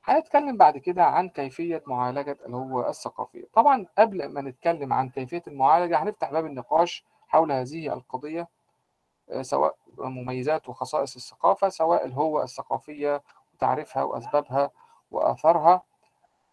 هنتكلم 0.04 0.58
بعد 0.58 0.78
كده 0.78 1.04
عن 1.06 1.30
كيفية 1.30 1.84
معالجة 1.88 2.38
الهوة 2.46 2.90
الثقافية. 2.90 3.44
طبعا 3.54 3.86
قبل 3.98 4.26
ما 4.28 4.42
نتكلم 4.42 4.94
عن 4.94 5.10
كيفية 5.10 5.44
المعالجة 5.48 6.04
هنفتح 6.04 6.32
باب 6.32 6.46
النقاش 6.46 7.04
حول 7.28 7.52
هذه 7.52 7.94
القضية 7.94 8.48
آه، 9.30 9.42
سواء 9.42 9.76
مميزات 9.98 10.70
وخصائص 10.70 11.16
الثقافة 11.16 11.70
سواء 11.70 12.06
الهوة 12.06 12.44
الثقافية 12.44 13.22
وتعريفها 13.54 14.04
وأسبابها 14.04 14.72
وآثارها 15.12 15.82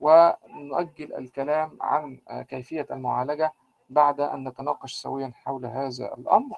ونؤجل 0.01 1.15
الكلام 1.15 1.79
عن 1.81 2.19
كيفية 2.49 2.87
المعالجة 2.91 3.53
بعد 3.91 4.21
أن 4.21 4.49
نتناقش 4.49 4.95
سويا 4.95 5.33
حول 5.35 5.67
هذا 5.67 6.15
الأمر. 6.15 6.57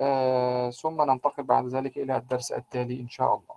آه، 0.00 0.70
ثم 0.70 1.02
ننتقل 1.02 1.42
بعد 1.42 1.66
ذلك 1.66 1.98
إلى 1.98 2.16
الدرس 2.16 2.52
التالي 2.52 3.00
إن 3.00 3.08
شاء 3.08 3.34
الله. 3.34 3.54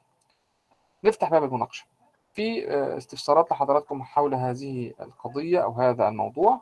نفتح 1.03 1.29
باب 1.29 1.43
المناقشة. 1.43 1.85
في 2.33 2.71
آه، 2.71 2.97
استفسارات 2.97 3.51
لحضراتكم 3.51 4.03
حول 4.03 4.35
هذه 4.35 4.93
القضية 4.99 5.63
أو 5.63 5.71
هذا 5.71 6.07
الموضوع. 6.07 6.61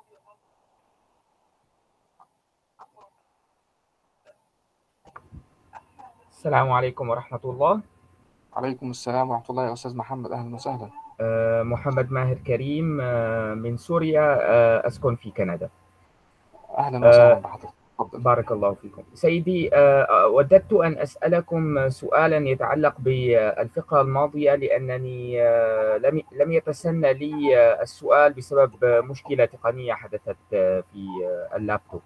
السلام 6.30 6.72
عليكم 6.72 7.10
ورحمة 7.10 7.40
الله. 7.44 7.82
عليكم 8.54 8.90
السلام 8.90 9.30
ورحمة 9.30 9.46
الله 9.50 9.68
يا 9.68 9.74
أستاذ 9.74 9.96
محمد. 9.98 10.32
أهلا 10.32 10.56
وسهلا. 10.56 11.09
محمد 11.64 12.12
ماهر 12.12 12.36
كريم 12.48 13.00
آه، 13.02 13.54
من 13.54 13.78
سوريا 13.78 14.38
آه، 14.42 14.88
أسكن 14.88 15.16
في 15.16 15.32
كندا. 15.32 15.70
أهلا 16.78 17.10
وسهلا 17.10 17.34
بحضرتك. 17.34 17.70
بارك 18.14 18.52
الله 18.52 18.74
فيكم. 18.74 19.04
سيدي 19.14 19.76
آه، 19.76 20.28
وددت 20.28 20.74
أن 20.74 20.98
أسألكم 20.98 21.90
سؤالا 21.90 22.50
يتعلق 22.50 22.96
بالفقرة 23.00 24.02
الماضية 24.02 24.56
لأنني 24.56 25.42
آه، 25.44 25.98
لم 25.98 26.22
لم 26.32 26.52
يتسنى 26.52 27.14
لي 27.14 27.58
آه، 27.58 27.82
السؤال 27.82 28.34
بسبب 28.34 28.84
آه، 28.84 29.02
مشكلة 29.02 29.46
تقنية 29.46 29.94
حدثت 29.94 30.38
آه، 30.54 30.84
في 30.94 31.06
آه، 31.26 31.56
اللابتوب. 31.58 32.02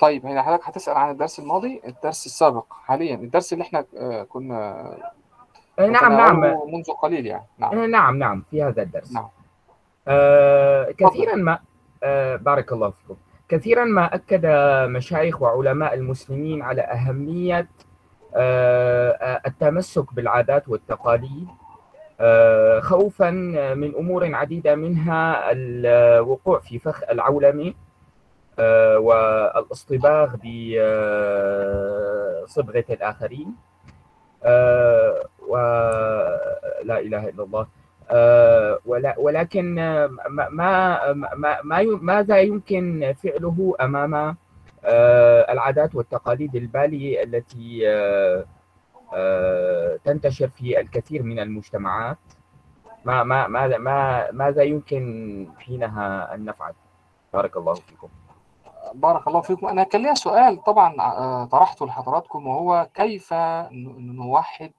طيب 0.00 0.26
هنا 0.26 0.42
حضرتك 0.42 0.64
هتسأل 0.68 0.94
عن 0.96 1.10
الدرس 1.10 1.38
الماضي؟ 1.38 1.80
الدرس 1.86 2.26
السابق 2.26 2.64
حاليا. 2.72 3.14
الدرس 3.14 3.52
اللي 3.52 3.62
إحنا 3.62 3.84
آه، 3.96 4.22
كنا 4.22 4.80
آه، 4.80 5.12
نعم 5.86 6.12
نعم. 6.12 6.40
منذ 6.40 6.90
قليل 7.02 7.26
يعني. 7.26 7.44
نعم. 7.58 7.78
آه، 7.78 7.86
نعم 7.86 8.18
نعم. 8.18 8.42
في 8.50 8.62
هذا 8.62 8.82
الدرس. 8.82 9.12
نعم. 9.12 9.28
آه، 10.08 10.90
كثيرا 10.98 11.34
ما 11.34 11.58
آه، 12.02 12.36
بارك 12.36 12.72
الله 12.72 12.90
فيكم. 12.90 13.16
كثيرا 13.48 13.84
ما 13.84 14.14
أكد 14.14 14.46
مشايخ 14.90 15.42
وعلماء 15.42 15.94
المسلمين 15.94 16.62
على 16.62 16.82
أهمية 16.82 17.68
آه، 18.36 19.10
آه، 19.10 19.40
التمسك 19.46 20.14
بالعادات 20.14 20.68
والتقاليد 20.68 21.48
آه، 22.20 22.80
خوفا 22.80 23.30
من 23.74 23.94
أمور 23.94 24.34
عديدة 24.34 24.74
منها 24.74 25.52
الوقوع 25.52 26.58
في 26.58 26.78
فخ 26.78 27.02
العولمة 27.10 27.74
آه، 28.58 28.98
والإصطباغ 28.98 30.36
بصبغة 32.44 32.84
الآخرين. 32.90 33.54
آه، 34.44 35.24
ولا 35.50 36.98
إله 37.00 37.28
إلا 37.28 37.42
الله. 37.44 37.66
آه، 38.10 38.78
ولكن 39.18 39.78
آه، 39.78 40.10
ما 40.28 40.48
ما 40.48 41.12
ما 41.64 41.82
ماذا 41.82 42.40
يمكن 42.40 43.14
فعله 43.22 43.74
أمام 43.80 44.36
آه، 44.84 45.52
العادات 45.52 45.94
والتقاليد 45.94 46.56
البالية 46.56 47.22
التي 47.22 47.80
تنتشر 50.04 50.48
في 50.48 50.80
الكثير 50.80 51.22
من 51.22 51.38
المجتمعات؟ 51.38 52.18
ما 53.04 53.22
ما 53.22 53.46
ما 53.78 54.30
ماذا 54.30 54.62
يمكن 54.62 55.02
حينها 55.58 56.34
أن 56.34 56.44
نفعل؟ 56.44 56.72
بارك 57.32 57.56
الله 57.56 57.74
فيكم. 57.74 58.08
بارك 58.94 59.28
الله 59.28 59.40
فيكم. 59.40 59.66
أنا 59.66 59.82
كان 59.82 60.02
ليا 60.02 60.14
سؤال 60.14 60.62
طبعا 60.64 60.94
طرحته 61.44 61.86
لحضراتكم 61.86 62.46
وهو 62.46 62.88
كيف 62.94 63.34
نوحد 63.98 64.72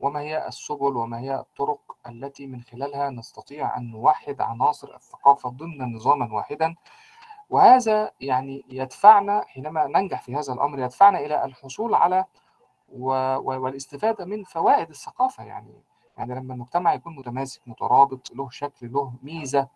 وما 0.00 0.20
هي 0.20 0.46
السبل 0.48 0.96
وما 0.96 1.20
هي 1.20 1.34
الطرق 1.34 1.96
التي 2.08 2.46
من 2.46 2.62
خلالها 2.62 3.10
نستطيع 3.10 3.76
أن 3.76 3.90
نوحد 3.90 4.40
عناصر 4.40 4.94
الثقافة 4.94 5.48
ضمن 5.48 5.92
نظاما 5.96 6.32
واحدا 6.34 6.74
وهذا 7.50 8.10
يعني 8.20 8.64
يدفعنا 8.68 9.44
حينما 9.46 9.86
ننجح 9.86 10.22
في 10.22 10.36
هذا 10.36 10.52
الأمر 10.52 10.78
يدفعنا 10.78 11.18
إلى 11.18 11.44
الحصول 11.44 11.94
على. 11.94 12.24
والاستفادة 12.92 14.24
من 14.24 14.44
فوائد 14.44 14.88
الثقافة 14.90 15.44
يعني 15.44 15.74
يعني 16.18 16.34
لما 16.34 16.54
المجتمع 16.54 16.94
يكون 16.94 17.16
متماسك 17.16 17.60
مترابط 17.68 18.30
له 18.34 18.50
شكل 18.50 18.92
له 18.92 19.12
ميزة 19.22 19.68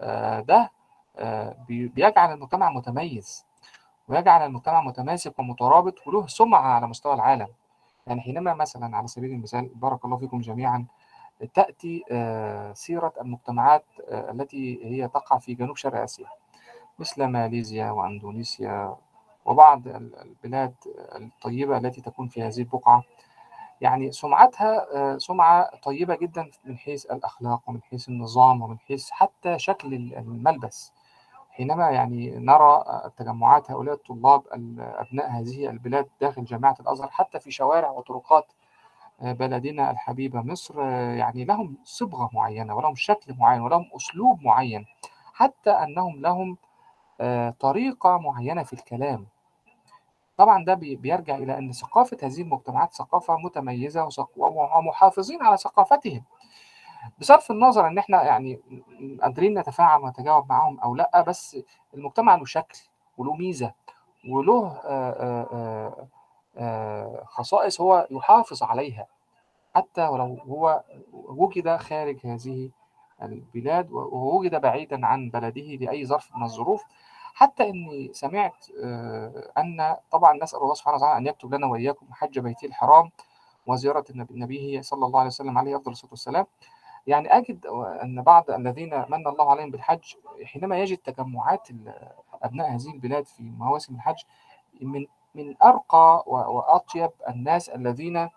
آه، 0.00 0.40
ده 0.40 0.70
آه، 1.16 1.56
بي- 1.68 1.88
بيجعل 1.88 2.32
المجتمع 2.32 2.70
متميز 2.70 3.46
ويجعل 4.08 4.46
المجتمع 4.46 4.80
متماسك 4.80 5.38
ومترابط 5.38 6.06
وله 6.06 6.26
سمعة 6.26 6.60
على 6.60 6.86
مستوى 6.86 7.14
العالم 7.14 7.48
يعني 8.10 8.20
حينما 8.22 8.54
مثلا 8.54 8.96
على 8.96 9.06
سبيل 9.06 9.30
المثال 9.30 9.70
بارك 9.74 10.04
الله 10.04 10.16
فيكم 10.16 10.40
جميعا 10.40 10.84
تأتي 11.54 12.04
آه، 12.10 12.72
سيرة 12.72 13.12
المجتمعات 13.20 13.84
آه، 14.08 14.30
التي 14.30 14.84
هي 14.84 15.08
تقع 15.08 15.38
في 15.38 15.54
جنوب 15.54 15.76
شرق 15.76 16.00
آسيا 16.02 16.26
مثل 16.98 17.24
ماليزيا 17.24 17.90
وأندونيسيا 17.90 18.96
وبعض 19.44 19.88
ال- 19.88 20.16
البلاد 20.16 20.74
الطيبة 21.16 21.78
التي 21.78 22.00
تكون 22.00 22.28
في 22.28 22.42
هذه 22.42 22.58
البقعة. 22.58 23.02
يعني 23.80 24.12
سمعتها 24.12 24.86
آه، 24.96 25.18
سمعة 25.18 25.70
طيبة 25.82 26.16
جدا 26.16 26.50
من 26.64 26.78
حيث 26.78 27.06
الأخلاق 27.06 27.60
ومن 27.66 27.82
حيث 27.82 28.08
النظام 28.08 28.62
ومن 28.62 28.78
حيث 28.78 29.10
حتى 29.10 29.58
شكل 29.58 29.94
الملبس. 29.94 30.92
حينما 31.60 31.90
يعني 31.90 32.30
نرى 32.38 32.84
تجمعات 33.16 33.70
هؤلاء 33.70 33.94
الطلاب 33.94 34.42
ال- 34.54 34.80
أبناء 34.80 35.30
هذه 35.30 35.70
البلاد 35.70 36.08
داخل 36.20 36.44
جامعة 36.44 36.76
الأزهر 36.80 37.08
حتى 37.10 37.40
في 37.40 37.50
شوارع 37.50 37.90
وطرقات 37.90 38.52
آه، 39.22 39.32
بلدنا 39.32 39.90
الحبيبة 39.90 40.40
مصر 40.42 40.74
آه، 40.82 41.14
يعني 41.14 41.44
لهم 41.44 41.76
صبغة 41.84 42.30
معينة 42.32 42.74
ولهم 42.76 42.94
شكل 42.94 43.34
معين 43.38 43.60
ولهم 43.60 43.90
أسلوب 43.96 44.42
معين 44.42 44.86
حتى 45.34 45.70
أنهم 45.70 46.20
لهم 46.20 46.56
آه، 47.20 47.50
طريقة 47.60 48.18
معينة 48.18 48.62
في 48.62 48.72
الكلام. 48.72 49.26
طبعا 50.36 50.64
ده 50.64 50.74
بي- 50.74 50.96
بيرجع 50.96 51.36
إلى 51.36 51.58
أن 51.58 51.72
ثقافة 51.72 52.16
هذه 52.22 52.42
المجتمعات 52.42 52.94
ثقافة 52.94 53.36
متميزة 53.36 54.08
ومحافظين 54.36 55.42
على 55.42 55.56
ثقافتهم. 55.56 56.24
بصرف 57.18 57.50
النظر 57.50 57.86
إن 57.86 57.98
إحنا 57.98 58.22
يعني 58.22 58.60
قادرين 59.22 59.58
نتفاعل 59.58 60.02
ونتجاوب 60.02 60.48
معاهم 60.48 60.80
أو 60.80 60.94
لأ 60.94 61.22
بس 61.22 61.56
المجتمع 61.94 62.34
له 62.34 62.44
شكل 62.44 62.78
وله 63.18 63.34
ميزة 63.34 63.72
وله 64.28 64.66
آه، 64.84 65.46
آه، 65.52 66.06
آه، 66.56 67.24
خصائص 67.26 67.80
هو 67.80 68.06
يحافظ 68.10 68.62
عليها. 68.62 69.06
حتى 69.74 70.06
ولو 70.08 70.34
هو 70.48 70.84
وجد 71.12 71.76
خارج 71.76 72.26
هذه 72.26 72.70
البلاد 73.22 73.90
ووجد 73.92 74.60
بعيدا 74.60 75.06
عن 75.06 75.30
بلده 75.30 75.62
لأي 75.62 76.06
ظرف 76.06 76.36
من 76.36 76.42
الظروف 76.42 76.84
حتى 77.34 77.68
إني 77.70 78.10
سمعت 78.12 78.66
أن 79.58 79.96
طبعا 80.10 80.38
نسأل 80.42 80.58
الله 80.62 80.74
سبحانه 80.74 80.96
وتعالى 80.96 81.18
أن 81.18 81.26
يكتب 81.26 81.54
لنا 81.54 81.66
وإياكم 81.66 82.06
حج 82.12 82.38
بيته 82.38 82.66
الحرام 82.66 83.10
وزيارة 83.66 84.04
النبي 84.10 84.34
النبي 84.34 84.82
صلى 84.82 85.06
الله 85.06 85.18
عليه 85.18 85.28
وسلم 85.28 85.58
عليه 85.58 85.76
أفضل 85.76 85.92
الصلاة 85.92 86.10
والسلام. 86.10 86.46
يعني 87.06 87.36
أجد 87.36 87.66
أن 88.02 88.22
بعض 88.22 88.50
الذين 88.50 89.04
من 89.08 89.26
الله 89.26 89.50
عليهم 89.50 89.70
بالحج 89.70 90.14
حينما 90.44 90.78
يجد 90.78 90.98
تجمعات 90.98 91.68
أبناء 92.42 92.70
هذه 92.70 92.90
البلاد 92.94 93.26
في 93.26 93.42
مواسم 93.42 93.94
الحج 93.94 94.22
من 94.80 95.06
من 95.34 95.54
أرقى 95.62 96.24
و- 96.26 96.36
وأطيب 96.56 97.10
الناس 97.28 97.68
الذين 97.68 98.28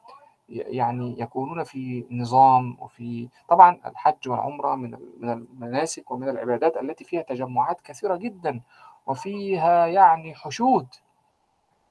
يعني 0.49 1.16
يكونون 1.20 1.64
في 1.64 2.05
نظام 2.11 2.78
وفي 2.82 3.30
طبعا 3.49 3.80
الحج 3.86 4.30
والعمرة 4.30 4.76
من 4.76 4.97
من 5.20 5.30
المناسك 5.30 6.11
ومن 6.11 6.30
العبادات 6.30 6.78
التي 6.78 7.03
فيها 7.03 7.22
تجمعات 7.22 7.82
كثيرة 7.82 8.16
جدا 8.16 8.61
وفيها 9.07 9.88
يعني 9.88 10.36
حشود. 10.36 10.88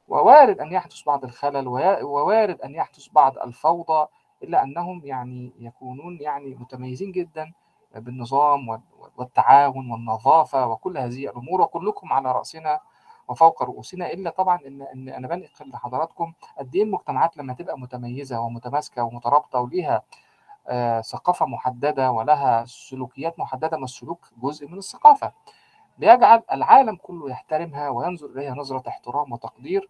ووارد 0.09 0.61
أن 0.61 0.73
يحدث 0.73 1.03
بعض 1.03 1.25
الخلل 1.25 1.69
ووارد 2.03 2.61
أن 2.61 2.75
يحدث 2.75 3.09
بعض 3.09 3.39
الفوضى 3.39 4.07
الا 4.43 4.63
انهم 4.63 5.01
يعني 5.05 5.53
يكونون 5.59 6.19
يعني 6.21 6.55
متميزين 6.55 7.13
جدا 7.13 7.53
بالنظام 7.95 8.69
وال- 8.69 8.81
والتعاون 9.17 9.91
والنظافة 9.91 10.67
وكل 10.67 10.99
هذه 10.99 11.25
الأمور 11.25 11.61
وكلكم 11.61 12.13
على 12.13 12.33
رأسنا 12.33 12.81
وفوق 13.29 13.63
رؤوسنا 13.63 14.13
إلا 14.13 14.31
طبعا 14.31 14.59
إن 14.67 14.83
إن 14.83 15.09
أنا 15.09 15.29
بنقل 15.29 15.69
لحضراتكم 15.71 16.33
قد 16.59 16.75
إيه 16.77 16.83
المجتمعات 16.83 17.37
لما 17.37 17.53
تبقى 17.55 17.79
متميزة 17.79 18.41
ومتماسكة 18.41 19.03
ومترابطة 19.05 19.61
وليها 19.61 20.03
آه، 20.69 21.01
ثقافة 21.01 21.47
محددة 21.47 22.11
ولها 22.13 22.65
سلوكيات 22.65 23.39
محددة 23.39 23.77
ما 23.77 23.85
السلوك 23.85 24.29
جزء 24.43 24.69
من 24.69 24.79
الثقافة. 24.79 25.33
بيجعل 25.99 26.43
العالم 26.53 26.97
كله 26.97 27.31
يحترمها 27.31 27.89
وينظر 27.89 28.27
إليها 28.27 28.55
نظرة 28.55 28.89
احترام 28.89 29.33
وتقدير. 29.33 29.89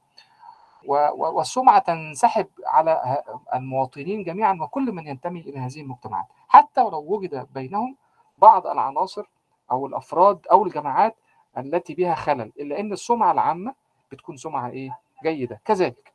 و- 0.87 0.95
و- 0.95 1.33
والسمعة 1.37 1.79
تنسحب 1.79 2.47
على 2.67 3.23
المواطنين 3.55 4.23
جميعا 4.25 4.59
وكل 4.63 4.93
من 4.93 5.07
ينتمي 5.07 5.41
إلى 5.41 5.59
هذه 5.59 5.81
المجتمعات. 5.81 6.27
حتى 6.49 6.81
ولو 6.81 6.99
وجد 7.15 7.47
بينهم 7.55 7.97
بعض 8.39 8.67
العناصر 8.67 9.25
أو 9.71 9.87
الأفراد 9.87 10.47
أو 10.53 10.65
الجماعات 10.67 11.17
التي 11.59 11.95
بها 11.95 12.15
خلل 12.15 12.53
إلا 12.61 12.81
إن 12.81 12.93
السمعة 12.93 13.33
العامة 13.33 13.75
بتكون 14.13 14.37
سمعة 14.37 14.71
إيه؟ 14.71 14.99
جيدة. 15.23 15.61
كذلك 15.65 16.13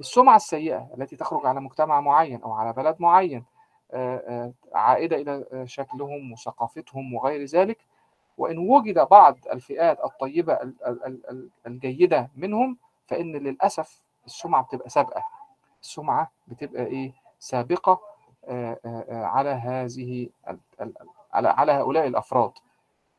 السمعة 0.00 0.36
السيئة 0.36 0.88
التي 0.98 1.16
تخرج 1.16 1.46
على 1.46 1.60
مجتمع 1.60 2.00
معين 2.00 2.42
أو 2.42 2.52
على 2.52 2.72
بلد 2.72 2.96
معين 2.98 3.44
آه، 3.92 4.16
آه، 4.16 4.52
عائدة 4.78 5.16
إلى 5.16 5.44
آه، 5.52 5.64
شكلهم 5.64 6.32
وثقافتهم 6.32 7.14
وغير 7.14 7.44
ذلك 7.44 7.78
وإن 8.38 8.58
وجد 8.58 8.98
بعض 9.10 9.36
الفئات 9.52 10.04
الطيبة 10.04 10.52
ال- 10.52 10.74
ال- 10.86 11.04
ال- 11.06 11.30
ال- 11.30 11.48
الجيدة 11.66 12.30
منهم 12.36 12.76
فإن 13.10 13.32
للأسف 13.36 14.02
السمعة 14.26 14.62
بتبقى 14.62 14.88
سابقة. 14.90 15.24
السمعة 15.82 16.30
بتبقى 16.46 16.86
إيه؟ 16.86 17.12
سابقة 17.38 18.00
آه، 18.44 18.78
آه، 18.84 19.04
آه، 19.08 19.24
على 19.24 19.50
هذه 19.50 20.28
على 21.32 21.48
على 21.48 21.72
هؤلاء 21.72 22.06
الأفراد. 22.06 22.52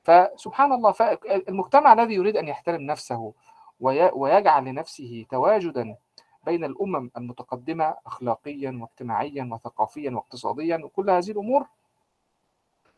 فسبحان 0.04 0.74
الله 0.74 0.92
فالمجتمع 0.92 1.94
الذي 1.94 2.14
يريد 2.14 2.38
أن 2.38 2.48
يحترم 2.48 2.82
نفسه 2.82 3.34
وي- 3.80 4.12
ويجعل 4.14 4.66
لنفسه 4.66 5.26
تواجدا 5.30 5.96
بين 6.44 6.64
الأمم 6.64 7.12
المتقدمة 7.18 7.96
اخلاقيا 8.06 8.78
واجتماعيا 8.82 9.50
وثقافيا 9.52 10.12
واقتصاديا 10.12 10.78
وكل 10.84 11.10
هذه 11.10 11.32
الأمور 11.32 11.66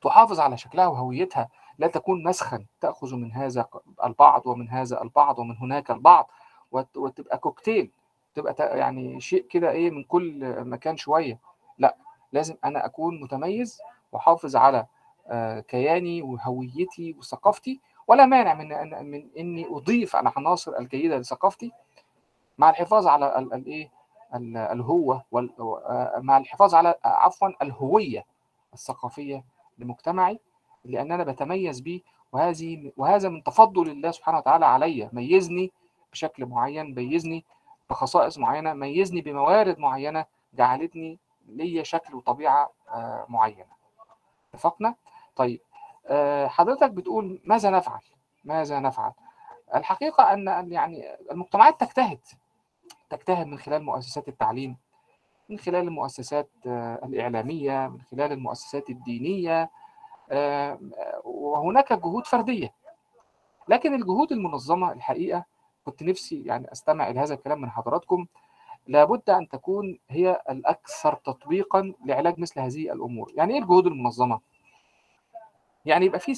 تحافظ 0.02 0.40
على 0.40 0.58
شكلها 0.58 0.88
وهويتها. 0.88 1.50
لا 1.78 1.88
تكون 1.88 2.24
مسخا 2.24 2.66
تأخذ 2.82 3.16
من 3.16 3.32
هذا 3.32 3.66
البعض 4.04 4.48
ومن 4.48 4.70
هذا 4.70 5.02
البعض 5.02 5.40
ومن 5.40 5.58
هناك 5.58 5.92
البعض. 5.92 6.30
وتبقى 6.96 7.38
كوكتيل 7.38 7.92
تبقى 8.36 8.80
يعني 8.80 9.22
شيء 9.22 9.46
كده 9.50 9.72
إيه 9.72 9.92
من 9.92 10.04
كل 10.04 10.56
مكان 10.66 10.98
شوية. 10.98 11.40
لأ 11.78 11.96
لازم 12.32 12.56
أنا 12.66 12.86
أكون 12.86 13.22
متميز 13.22 13.80
واحافظ 14.12 14.56
على 14.56 14.86
آه، 15.28 15.60
كياني 15.60 16.22
وهويتي 16.22 17.16
وثقافتي 17.20 17.80
ولا 18.08 18.26
مانع 18.26 18.54
من 18.54 18.72
أن 18.72 19.06
من 19.12 19.28
إني 19.38 19.68
أضيف 19.70 20.16
العناصر 20.16 20.78
الجيدة 20.78 21.18
لثقافتي 21.18 21.72
مع 22.58 22.70
الحفاظ 22.70 23.08
على 23.08 23.40
ال- 23.40 23.54
الايه 23.54 23.92
ال- 24.36 24.58
الهوه 24.58 25.24
آه، 25.34 26.14
مع 26.24 26.38
الحفاظ 26.38 26.76
على 26.76 26.90
آه، 26.90 27.08
عفوا 27.08 27.50
الهوية 27.62 28.26
الثقافية 28.74 29.44
لمجتمعي 29.78 30.40
لأن 30.86 31.12
أنا 31.12 31.24
بتميز 31.24 31.80
به 31.82 32.02
وهذه 32.32 32.92
وهذا 32.98 33.30
من 33.30 33.44
تفضل 33.44 33.90
الله 33.90 34.12
سبحانه 34.12 34.38
وتعالى 34.38 34.66
علي 34.66 35.10
ميزني 35.14 35.72
بشكل 36.14 36.46
معين 36.46 36.96
ميزني 36.96 37.46
بخصائص 37.90 38.38
معينة 38.38 38.74
ميزني 38.74 39.22
بموارد 39.22 39.80
معينة 39.80 40.26
جعلتني 40.54 41.20
ليا 41.48 41.84
شكل 41.84 42.16
وطبيعة 42.16 42.72
آه، 42.90 43.26
معينة. 43.30 43.66
اتفقنا؟ 44.54 44.96
طيب 45.36 45.62
آه، 46.08 46.48
حضرتك 46.48 46.92
بتقول 46.92 47.42
ماذا 47.46 47.70
نفعل؟ 47.70 48.02
ماذا 48.44 48.80
نفعل؟ 48.80 49.12
الحقيقة 49.76 50.34
أن 50.34 50.72
يعني 50.72 51.16
المجتمعات 51.32 51.80
تجتهد 51.82 52.20
تجتهد 53.10 53.48
من 53.48 53.58
خلال 53.58 53.84
مؤسسات 53.84 54.28
التعليم 54.28 54.78
من 55.50 55.60
خلال 55.60 55.88
المؤسسات 55.88 56.50
آه، 56.68 57.00
الإعلامية 57.04 57.88
من 57.88 58.02
خلال 58.12 58.32
المؤسسات 58.32 58.90
الدينية 58.90 59.70
آه، 60.32 60.80
وهناك 61.24 61.94
جهود 61.94 62.26
فردية. 62.28 62.74
لكن 63.68 63.94
الجهود 63.94 64.32
المنظمة 64.32 64.92
الحقيقة 64.92 65.46
كنت 65.86 66.04
نفسي 66.04 66.44
يعني 66.46 66.72
أستمع 66.72 67.10
إلى 67.10 67.20
هذا 67.20 67.34
الكلام 67.34 67.62
من 67.62 67.70
حضراتكم. 67.72 68.26
لابد 68.88 69.30
أن 69.30 69.50
تكون 69.50 70.00
هي 70.10 70.42
الأكثر 70.50 71.14
تطبيقا 71.16 71.94
لعلاج 72.06 72.40
مثل 72.40 72.60
هذه 72.60 72.94
الأمور. 72.94 73.32
يعني 73.36 73.54
إيه 73.54 73.60
الجهود 73.60 73.88
المنظمة؟ 73.88 74.40
يعني 75.86 76.06
يبقى 76.06 76.20
في 76.20 76.36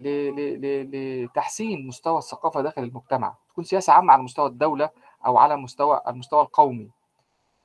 ل- 0.00 0.60
ل- 0.60 1.24
لتحسين 1.24 1.86
مستوى 1.86 2.18
الثقافة 2.18 2.60
داخل 2.60 2.82
المجتمع. 2.82 3.34
تكون 3.50 3.64
سياسة 3.64 3.92
عامة 3.92 4.12
على 4.12 4.22
مستوى 4.22 4.46
الدولة 4.46 4.90
أو 5.26 5.38
على 5.38 5.56
مستوى 5.56 6.00
المستوى 6.08 6.42
القومي. 6.42 6.90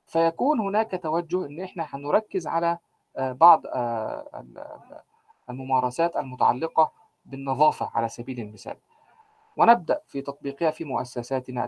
فيكون 0.08 0.60
هناك 0.60 1.00
توجه 1.04 1.46
إن 1.46 1.62
إحنا 1.62 1.88
هنركز 1.94 2.48
على 2.48 2.78
آه، 3.18 3.32
بعض 3.32 3.62
آه، 3.68 4.28
ال- 4.34 5.02
الممارسات 5.50 6.16
المتعلقة 6.16 6.92
بالنظافة 7.26 7.92
على 7.94 8.10
سبيل 8.10 8.40
المثال. 8.40 8.76
ونبدأ 9.58 10.02
في 10.08 10.22
تطبيقها 10.22 10.72
في 10.72 10.84
مؤسساتنا 10.84 11.66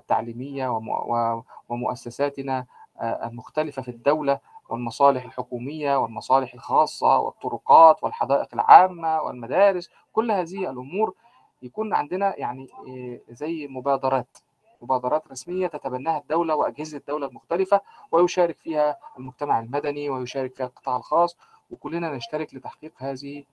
و- 0.90 1.42
ومؤسساتنا 1.70 2.66
آه، 3.02 3.28
المختلفة 3.28 3.82
في 3.82 3.92
الدولة 3.92 4.40
والمصالح 4.70 5.24
الحكومية 5.26 5.98
والمصالح 5.98 6.54
الخاصة 6.54 7.20
والطرقات 7.20 8.04
والحدائق 8.04 8.48
العامة 8.54 9.22
والمدارس 9.22 9.90
كل 10.14 10.32
هذه 10.32 10.70
الأمور 10.70 11.14
يكون 11.62 11.94
عندنا 11.94 12.40
يعني 12.40 12.68
آه، 12.88 13.34
زي 13.34 13.68
مبادرات 13.68 14.38
مبادرات 14.82 15.28
رسمية 15.32 15.68
تتبناها 15.68 16.18
الدولة 16.18 16.56
وأجهزة 16.56 16.98
الدولة 16.98 17.28
المختلفة 17.28 17.82
ويشارك 18.12 18.58
فيها 18.58 18.98
المجتمع 19.20 19.60
المدني 19.60 20.10
ويشارك 20.10 20.54
فيها 20.56 20.66
القطاع 20.66 20.96
الخاص 20.98 21.38
وكلنا 21.72 22.10
نشترك 22.16 22.54
لتحقيق 22.56 22.92
هذه 22.98 23.44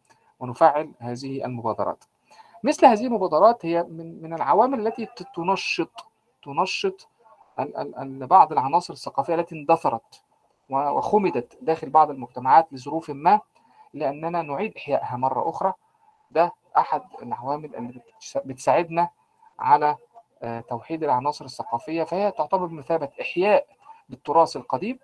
ونفعل 0.40 0.90
هذه 0.98 1.44
المبادرات. 1.44 2.04
مثل 2.64 2.86
هذه 2.86 3.06
المبادرات 3.06 3.66
هي 3.66 3.82
من 3.82 4.22
من 4.22 4.34
العوامل 4.34 4.86
التي 4.86 5.08
تنشط 5.34 6.06
تنشط 6.44 7.08
بعض 8.04 8.52
العناصر 8.52 8.92
الثقافية 8.92 9.34
التي 9.34 9.54
اندثرت 9.54 10.22
و- 10.70 10.88
وخمدت 10.88 11.58
داخل 11.62 11.90
بعض 11.90 12.10
المجتمعات 12.10 12.72
لظروف 12.72 13.10
ما 13.10 13.40
لأننا 13.94 14.42
نعيد 14.42 14.76
إحيائها 14.76 15.16
مرة 15.16 15.48
أخرى. 15.50 15.72
ده 16.30 16.52
أحد 16.78 17.02
العوامل 17.22 17.76
اللي 17.76 17.92
بتس- 18.18 18.38
بتساعدنا 18.44 19.08
على 19.58 19.96
آه، 20.42 20.60
توحيد 20.60 21.04
العناصر 21.04 21.44
الثقافية. 21.44 22.04
فهي 22.04 22.30
تعتبر 22.30 22.66
بمثابه 22.66 23.08
إحياء 23.20 23.66
للتراث 24.10 24.56
القديم 24.56 24.98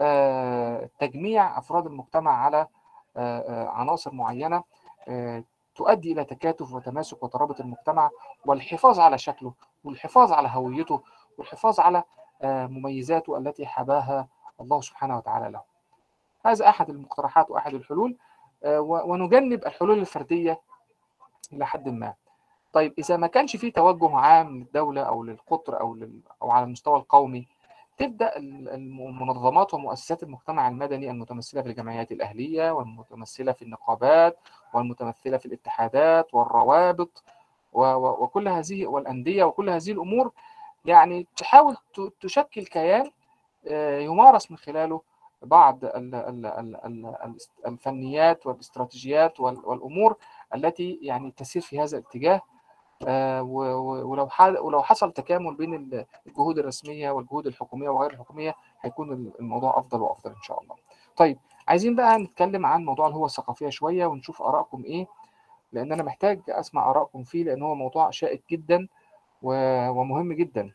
وتجميع 0.00 1.58
أفراد 1.58 1.86
المجتمع 1.86 2.44
على 2.44 2.66
آه، 3.16 3.40
آه، 3.40 3.68
عناصر 3.68 4.12
معينة 4.14 4.62
آه، 5.08 5.44
تؤدي 5.74 6.12
إلى 6.12 6.24
تكاتف 6.24 6.72
وتماسك 6.72 7.22
وترابط 7.22 7.60
المجتمع 7.60 8.10
والحفاظ 8.46 9.00
على 9.00 9.18
شكله 9.18 9.52
والحفاظ 9.84 10.32
على 10.32 10.48
هويته 10.52 11.02
والحفاظ 11.38 11.80
على 11.80 12.02
آه، 12.42 12.66
مميزاته 12.66 13.38
التي 13.38 13.66
حباها 13.66 14.28
الله 14.60 14.80
سبحانه 14.80 15.16
وتعالى 15.16 15.50
له. 15.50 15.62
هذا 16.46 16.68
أحد 16.68 16.90
المقترحات 16.90 17.50
وأحد 17.50 17.74
الحلول 17.74 18.16
آه، 18.64 18.80
ونجنب 18.80 19.66
الحلول 19.66 19.98
الفردية 19.98 20.60
إلى 21.52 21.66
حد 21.66 21.88
ما. 21.88 22.14
طيب 22.72 22.94
إذا 22.98 23.16
ما 23.16 23.26
كانش 23.26 23.56
في 23.56 23.70
توجه 23.70 24.16
عام 24.16 24.58
للدولة 24.58 25.02
أو 25.02 25.24
للقطر 25.24 25.80
أو 25.80 25.94
لل... 25.94 26.20
أو 26.42 26.50
على 26.50 26.64
المستوى 26.64 26.96
القومي 26.96 27.48
تبدأ 28.02 28.36
ال- 28.36 28.68
المنظمات 28.68 29.74
ومؤسسات 29.74 30.22
المجتمع 30.22 30.68
المدني 30.68 31.10
المتمثلة 31.10 31.62
في 31.62 31.68
الجمعيات 31.68 32.12
الأهلية 32.12 32.70
والمتمثلة 32.70 33.52
في 33.52 33.62
النقابات 33.62 34.38
والمتمثلة 34.74 35.36
في 35.36 35.46
الاتحادات 35.46 36.34
والروابط 36.34 37.22
وكل 37.72 38.48
هذه 38.48 38.86
والأندية 38.86 39.44
وكل 39.44 39.70
هذه 39.70 39.92
الأمور. 39.92 40.32
يعني 40.84 41.26
تحاول 41.36 41.76
تشكل 42.20 42.66
كيان 42.66 43.10
آه، 43.68 43.98
يمارس 43.98 44.50
من 44.50 44.56
خلاله 44.56 45.00
بعض 45.42 45.84
ال- 45.84 46.14
ال- 46.14 46.46
ال- 46.46 46.76
ال- 46.76 47.36
الفنيات 47.66 48.46
والإستراتيجيات 48.46 49.40
وال- 49.40 49.66
والأمور 49.66 50.16
التي 50.54 50.98
يعني 51.02 51.30
تسير 51.30 51.62
في 51.62 51.80
هذا 51.80 51.98
الاتجاه. 51.98 52.40
ولو 53.42 54.28
ح- 54.28 54.60
ولو 54.60 54.82
حصل 54.82 55.12
تكامل 55.12 55.54
بين 55.54 55.74
ال- 55.74 56.06
الجهود 56.26 56.58
الرسمية 56.58 57.10
والجهود 57.10 57.46
الحكومية 57.46 57.88
وغير 57.88 58.10
الحكومية 58.10 58.54
هيكون 58.80 59.32
الموضوع 59.40 59.78
أفضل 59.78 60.00
وأفضل 60.00 60.30
إن 60.30 60.42
شاء 60.42 60.62
الله. 60.62 60.76
طيب 61.16 61.38
عايزين 61.68 61.96
بقى 61.96 62.18
نتكلم 62.18 62.66
عن 62.66 62.84
موضوع 62.84 63.06
الهوية 63.06 63.26
الثقافية 63.26 63.68
شوية 63.68 64.06
ونشوف 64.06 64.42
آرائكم 64.42 64.84
إيه 64.84 65.06
لأن 65.72 65.92
أنا 65.92 66.02
محتاج 66.02 66.40
أسمع 66.48 66.90
آرائكم 66.90 67.24
فيه 67.24 67.44
لأن 67.44 67.62
هو 67.62 67.74
موضوع 67.74 68.10
شائك 68.10 68.42
جدا 68.50 68.88
ومهم 69.42 70.32
جدا. 70.32 70.70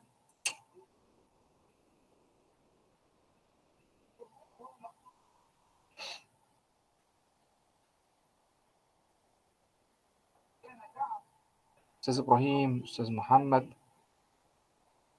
أستاذ 12.08 12.20
إبراهيم، 12.24 12.82
أستاذ 12.84 13.12
محمد، 13.12 13.74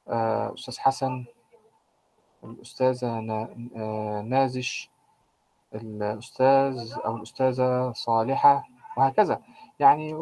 آه، 0.09 0.55
أستاذ 0.55 0.79
حسن، 0.79 1.25
الأستاذة 2.45 3.09
آه، 3.77 4.23
نازش، 4.23 4.91
الأستاذ 5.75 6.95
أو 7.05 7.17
الأستاذة 7.17 7.93
صالحة 7.93 8.65
وهكذا. 8.97 9.43
يعني 9.81 10.15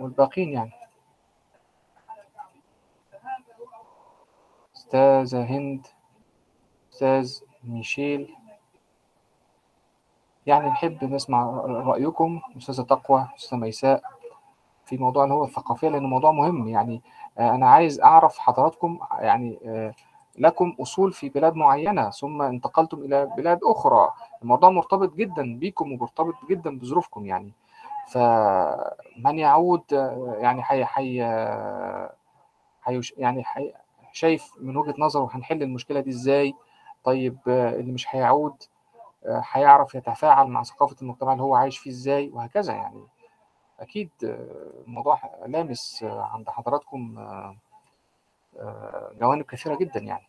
والباقين 0.00 0.52
يعني. 0.52 0.72
أستاذة 4.76 5.44
هند 5.44 5.86
أستاذ 6.92 7.40
ميشيل. 7.64 8.36
يعني 10.46 10.68
نحب 10.68 11.04
نسمع 11.04 11.44
رأيكم 11.66 12.40
أستاذة 12.56 12.82
تقوى 12.82 13.28
أستاذة 13.36 13.58
ميساء. 13.60 14.23
في 14.86 14.96
موضوع 14.96 15.24
الهوية 15.24 15.48
الثقافية 15.48 15.88
لأنه 15.88 16.08
موضوع 16.08 16.30
مهم. 16.32 16.68
يعني 16.68 17.02
آه، 17.38 17.54
أنا 17.54 17.70
عايز 17.70 18.00
أعرف 18.00 18.38
حضراتكم 18.38 18.98
يعني 19.20 19.58
آه، 19.66 19.94
لكم 20.38 20.76
أصول 20.80 21.12
في 21.12 21.28
بلاد 21.28 21.54
معينة 21.54 22.10
ثم 22.10 22.42
انتقلتم 22.42 22.98
إلى 23.02 23.26
بلاد 23.36 23.60
أخرى. 23.64 24.10
الموضوع 24.42 24.70
مرتبط 24.70 25.14
جدا 25.14 25.58
بيكم 25.58 25.92
ومرتبط 25.92 26.34
جدا 26.50 26.78
بظروفكم 26.78 27.26
يعني. 27.26 27.52
فمن 28.08 29.38
يعود 29.38 29.82
آه، 29.92 30.36
يعني 30.40 30.62
حي 30.62 30.84
حي 30.84 31.22
حي 32.82 33.00
يعني 33.16 33.44
حي 33.44 33.72
شايف 34.12 34.50
من 34.60 34.76
وجهة 34.76 34.94
نظره 34.98 35.28
هنحل 35.32 35.62
المشكلة 35.62 36.00
دي 36.00 36.10
إزاي؟ 36.10 36.54
طيب 37.04 37.38
اللي 37.46 37.92
مش 37.92 38.06
هيعود 38.14 38.62
هيعرف 39.52 39.94
يتفاعل 39.94 40.46
مع 40.46 40.62
ثقافة 40.62 40.96
المجتمع 41.02 41.32
اللي 41.32 41.42
هو 41.42 41.54
عايش 41.54 41.78
فيه 41.78 41.90
إزاي؟ 41.90 42.30
وهكذا 42.34 42.72
يعني. 42.74 43.00
أكيد 43.80 44.10
آه، 44.24 44.84
الموضوع 44.86 45.20
لامس 45.46 46.02
آه، 46.02 46.22
عند 46.22 46.50
حضراتكم 46.50 47.18
آه، 47.18 47.56
جوانب 49.20 49.44
كثيرة 49.44 49.76
جدا 49.76 50.00
يعني. 50.00 50.26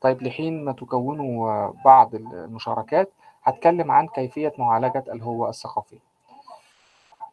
طيب 0.00 0.22
لحين 0.22 0.64
ما 0.64 0.72
تكونوا 0.72 1.66
بعض 1.84 2.14
المشاركات 2.14 3.12
هتكلم 3.42 3.90
عن 3.90 4.06
كيفية 4.08 4.52
معالجة 4.58 5.04
الهوية 5.12 5.48
الثقافية 5.48 5.98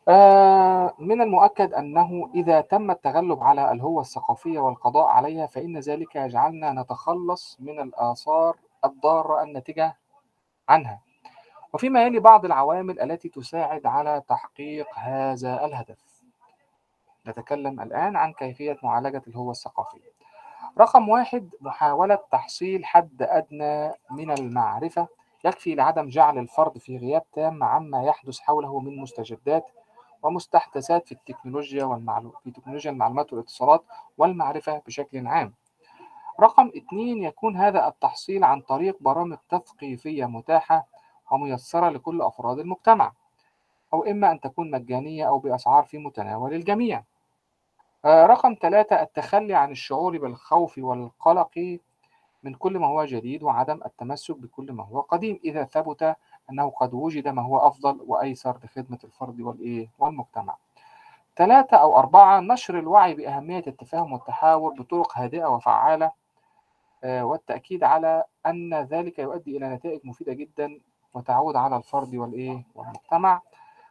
آه، 0.08 0.94
من 1.00 1.22
المؤكد 1.22 1.74
أنه 1.74 2.30
إذا 2.36 2.62
تم 2.62 2.92
التغلب 2.92 3.44
على 3.44 3.72
الهوية 3.72 4.02
الثقافية 4.02 4.60
والقضاء 4.60 5.08
عليها 5.08 5.46
فإن 5.46 5.80
ذلك 5.80 6.16
يجعلنا 6.16 6.82
نتخلص 6.82 7.58
من 7.60 7.80
الآثار 7.80 8.56
الضارة 8.86 9.44
الناتجة 9.44 9.98
عنها. 10.70 11.00
وفيما 11.74 12.04
يلي 12.04 12.20
بعض 12.20 12.46
العوامل 12.46 13.00
التي 13.00 13.30
تساعد 13.30 13.86
على 13.86 14.24
تحقيق 14.30 14.88
هذا 14.96 15.66
الهدف 15.66 16.24
نتكلم 17.28 17.82
الآن 17.82 18.16
عن 18.16 18.34
كيفية 18.34 18.78
معالجة 18.84 19.22
الهوية 19.28 19.52
الثقافية 19.52 20.20
رقم 20.80 21.10
واحد 21.10 21.50
محاولة 21.62 22.20
تحصيل 22.32 22.86
حد 22.86 23.22
أدنى 23.22 23.94
من 24.12 24.32
المعرفة 24.32 25.08
يكفي 25.46 25.76
لعدم 25.76 26.10
جعل 26.10 26.38
الفرد 26.38 26.78
في 26.78 26.98
غياب 26.98 27.24
تام 27.32 27.64
عما 27.64 28.04
يحدث 28.04 28.40
حوله 28.40 28.80
من 28.80 28.98
مستجدات 28.98 29.66
ومستحدثات 30.24 31.06
في 31.08 31.12
التكنولوجيا 31.12 31.84
والمعلو... 31.84 32.34
في 32.44 32.52
تكنولوجيا 32.52 32.92
المعلومات 32.92 33.34
والاتصالات 33.34 33.84
والمعرفة 34.18 34.82
بشكل 34.88 35.28
عام. 35.28 35.54
رقم 36.40 36.72
اثنين 36.78 37.24
يكون 37.24 37.58
هذا 37.58 37.88
التحصيل 37.88 38.44
عن 38.44 38.62
طريق 38.62 38.98
برامج 39.02 39.38
تثقيفية 39.50 40.26
متاحة 40.26 40.88
وميسرة 41.32 41.90
لكل 41.90 42.22
أفراد 42.22 42.60
المجتمع 42.60 43.12
أو 43.94 44.04
إما 44.04 44.32
أن 44.32 44.40
تكون 44.40 44.72
مجانية 44.72 45.28
أو 45.28 45.40
بأسعار 45.40 45.84
في 45.84 45.98
متناول 45.98 46.54
الجميع. 46.54 47.04
آه، 48.06 48.26
رقم 48.26 48.56
ثلاثة 48.62 49.02
التخلي 49.02 49.54
عن 49.54 49.72
الشعور 49.72 50.18
بالخوف 50.18 50.78
والقلق 50.78 51.80
من 52.44 52.54
كل 52.54 52.80
ما 52.80 52.88
هو 52.88 53.06
جديد 53.06 53.44
وعدم 53.44 53.80
التمسك 53.86 54.38
بكل 54.38 54.72
ما 54.72 54.84
هو 54.84 55.02
قديم 55.02 55.40
إذا 55.44 55.64
ثبت 55.64 56.16
أنه 56.50 56.70
قد 56.70 56.94
وجد 56.94 57.28
ما 57.28 57.42
هو 57.42 57.58
أفضل 57.58 58.00
وأيسر 58.08 58.58
لخدمة 58.64 59.00
الفرد 59.04 59.42
والمجتمع. 60.00 60.56
ثلاثة 61.36 61.78
أو 61.78 61.98
أربعة 61.98 62.40
نشر 62.40 62.80
الوعي 62.80 63.14
بأهمية 63.14 63.64
التفاهم 63.68 64.14
والتحاور 64.14 64.74
بطرق 64.74 65.18
هادئة 65.18 65.46
وفعالة 65.46 66.12
آه، 67.04 67.26
والتأكيد 67.26 67.84
على 67.84 68.24
أن 68.46 68.74
ذلك 68.74 69.20
يؤدي 69.20 69.58
إلى 69.58 69.70
نتائج 69.70 70.00
مفيدة 70.04 70.34
جدا 70.34 70.80
وتعود 71.14 71.56
على 71.56 71.78
الفرد 71.78 72.16
والإيه 72.16 72.64
والمجتمع. 72.76 73.42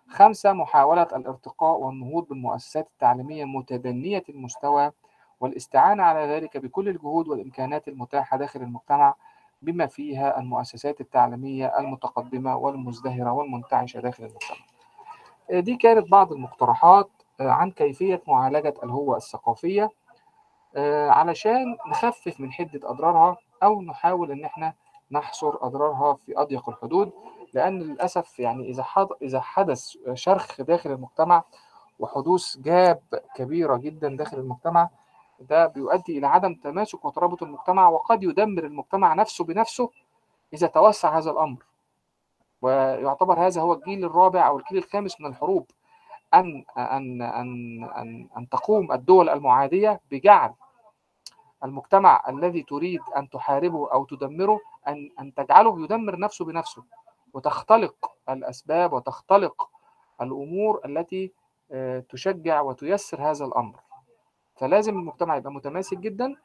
خمسة 0.09 0.53
محاولة 0.53 1.03
الارتقاء 1.03 1.79
والنهوض 1.81 2.29
بالمؤسسات 2.29 2.87
التعليمية 2.87 3.45
متدنية 3.45 4.25
المستوى 4.29 4.93
والاستعانة 5.41 6.03
على 6.03 6.21
ذلك 6.35 6.57
بكل 6.57 6.89
الجهود 6.89 7.29
والإمكانات 7.29 7.89
المتاحة 7.89 8.37
داخل 8.37 8.63
المجتمع 8.63 9.15
بما 9.63 9.87
فيها 9.87 10.39
المؤسسات 10.41 11.01
التعليمية 11.01 11.79
المتقدمة 11.79 12.57
والمزدهرة 12.57 13.33
والمنتعشة 13.33 14.01
داخل 14.01 14.25
المجتمع. 14.25 14.57
آه، 15.51 15.61
دي 15.61 15.77
كانت 15.77 16.09
بعض 16.11 16.33
المقترحات 16.33 17.11
آه، 17.41 17.51
عن 17.51 17.71
كيفية 17.71 18.23
معالجة 18.29 18.75
الهوية 18.85 19.17
الثقافية 19.17 19.91
آه، 20.77 21.11
علشان 21.11 21.77
نخفف 21.89 22.41
من 22.41 22.53
حدة 22.53 22.91
أضرارها 22.91 23.37
أو 23.63 23.83
نحاول 23.83 24.31
إن 24.31 24.45
إحنا 24.45 24.75
نحصر 25.11 25.49
أضرارها 25.61 26.15
في 26.15 26.39
أضيق 26.41 26.69
الحدود 26.69 27.13
لأن 27.55 27.79
للأسف 27.79 28.39
يعني 28.41 28.71
إذا 28.71 28.85
إذا 29.23 29.41
حدث 29.41 29.97
شرخ 30.15 30.61
داخل 30.63 30.91
المجتمع 30.91 31.43
وحدوث 31.99 32.57
جاب 32.57 33.01
كبيرة 33.35 33.77
جدا 33.77 34.09
داخل 34.17 34.39
المجتمع 34.39 34.89
ده 35.41 35.67
بيؤدي 35.67 36.19
إلى 36.19 36.27
عدم 36.27 36.55
تماسك 36.55 37.05
وترابط 37.05 37.43
المجتمع 37.43 37.89
وقد 37.89 38.23
يدمر 38.23 38.65
المجتمع 38.65 39.15
نفسه 39.15 39.45
بنفسه 39.45 39.91
إذا 40.53 40.67
توسع 40.67 41.19
هذا 41.19 41.31
الأمر. 41.31 41.65
ويعتبر 42.63 43.47
هذا 43.47 43.61
هو 43.61 43.73
الجيل 43.73 44.05
الرابع 44.05 44.49
أو 44.49 44.59
الجيل 44.59 44.79
الخامس 44.79 45.21
من 45.21 45.27
الحروب 45.27 45.71
أن 46.35 46.65
أن 46.79 47.23
أن 47.23 47.85
أن 47.85 48.29
أن 48.37 48.49
تقوم 48.49 48.93
الدول 48.93 49.29
المعادية 49.29 50.01
بجعل 50.11 50.55
المجتمع 51.65 52.23
الذي 52.29 52.63
تريد 52.63 53.01
أن 53.17 53.29
تحاربه 53.31 53.93
أو 53.93 54.05
تدمره 54.05 54.61
أن 54.89 55.11
أن 55.21 55.35
تجعله 55.35 55.85
يدمر 55.85 56.19
نفسه 56.19 56.45
بنفسه 56.45 56.85
وتختلق 57.35 58.13
الأسباب 58.29 58.93
وتختلق 58.93 59.69
الأمور 60.23 60.81
التي 60.85 61.33
آه، 61.73 62.01
تشجع 62.09 62.61
وتيسر 62.61 63.31
هذا 63.31 63.45
الأمر. 63.45 63.81
فلازم 64.57 64.99
المجتمع 64.99 65.37
يبقى 65.37 65.53
متماسك 65.53 65.99
جدا 65.99 66.37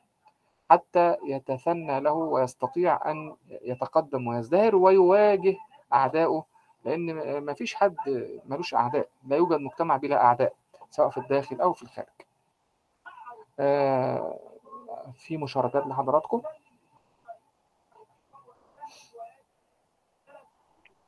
حتى 0.72 1.18
يتثنى 1.26 2.00
له 2.00 2.12
ويستطيع 2.14 3.12
أن 3.12 3.36
يتقدم 3.50 4.28
ويزدهر 4.28 4.76
ويواجه 4.76 5.56
أعدائه 5.94 6.44
لأن 6.86 7.38
ما 7.38 7.54
فيش 7.54 7.76
حد 7.76 7.96
ملوش 8.46 8.74
أعداء 8.76 9.08
لا 9.28 9.36
يوجد 9.38 9.60
مجتمع 9.60 9.98
بلا 9.98 10.24
أعداء 10.24 10.54
سواء 10.90 11.10
في 11.10 11.18
الداخل 11.18 11.62
أو 11.62 11.74
في 11.74 11.84
الخارج. 11.84 12.08
آه، 13.60 14.40
في 15.14 15.38
مشاركات 15.38 15.88
لحضراتكم؟ 15.88 16.42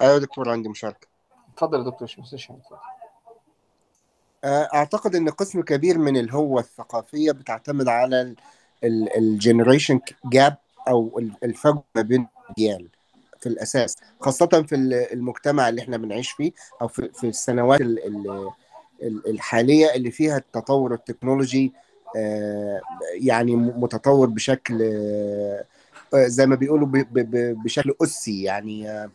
أيوه 0.01 0.17
دكتور 0.17 0.49
عندي 0.49 0.69
مشاركة 0.69 1.07
اتفضل 1.53 1.79
يا 1.79 1.83
دكتور 1.83 2.07
شمس. 2.07 2.35
آه، 4.43 4.69
أعتقد 4.73 5.15
إن 5.15 5.29
قسم 5.29 5.61
كبير 5.61 5.97
من 5.97 6.17
الهوة 6.17 6.59
الثقافية 6.61 7.31
بتعتمد 7.31 7.87
على 7.87 8.21
ال- 8.83 9.17
الجنريشن 9.17 9.99
جاب 10.25 10.57
أو 10.87 11.19
ال- 11.19 11.31
الفجوه 11.43 11.83
ما 11.95 12.01
بين 12.01 12.27
الاجيال 12.49 12.87
في 13.39 13.49
الأساس 13.49 13.95
خاصة 14.21 14.47
في 14.67 14.75
ال- 14.75 14.93
المجتمع 14.93 15.69
اللي 15.69 15.81
إحنا 15.81 15.97
بنعيش 15.97 16.31
فيه 16.31 16.51
أو 16.81 16.87
في, 16.87 17.09
في 17.13 17.27
السنوات 17.27 17.81
ال- 17.81 18.05
ال- 18.07 18.49
ال- 19.03 19.29
الحالية 19.29 19.93
اللي 19.95 20.11
فيها 20.11 20.37
التطور 20.37 20.93
التكنولوجي 20.93 21.73
آه، 22.17 22.81
يعني 23.13 23.55
متطور 23.55 24.29
بشكل 24.29 24.79
آه، 24.83 26.27
زي 26.27 26.45
ما 26.45 26.55
بيقولوا 26.55 26.87
بشكل 27.63 27.93
أسي 28.03 28.43
يعني 28.43 29.09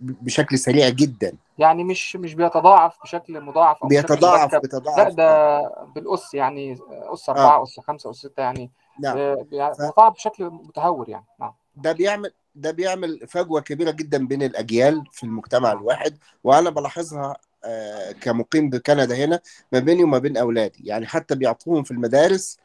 بشكل 0.00 0.58
سريع 0.58 0.88
جدا. 0.88 1.32
يعني 1.58 1.84
مش 1.84 2.16
مش 2.16 2.34
بيتضاعف 2.34 3.02
بشكل 3.02 3.40
مضاعف 3.40 3.82
أو 3.82 3.88
بشكل 3.88 4.14
بيتضاعف 4.14 4.52
لا 4.52 4.58
بيتضاعف. 4.58 5.14
ده 5.14 5.60
بالأس 5.94 6.34
يعني 6.34 6.78
أس 6.90 7.28
4 7.28 7.62
أس 7.62 7.80
5 7.80 8.10
أس 8.10 8.16
6 8.16 8.42
يعني. 8.42 8.70
نعم. 9.00 9.18
آه، 9.18 9.34
بيتضاعف 9.34 10.12
بشكل 10.14 10.44
متهور 10.44 11.08
يعني. 11.08 11.24
نعم. 11.40 11.52
ده 11.76 11.92
بيعمل 11.92 12.32
ده 12.54 12.70
بيعمل 12.70 13.26
فجوة 13.28 13.60
كبيرة 13.60 13.90
جدا 13.90 14.26
بين 14.26 14.42
الأجيال 14.42 15.04
في 15.12 15.24
المجتمع 15.24 15.72
الواحد 15.72 16.18
وأنا 16.44 16.70
بلاحظها 16.70 17.36
آه، 17.64 18.12
كمقيم 18.12 18.70
بكندا 18.70 19.16
هنا 19.16 19.40
ما 19.72 19.78
بيني 19.78 20.04
وما 20.04 20.18
بين 20.18 20.36
أولادي. 20.36 20.82
يعني 20.84 21.06
حتى 21.06 21.34
بيعطوهم 21.34 21.82
في 21.82 21.90
المدارس 21.90 22.58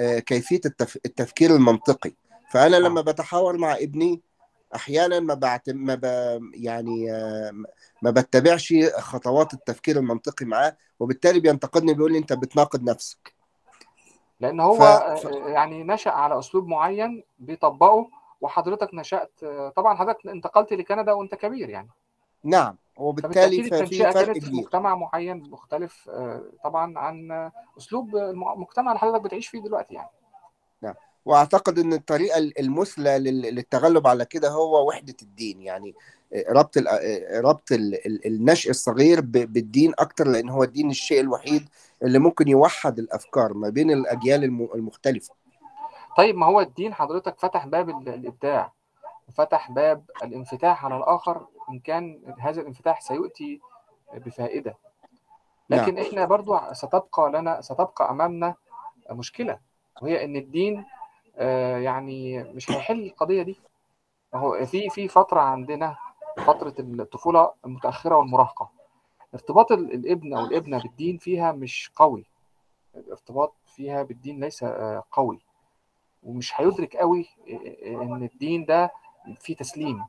آه، 0.00 0.18
كيفية 0.18 0.60
التف... 0.66 0.98
التفكير 1.06 1.56
المنطقي. 1.56 2.12
فأنا 2.50 2.76
لما 2.76 3.00
بتحاور 3.00 3.58
مع 3.58 3.76
ابني 3.76 4.20
أحيانا 4.74 5.20
ما 5.20 5.34
بعت... 5.34 5.70
ما 5.70 5.94
ب... 5.94 6.04
يعني 6.54 7.06
ما 8.02 8.10
بتبعش 8.10 8.74
خطوات 8.98 9.54
التفكير 9.54 9.96
المنطقي 9.98 10.46
معاه 10.46 10.76
وبالتالي 11.00 11.40
بينتقدني 11.40 11.94
بيقول 11.94 12.12
لي 12.12 12.18
أنت 12.18 12.32
بتناقض 12.32 12.82
نفسك. 12.82 13.34
لأن 14.40 14.60
هو 14.60 14.76
ف- 14.76 14.80
آه، 14.80 15.14
ف- 15.14 15.24
يعني 15.48 15.84
نشأ 15.84 16.10
على 16.10 16.38
أسلوب 16.38 16.66
معين 16.66 17.24
بيطبقه 17.38 18.08
وحضرتك 18.40 18.94
نشأت 18.94 19.32
آه، 19.42 19.68
طبعا 19.76 19.96
حضرتك 19.96 20.26
انتقلت 20.26 20.72
لكندا 20.72 21.12
وأنت 21.12 21.34
كبير 21.34 21.68
يعني. 21.68 21.88
نعم 22.44 22.76
وبالتالي 22.96 23.60
التنشئة 23.60 24.10
فرق 24.10 24.32
في 24.32 24.40
كبير. 24.40 24.52
مجتمع 24.52 24.94
معين 24.94 25.50
مختلف 25.50 26.08
آه، 26.08 26.42
طبعا 26.64 26.98
عن 26.98 27.50
أسلوب 27.78 28.16
المجتمع 28.16 28.92
اللي 28.92 28.98
حضرتك 28.98 29.20
بتعيش 29.24 29.48
فيه 29.48 29.62
دلوقتي 29.62 29.94
يعني. 29.94 30.08
واعتقد 31.24 31.78
إن 31.78 31.92
الطريقة 31.92 32.38
المثلى 32.38 33.18
لل- 33.18 33.54
للتغلب 33.54 34.06
على 34.06 34.24
كده 34.24 34.50
هو 34.50 34.88
وحدة 34.88 35.14
الدين. 35.22 35.62
يعني 35.62 35.94
ربط 36.50 36.76
ال- 36.76 37.44
ربط 37.44 37.72
ال- 37.72 38.06
ال- 38.06 38.26
النشء 38.26 38.70
الصغير 38.70 39.20
بالدين 39.20 39.92
أكتر 39.98 40.26
لأن 40.28 40.48
هو 40.48 40.62
الدين 40.62 40.90
الشيء 40.90 41.20
الوحيد 41.20 41.68
اللي 42.02 42.18
ممكن 42.18 42.48
يوحد 42.48 42.98
الأفكار 42.98 43.54
ما 43.54 43.68
بين 43.68 43.90
الأجيال 43.90 44.44
الم- 44.44 44.68
المختلفة. 44.74 45.34
طيب 46.16 46.36
ما 46.36 46.46
هو 46.46 46.60
الدين 46.60 46.94
حضرتك 46.94 47.40
فتح 47.40 47.66
باب 47.66 47.88
ال- 47.90 48.08
الإبداع 48.08 48.72
وفتح 49.28 49.70
باب 49.70 50.04
الانفتاح 50.24 50.84
على 50.84 50.96
الآخر 50.96 51.46
إن 51.70 51.78
كان 51.78 52.20
هذا 52.38 52.60
الانفتاح 52.60 53.00
سيؤتي 53.00 53.60
بفائدة. 54.14 54.76
لكن 55.70 55.98
إحنا 55.98 56.24
برضو 56.24 56.58
ستبقى 56.72 57.30
لنا 57.34 57.60
ستبقى 57.60 58.10
أمامنا 58.10 58.54
مشكلة 59.10 59.58
وهي 60.02 60.24
إن 60.24 60.36
الدين 60.36 60.78
آه، 60.78 60.84
يعني 61.82 62.42
مش 62.42 62.70
هيحل 62.70 63.02
القضية 63.06 63.42
دي. 63.42 63.56
هو 64.34 64.66
في 64.66 64.90
في 64.90 65.08
فترة 65.08 65.40
عندنا 65.40 65.96
فترة 66.46 66.74
الطفولة 66.78 67.50
المتأخرة 67.66 68.16
والمراهقة 68.16 68.70
ارتباط 69.34 69.72
ال- 69.72 69.94
الابن 69.94 70.34
أو 70.34 70.44
الابنة 70.44 70.82
بالدين 70.82 71.18
فيها 71.18 71.52
مش 71.52 71.90
قوي. 71.96 72.24
الارتباط 72.96 73.54
فيها 73.66 74.02
بالدين 74.02 74.40
ليس 74.40 74.62
آه، 74.62 75.02
قوي. 75.12 75.40
ومش 76.22 76.60
هيدرك 76.60 76.96
قوي 76.96 77.26
إن 77.86 78.22
الدين 78.34 78.64
ده 78.64 78.92
فيه 79.40 79.56
تسليم. 79.56 80.04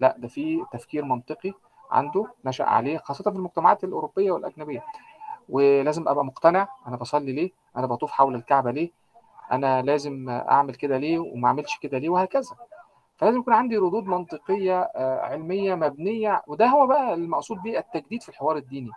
لا 0.00 0.14
ده 0.18 0.28
فيه 0.28 0.64
تفكير 0.72 1.04
منطقي 1.04 1.52
عنده 1.90 2.26
نشأ 2.44 2.64
عليه 2.64 2.98
خاصة 2.98 3.30
في 3.30 3.36
المجتمعات 3.36 3.84
الأوروبية 3.84 4.30
والأجنبية. 4.30 4.84
ولازم 5.48 6.08
أبقى 6.08 6.24
مقتنع 6.24 6.68
أنا 6.86 6.96
بصلي 6.96 7.32
ليه؟ 7.32 7.50
أنا 7.76 7.86
بطوف 7.86 8.10
حول 8.10 8.34
الكعبة 8.34 8.70
ليه؟ 8.70 8.90
أنا 9.52 9.82
لازم 9.82 10.28
أعمل 10.30 10.74
كده 10.74 10.96
ليه 10.98 11.18
وما 11.18 11.48
أعملش 11.48 11.78
كده 11.78 11.98
ليه 11.98 12.08
وهكذا. 12.08 12.56
فلازم 13.16 13.38
يكون 13.38 13.54
عندي 13.54 13.76
ردود 13.76 14.04
منطقية 14.04 14.80
آه، 14.80 15.20
علمية 15.20 15.74
مبنية 15.74 16.42
وده 16.46 16.66
هو 16.66 16.86
بقى 16.86 17.14
المقصود 17.14 17.62
بيه 17.62 17.78
التجديد 17.78 18.22
في 18.22 18.28
الحوار 18.28 18.56
الديني. 18.56 18.90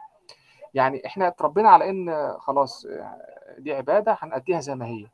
يعني 0.74 1.06
إحنا 1.06 1.28
اتربينا 1.28 1.70
على 1.70 1.90
إن 1.90 2.10
آه، 2.10 2.38
خلاص 2.40 2.86
آه، 2.86 3.18
دي 3.58 3.74
عبادة 3.74 4.18
هنأديها 4.22 4.60
زي 4.60 4.76
ما 4.76 4.86
هي. 4.86 5.08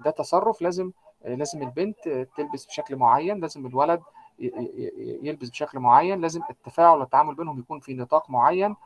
ده 0.00 0.10
تصرف 0.10 0.62
لازم 0.62 0.92
لازم 1.24 1.62
البنت 1.62 2.28
تلبس 2.36 2.66
بشكل 2.66 2.96
معين 2.96 3.40
لازم 3.40 3.66
الولد 3.66 4.02
يلبس 5.22 5.50
بشكل 5.50 5.78
معين 5.78 6.20
لازم 6.20 6.40
التفاعل 6.50 6.98
والتعامل 6.98 7.34
بينهم 7.34 7.58
يكون 7.58 7.80
في 7.80 7.94
نطاق 7.94 8.30
معين. 8.30 8.70
آه، 8.70 8.74
آه، 8.74 8.76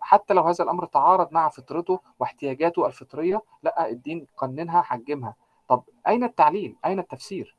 حتى 0.00 0.34
لو 0.34 0.42
هذا 0.42 0.64
الأمر 0.64 0.86
تعارض 0.86 1.32
مع 1.32 1.48
فطرته 1.48 2.00
واحتياجاته 2.18 2.86
الفطرية 2.86 3.42
لا 3.62 3.88
الدين 3.88 4.26
قننها 4.36 4.82
حجمها. 4.82 5.34
طب 5.68 5.82
أين 6.08 6.24
التعليل؟ 6.24 6.76
أين 6.84 6.98
التفسير؟ 6.98 7.56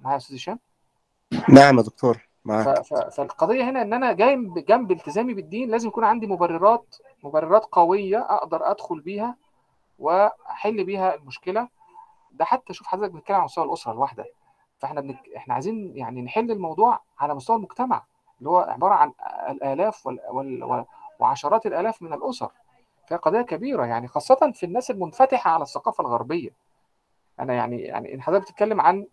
معايا 0.00 0.12
يا 0.12 0.16
أستاذ 0.16 0.36
هشام؟ 0.36 0.58
نعم 1.48 1.76
يا 1.76 1.82
دكتور 1.82 2.28
معاك. 2.44 2.82
فالقضية 2.84 3.70
هنا 3.70 3.82
إن 3.82 3.92
أنا 3.92 4.12
جنب 4.12 4.58
جنب 4.58 4.90
التزامي 4.90 5.34
بالدين 5.34 5.70
لازم 5.70 5.88
يكون 5.88 6.04
عندي 6.04 6.26
مبررات 6.26 6.96
مبررات 7.24 7.64
قوية 7.64 8.18
أقدر 8.18 8.70
أدخل 8.70 9.00
بيها 9.00 9.36
وأحل 9.98 10.84
بيها 10.84 11.14
المشكلة. 11.14 11.68
ده 12.32 12.44
حتى 12.44 12.72
شوف 12.72 12.86
حضرتك 12.86 13.12
بنتكلم 13.12 13.36
على 13.36 13.44
مستوى 13.44 13.64
الأسرة 13.64 13.92
الواحدة. 13.92 14.24
فإحنا 14.78 15.00
بنك... 15.00 15.18
إحنا 15.36 15.54
عايزين 15.54 15.96
يعني 15.96 16.22
نحل 16.22 16.50
الموضوع 16.50 17.00
على 17.18 17.34
مستوى 17.34 17.56
المجتمع. 17.56 18.04
اللي 18.38 18.50
هو 18.50 18.58
عبارة 18.58 18.94
عن 18.94 19.12
الآلاف 19.50 20.06
وال... 20.06 20.18
وال... 20.30 20.84
وعشرات 21.18 21.66
الآلاف 21.66 22.02
من 22.02 22.12
الأسر. 22.12 22.50
فهي 23.08 23.18
قضية 23.18 23.40
كبيرة 23.42 23.84
يعني 23.86 24.08
خاصة 24.08 24.52
في 24.54 24.66
الناس 24.66 24.90
المنفتحة 24.90 25.50
على 25.50 25.62
الثقافة 25.62 26.02
الغربية. 26.04 26.50
أنا 27.40 27.54
يعني 27.54 27.80
يعني 27.82 28.14
إن 28.14 28.22
حضرتك 28.22 28.44
بتتكلم 28.44 28.80
عن 28.80 29.06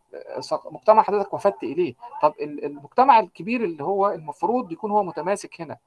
مجتمع 0.72 1.04
حضرتك 1.04 1.34
وفدت 1.34 1.64
اليه 1.64 1.94
طب 2.22 2.34
ال- 2.42 2.66
المجتمع 2.66 3.20
الكبير 3.20 3.64
اللي 3.64 3.84
هو 3.84 4.12
المفروض 4.12 4.72
يكون 4.72 4.92
هو 4.92 5.04
متماسك 5.04 5.62
هنا 5.62 5.78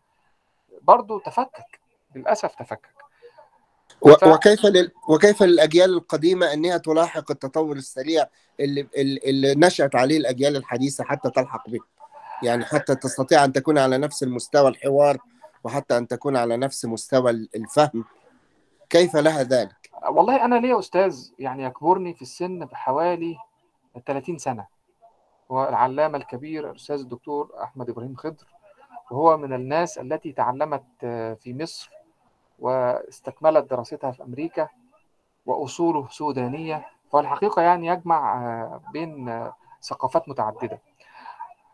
برضه 0.82 1.20
تفكك 1.20 1.80
للأسف 2.14 2.54
تفكك. 2.54 2.88
و- 4.00 4.10
ف- 4.10 4.24
وكيف 4.24 4.66
لل... 4.66 4.92
وكيف 5.08 5.42
للأجيال 5.42 5.90
القديمة 5.94 6.52
إنها 6.52 6.76
تلاحق 6.76 7.30
التطور 7.30 7.76
السريع 7.76 8.26
اللي 8.60 8.88
اللي 8.96 9.54
نشأت 9.54 9.94
عليه 9.96 10.16
الأجيال 10.18 10.56
الحديثة 10.56 11.04
حتى 11.04 11.30
تلحق 11.30 11.68
به؟ 11.70 11.78
يعني 12.42 12.64
حتى 12.64 12.94
تستطيع 12.94 13.44
أن 13.44 13.52
تكون 13.52 13.78
على 13.78 13.98
نفس 13.98 14.22
المستوى 14.22 14.68
الحوار 14.68 15.18
وحتى 15.64 15.96
أن 15.96 16.08
تكون 16.08 16.36
على 16.36 16.56
نفس 16.56 16.84
مستوى 16.84 17.30
الفهم. 17.30 18.04
كيف 18.90 19.16
لها 19.16 19.42
ذلك؟ 19.42 19.90
والله 20.08 20.44
أنا 20.44 20.54
ليا 20.54 20.78
أستاذ 20.78 21.28
يعني 21.38 21.64
يكبرني 21.64 22.14
في 22.14 22.22
السن 22.22 22.58
بحوالي 22.64 23.36
30 24.06 24.38
سنة. 24.38 24.66
هو 25.50 25.68
العلامة 25.68 26.18
الكبير 26.18 26.70
الأستاذ 26.70 27.00
الدكتور 27.00 27.50
أحمد 27.62 27.90
إبراهيم 27.90 28.16
خضر 28.16 28.46
وهو 29.10 29.36
من 29.36 29.52
الناس 29.52 29.98
التي 29.98 30.32
تعلمت 30.32 30.84
آه، 31.04 31.34
في 31.34 31.54
مصر 31.54 31.90
واستكملت 32.58 33.70
دراستها 33.70 34.10
في 34.10 34.22
أمريكا 34.22 34.68
وأصوله 35.46 36.08
سودانية. 36.10 36.86
فالحقيقة 37.12 37.62
يعني 37.62 37.86
يجمع 37.86 38.44
آه، 38.44 38.80
بين 38.92 39.28
آه، 39.28 39.56
ثقافات 39.82 40.28
متعددة. 40.28 40.80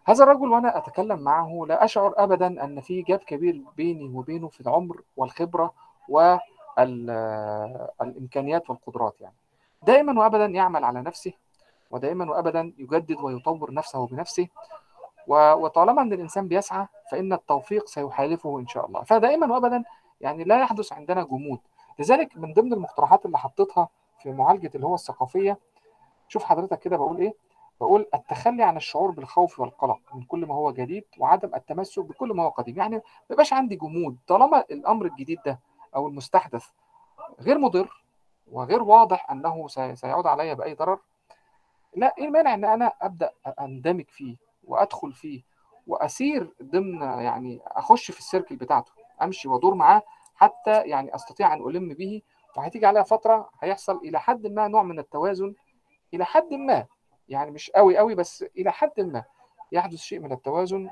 هذا 0.05 0.25
الرجل 0.25 0.49
وأنا 0.49 0.79
أتكلم 0.79 1.19
معه 1.19 1.65
لا 1.69 1.85
أشعر 1.85 2.15
ابدا 2.17 2.65
أن 2.65 2.81
في 2.81 3.03
جاب 3.03 3.19
كبير 3.19 3.63
بيني 3.77 4.05
وبينه 4.05 4.49
في 4.49 4.61
العمر 4.61 5.03
والخبرة 5.17 5.73
والامكانيات 8.01 8.71
والقدرات 8.71 9.21
يعني. 9.21 9.35
دائما 9.83 10.21
وابدا 10.21 10.47
يعمل 10.47 10.85
على 10.85 11.03
نفسه 11.03 11.33
ودائما 11.91 12.31
وابدا 12.31 12.73
يجدد 12.79 13.17
ويطور 13.21 13.75
نفسه 13.75 14.07
بنفسه 14.07 14.49
وطالما 15.29 16.03
أن 16.03 16.13
الإنسان 16.13 16.49
بيسعى 16.49 16.87
فإن 17.11 17.33
التوفيق 17.33 17.87
سيحالفه 17.87 18.59
إن 18.59 18.67
شاء 18.67 18.87
الله. 18.87 19.03
فدائما 19.03 19.55
وابدا 19.55 19.85
يعني 20.21 20.45
لا 20.45 20.61
يحدث 20.61 20.93
عندنا 20.93 21.23
جمود. 21.23 21.59
لذلك 21.99 22.37
من 22.37 22.53
ضمن 22.53 22.73
المقترحات 22.73 23.27
اللي 23.27 23.39
حطيتها 23.39 23.89
في 24.19 24.33
معالجة 24.33 24.71
اللي 24.75 24.87
هو 24.87 24.95
الثقافية 24.95 25.59
شوف 26.29 26.45
حضرتك 26.45 26.79
كده 26.79 26.97
بقول 26.97 27.19
إيه؟ 27.19 27.35
بقول 27.81 28.07
التخلي 28.15 28.63
عن 28.63 28.77
الشعور 28.77 29.11
بالخوف 29.11 29.61
والقلق 29.61 29.99
من 30.15 30.23
كل 30.23 30.47
ما 30.47 30.55
هو 30.55 30.73
جديد 30.73 31.05
وعدم 31.19 31.55
التمسك 31.55 32.03
بكل 32.05 32.29
ما 32.29 32.43
هو 32.43 32.49
قديم. 32.49 32.77
يعني 32.79 32.97
ما 32.97 33.03
يبقاش 33.31 33.53
عندي 33.53 33.77
جمود. 33.77 34.19
طالما 34.27 34.65
الأمر 34.71 35.07
الجديد 35.07 35.39
ده 35.47 35.61
أو 35.97 36.09
المستحدث 36.09 36.67
غير 37.41 37.59
مضر 37.59 38.05
وغير 38.53 38.83
واضح 38.83 39.31
أنه 39.31 39.69
سي- 39.69 39.97
سيعود 39.97 40.27
علي 40.27 40.55
بأي 40.55 40.75
ضرر 40.75 40.99
لا 41.97 42.15
إيه 42.19 42.25
المانع 42.25 42.55
إن 42.55 42.65
أنا 42.65 42.93
أبدأ 43.01 43.33
أندمج 43.61 44.11
فيه 44.11 44.37
وأدخل 44.65 45.13
فيه 45.13 45.43
وأسير 45.87 46.55
ضمن 46.63 47.03
يعني 47.03 47.61
أخش 47.67 48.11
في 48.11 48.19
السيركل 48.19 48.57
بتاعته 48.57 48.93
أمشي 49.23 49.49
وأدور 49.49 49.75
معاه 49.75 50.03
حتى 50.35 50.83
يعني 50.83 51.15
أستطيع 51.15 51.53
أن 51.55 51.61
ألم 51.69 51.89
به؟ 51.95 52.23
وهتيجي 52.57 52.87
عليها 52.87 53.03
فترة 53.03 53.51
هيحصل 53.61 53.97
إلى 53.97 54.21
حد 54.21 54.47
ما 54.47 54.69
نوع 54.69 54.83
من 54.83 54.99
التوازن 54.99 55.55
إلى 56.15 56.25
حد 56.25 56.55
ما. 56.55 56.87
يعني 57.33 57.51
مش 57.51 57.71
قوي 57.71 57.99
قوي 57.99 58.15
بس 58.15 58.45
إلى 58.57 58.73
حد 58.73 59.01
ما 59.01 59.25
يحدث 59.73 59.99
شيء 59.99 60.19
من 60.21 60.33
التوازن 60.33 60.91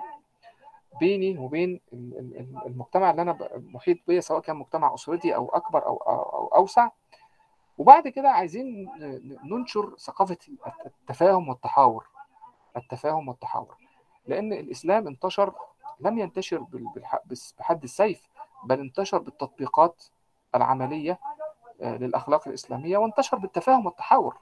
بيني 1.01 1.39
وبين 1.39 1.81
ال- 1.93 2.19
ال- 2.19 2.37
ال- 2.37 2.67
المجتمع 2.67 3.11
اللي 3.11 3.23
أنا 3.23 3.39
محيط 3.55 3.99
بيا 4.09 4.21
سواء 4.21 4.41
كان 4.41 4.57
مجتمع 4.57 4.95
أسرتي 4.95 5.35
أو 5.35 5.49
أكبر 5.49 5.87
أو 5.87 5.97
أو 5.97 6.47
أوسع. 6.47 6.89
وبعد 7.79 8.09
كده 8.09 8.31
عايزين 8.31 8.89
ننشر 9.45 9.97
ثقافة 9.99 10.37
التفاهم 10.87 11.49
والتحاور 11.49 12.07
التفاهم 12.77 13.29
والتحاور. 13.29 13.77
لأن 14.27 14.53
الإسلام 14.53 15.07
انتشر 15.07 15.55
لم 16.01 16.19
ينتشر 16.19 16.67
بحد 17.59 17.83
السيف 17.83 18.29
بل 18.65 18.81
انتشر 18.81 19.19
بالتطبيقات 19.19 20.05
العملية 20.55 21.19
آه، 21.81 21.97
للأخلاق 21.97 22.49
الإسلامية 22.49 22.99
وانتشر 22.99 23.37
بالتفاهم 23.39 23.87
والتحاور. 23.87 24.37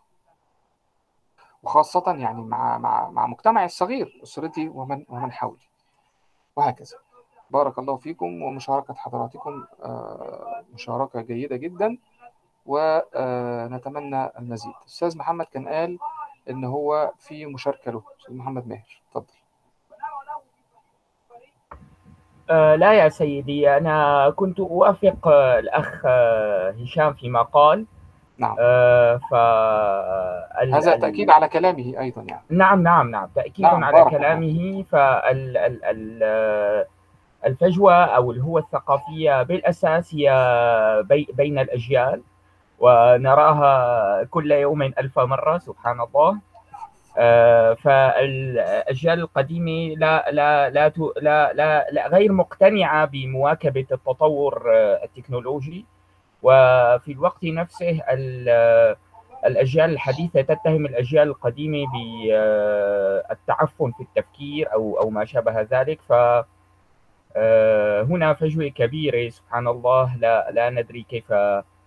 وخاصة 1.62 2.04
يعني 2.06 2.42
مع 2.42 2.78
مع 2.78 3.10
مع 3.10 3.26
مجتمعي 3.26 3.64
الصغير 3.64 4.20
أسرتي 4.22 4.68
ومن 4.68 5.04
ومن 5.08 5.32
حولي. 5.32 5.68
وهكذا. 6.56 6.96
بارك 7.50 7.78
الله 7.78 7.96
فيكم 7.96 8.42
ومشاركة 8.42 8.94
حضراتكم 8.94 9.64
آه، 9.82 10.64
مشاركة 10.74 11.20
جيدة 11.20 11.56
جدا. 11.56 11.98
ونتمنى 12.66 14.30
المزيد. 14.38 14.72
أستاذ 14.86 15.18
محمد 15.18 15.46
كان 15.46 15.68
قال 15.68 15.98
إن 16.50 16.64
هو 16.64 17.12
في 17.18 17.46
مشاركة 17.46 17.90
له. 17.92 18.02
أستاذ 18.20 18.36
محمد 18.36 18.68
ماهر 18.68 19.02
اتفضل. 19.08 19.34
آه 22.50 22.74
لا 22.74 22.92
يا 22.92 23.08
سيدي 23.08 23.76
أنا 23.76 24.30
كنت 24.30 24.60
أوافق 24.60 25.28
آه، 25.28 25.58
الأخ 25.58 26.02
آه، 26.06 26.70
هشام 26.70 27.14
فيما 27.14 27.42
قال. 27.42 27.86
نعم. 28.38 28.56
آه 28.58 29.16
ف 29.30 29.34
هذا 30.74 30.96
تأكيد 30.96 31.30
على 31.30 31.48
كلامه 31.48 31.94
أيضا 32.00 32.22
يعني. 32.22 32.42
نعم 32.50 32.82
نعم 32.82 33.10
نعم. 33.10 33.28
تأكيد 33.34 33.64
نعم، 33.64 33.84
على. 33.84 34.10
كلامه. 34.10 34.82
فال 34.82 35.56
ال 35.56 35.84
ال 35.84 36.84
الفجوة 37.46 37.94
أو 38.04 38.30
الهوة 38.32 38.60
الثقافية 38.60 39.42
بالأساس 39.42 40.14
هي 40.14 40.30
بي 41.08 41.28
بين 41.34 41.58
الأجيال 41.58 42.22
ونراها 42.78 44.24
كل 44.24 44.50
يوم 44.50 44.82
ألف 44.82 45.18
مرة 45.18 45.58
سبحان 45.58 46.00
الله. 46.00 46.38
آه، 47.18 47.74
فالأجيال 47.74 49.20
القديمة 49.20 49.94
لا 49.98 50.30
لا 50.30 50.70
لا 50.70 50.92
لا 51.16 51.52
لا, 51.52 51.86
لا 51.90 52.08
غير 52.08 52.32
مقتنعة 52.32 53.04
بمواكبة 53.04 53.86
التطور 53.92 54.62
آه، 54.74 55.04
التكنولوجي. 55.04 55.84
وفي 56.42 57.12
الوقت 57.12 57.44
نفسه 57.44 58.02
ال- 58.10 58.96
الأجيال 59.46 59.90
الحديثة 59.90 60.40
تتهم 60.42 60.86
الأجيال 60.86 61.28
القديمة 61.28 61.86
بالتعفن 63.28 63.92
في 63.92 64.00
التفكير 64.02 64.72
أو 64.72 65.00
أو 65.00 65.10
ما 65.10 65.24
شابه 65.24 65.60
ذلك 65.60 66.00
ف 66.08 66.12
آه، 67.36 68.02
هنا 68.02 68.34
فجوة 68.34 68.68
كبيرة 68.68 69.28
سبحان 69.28 69.68
الله 69.68 70.16
لا 70.16 70.50
لا 70.50 70.70
ندري 70.70 71.02
كيف 71.02 71.32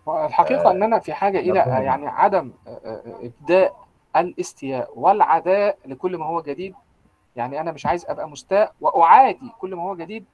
الحقيقة 0.07 0.71
أننا 0.71 0.99
في 0.99 1.13
حاجة 1.13 1.39
إلى. 1.39 1.59
يعني 1.83 2.07
عدم 2.07 2.51
آه، 2.67 2.69
آه، 2.85 3.01
إبداء 3.41 3.75
الاستياء 4.15 4.89
والعداء 4.95 5.77
لكل 5.85 6.17
ما 6.17 6.25
هو 6.25 6.41
جديد 6.41 6.75
يعني 7.35 7.61
أنا 7.61 7.71
مش 7.71 7.85
عايز 7.85 8.05
أبقى 8.05 8.29
مستاء 8.29 8.73
وأعادي 8.81 9.51
كل 9.59 9.75
ما 9.75 9.83
هو 9.83 9.95
جديد 9.95 10.25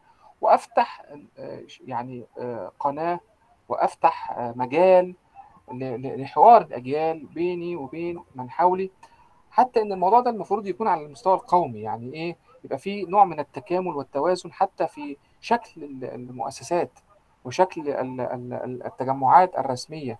وأفتح 0.41 1.03
آه، 1.39 1.59
يعني 1.87 2.23
آه، 2.39 2.71
قناة 2.79 3.19
وأفتح 3.69 4.31
آه، 4.31 4.53
مجال 4.55 5.15
لحوار 5.71 6.61
الأجيال 6.61 7.25
بيني 7.25 7.75
وبين 7.75 8.23
من 8.35 8.49
حولي. 8.49 8.91
حتى 9.51 9.81
إن 9.81 9.91
الموضوع 9.91 10.19
ده 10.19 10.29
المفروض 10.31 10.67
يكون 10.67 10.87
على 10.87 11.05
المستوى 11.05 11.33
القومي 11.33 11.79
يعني 11.81 12.13
إيه؟ 12.13 12.35
يبقى 12.63 12.77
في 12.77 13.05
نوع 13.05 13.25
من 13.25 13.39
التكامل 13.39 13.95
والتوازن 13.95 14.51
حتى 14.51 14.87
في 14.87 15.17
شكل 15.41 15.83
ال- 15.83 16.03
المؤسسات 16.05 16.91
وشكل 17.45 17.89
ال- 17.89 18.21
ال- 18.21 18.83
التجمعات 18.85 19.57
الرسمية. 19.57 20.19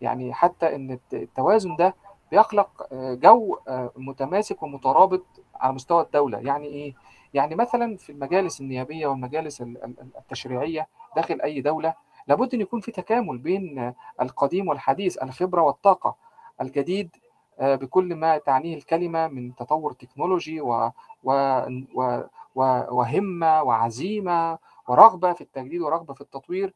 يعني 0.00 0.34
حتى 0.34 0.74
إن 0.74 0.90
الت- 0.90 1.14
التوازن 1.14 1.76
ده 1.76 1.94
بيخلق 2.30 2.88
آه، 2.92 3.14
جو 3.14 3.58
آه، 3.68 3.90
متماسك 3.96 4.62
ومترابط 4.62 5.24
على 5.54 5.72
مستوى 5.72 6.02
الدولة. 6.02 6.38
يعني 6.38 6.66
إيه؟ 6.66 6.94
يعني 7.34 7.54
مثلا 7.54 7.96
في 7.96 8.12
المجالس 8.12 8.60
النيابية 8.60 9.06
والمجالس 9.06 9.60
ال- 9.62 9.84
ال- 9.84 10.06
التشريعية 10.18 10.88
داخل 11.16 11.40
أي 11.40 11.60
دولة 11.60 11.94
لابد 12.28 12.54
أن 12.54 12.60
يكون 12.60 12.80
في 12.80 12.92
تكامل 12.92 13.38
بين 13.38 13.94
القديم 14.22 14.68
والحديث 14.68 15.22
الخبرة 15.22 15.62
والطاقة 15.62 16.16
الجديد 16.60 17.16
آه، 17.60 17.74
بكل 17.74 18.14
ما 18.14 18.38
تعنيه 18.38 18.76
الكلمة 18.76 19.28
من 19.28 19.54
تطور 19.54 19.92
تكنولوجي 19.92 20.60
و 20.60 20.90
و 21.24 21.32
و 21.94 22.20
و 22.54 22.62
وهمة 22.96 23.62
وعزيمة 23.62 24.58
ورغبة 24.88 25.32
في 25.32 25.40
التجديد 25.40 25.80
ورغبة 25.80 26.14
في 26.14 26.20
التطوير. 26.20 26.74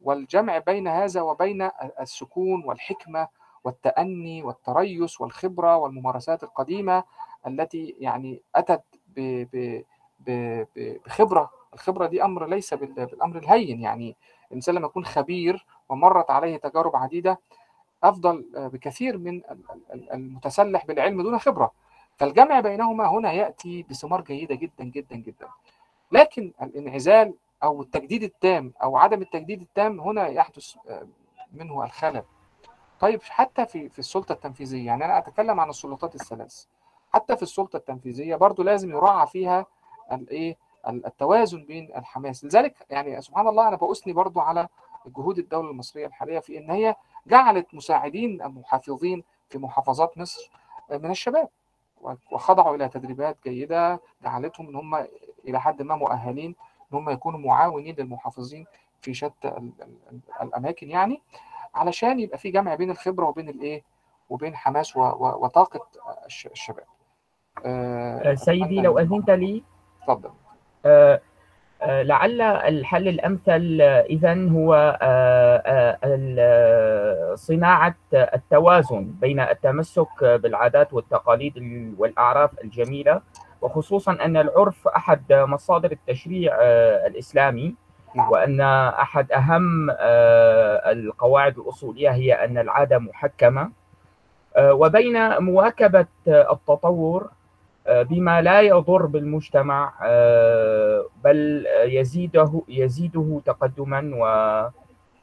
والجمع 0.00 0.58
بين 0.58 0.88
هذا 0.88 1.20
وبين 1.22 1.68
السكون 2.00 2.64
والحكمة 2.64 3.28
والتأني 3.64 4.42
والتريث 4.42 5.20
والخبرة 5.20 5.76
والممارسات 5.76 6.42
القديمة 6.42 7.04
التي 7.46 7.96
يعني 7.98 8.42
أتت 8.54 8.82
ب 9.16 9.20
ب 9.52 9.82
ب 10.20 10.64
بخبرة. 11.06 11.50
الخبرة 11.74 12.06
دي 12.06 12.24
أمر 12.24 12.46
ليس 12.46 12.74
بال- 12.74 13.06
بالأمر 13.06 13.38
الهين 13.38 13.80
يعني 13.80 14.16
الإنسان 14.52 14.74
لما 14.74 14.86
يكون 14.86 15.04
خبير 15.04 15.66
ومرت 15.88 16.30
عليه 16.30 16.56
تجارب 16.56 16.96
عديدة 16.96 17.40
أفضل 18.04 18.44
بكثير 18.54 19.18
من 19.18 19.36
ال- 19.50 19.64
ال- 19.94 20.12
المتسلح 20.12 20.86
بالعلم 20.86 21.22
دون 21.22 21.38
خبرة. 21.38 21.72
فالجمع 22.16 22.60
بينهما 22.60 23.06
هنا 23.08 23.32
يأتي 23.32 23.82
بثمار 23.90 24.20
جيدة 24.20 24.54
جدا 24.54 24.84
جدا 24.84 25.16
جدا. 25.16 25.48
لكن 26.12 26.52
الانعزال 26.62 27.34
أو 27.62 27.82
التجديد 27.82 28.22
التام 28.22 28.72
أو 28.82 28.96
عدم 28.96 29.22
التجديد 29.22 29.60
التام 29.60 30.00
هنا 30.00 30.28
يحدث 30.28 30.74
آه، 30.88 31.06
منه 31.52 31.84
الخلل. 31.84 32.22
طيب 33.00 33.22
حتى 33.22 33.66
في 33.66 33.88
في 33.88 33.98
السلطة 33.98 34.32
التنفيذية 34.32 34.86
يعني 34.86 35.04
أنا 35.04 35.18
أتكلم 35.18 35.60
عن 35.60 35.68
السلطات 35.70 36.14
الثلاث. 36.14 36.64
حتى 37.14 37.36
في 37.36 37.42
السلطة 37.42 37.76
التنفيذية 37.76 38.36
برضو 38.36 38.62
لازم 38.62 38.90
يراعى 38.90 39.26
فيها 39.26 39.66
الايه 40.12 40.56
التوازن 40.88 41.64
بين 41.64 41.96
الحماس. 41.96 42.44
لذلك 42.44 42.74
يعني 42.90 43.20
سبحان 43.22 43.48
الله 43.48 43.68
أنا 43.68 43.76
بأثني 43.76 44.12
برضو 44.12 44.40
على 44.40 44.68
جهود 45.06 45.38
الدولة 45.38 45.70
المصرية 45.70 46.06
الحالية 46.06 46.38
في 46.38 46.58
إن 46.58 46.70
هي 46.70 46.94
جعلت 47.26 47.74
مساعدين 47.74 48.42
المحافظين 48.42 49.24
في 49.48 49.58
محافظات 49.58 50.18
مصر 50.18 50.50
من 50.90 51.10
الشباب 51.10 51.48
وخضعوا 52.32 52.76
إلى 52.76 52.88
تدريبات 52.88 53.36
جيدة 53.44 54.00
جعلتهم 54.22 54.68
إن 54.68 54.76
هم 54.76 55.06
إلى 55.48 55.60
حد 55.60 55.82
ما 55.82 55.96
مؤهلين 55.96 56.54
إن 56.92 56.98
هم 56.98 57.10
يكونوا 57.10 57.38
معاونين 57.40 57.94
للمحافظين 57.98 58.66
في 59.00 59.14
شتى 59.14 59.48
ال- 59.48 59.72
ال- 59.82 59.98
ال- 60.12 60.20
الأماكن 60.42 60.90
يعني 60.90 61.22
علشان 61.74 62.20
يبقى 62.20 62.38
في 62.38 62.50
جمع 62.50 62.74
بين 62.74 62.90
الخبرة 62.90 63.26
وبين 63.26 63.48
الإيه؟ 63.48 63.82
وبين 64.30 64.56
حماس 64.56 64.96
وطاقة 64.96 65.86
الش- 66.26 66.46
الشباب. 66.46 66.84
آه، 67.64 68.34
سيدي 68.34 68.80
لو 68.80 68.98
أذنت 68.98 69.30
لي. 69.30 69.64
اتفضل 70.02 70.30
لعل 71.82 72.40
الحل 72.42 73.08
الأمثل 73.08 73.80
إذا 74.10 74.48
هو 74.50 74.98
آه، 75.02 75.56
آه، 75.56 75.98
ال- 76.04 76.36
آه، 76.38 77.34
صناعة 77.34 77.94
التوازن 78.14 79.04
بين 79.20 79.40
التمسك 79.40 80.24
بالعادات 80.24 80.92
والتقاليد 80.92 81.56
ال- 81.56 81.94
والأعراف 81.98 82.50
الجميلة 82.64 83.20
وخصوصا 83.62 84.12
أن 84.24 84.36
العرف 84.36 84.88
أحد 84.88 85.32
مصادر 85.32 85.92
التشريع 85.92 86.56
آه، 86.60 87.06
الإسلامي 87.06 87.74
نعم. 88.14 88.30
وأن 88.30 88.60
أحد 88.60 89.32
أهم 89.32 89.90
آه، 89.90 90.92
القواعد 90.92 91.58
الأصولية 91.58 92.10
هي 92.10 92.32
أن 92.32 92.58
العادة 92.58 92.98
محكمة 92.98 93.70
آه، 94.56 94.72
وبين 94.74 95.38
مواكبة 95.38 96.06
آه، 96.28 96.52
التطور 96.52 97.22
آه، 97.22 97.30
بما 97.86 98.42
لا 98.42 98.60
يضر 98.60 99.06
بالمجتمع 99.06 99.94
آه، 100.02 101.06
بل 101.24 101.66
آه، 101.66 101.82
يزيده 101.84 102.62
يزيده 102.68 103.40
تقدما 103.44 104.10
و 104.14 104.26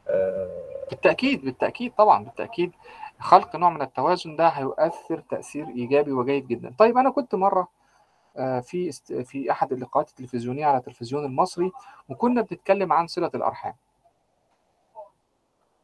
آه، 0.07 0.49
بالتأكيد 0.89 1.45
بالتأكيد 1.45 1.93
طبعا 1.97 2.23
بالتأكيد 2.23 2.71
خلق 3.19 3.55
نوع 3.55 3.69
من 3.69 3.81
التوازن 3.81 4.35
ده 4.35 4.47
هيؤثر 4.47 5.19
تأثير 5.19 5.67
إيجابي 5.67 6.11
وجيد 6.11 6.47
جدا. 6.47 6.73
طيب 6.77 6.97
أنا 6.97 7.09
كنت 7.09 7.35
مرة 7.35 7.67
آه، 8.37 8.59
في 8.59 8.91
في 9.23 9.51
أحد 9.51 9.71
اللقاءات 9.73 10.09
التلفزيونية 10.09 10.65
على 10.65 10.77
التلفزيون 10.77 11.25
المصري 11.25 11.71
وكنا 12.09 12.41
بنتكلم 12.41 12.93
عن 12.93 13.07
صلة 13.07 13.31
الأرحام. 13.35 13.73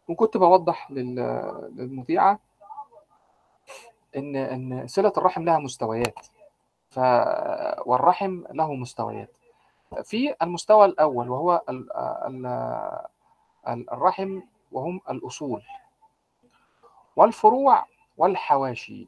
وكنت 0.07 0.38
بوضح 0.38 0.91
لل- 0.91 1.72
للمذيعة 1.76 2.39
إن 4.18 4.35
إن 4.35 4.88
صلة 4.88 5.14
الرحم 5.18 5.43
لها 5.43 5.60
مستويات 5.60 6.27
والرحم 7.85 8.43
له 8.51 8.73
مستويات. 8.73 9.38
في 10.03 10.35
المستوى 10.41 10.85
الأول 10.85 11.30
وهو 11.30 11.61
ال... 11.69 11.93
ال... 11.97 12.45
ال- 13.67 13.89
الرحم 13.91 14.41
وهم 14.72 15.01
الأصول. 15.09 15.61
والفروع 17.15 17.85
والحواشي. 18.17 19.07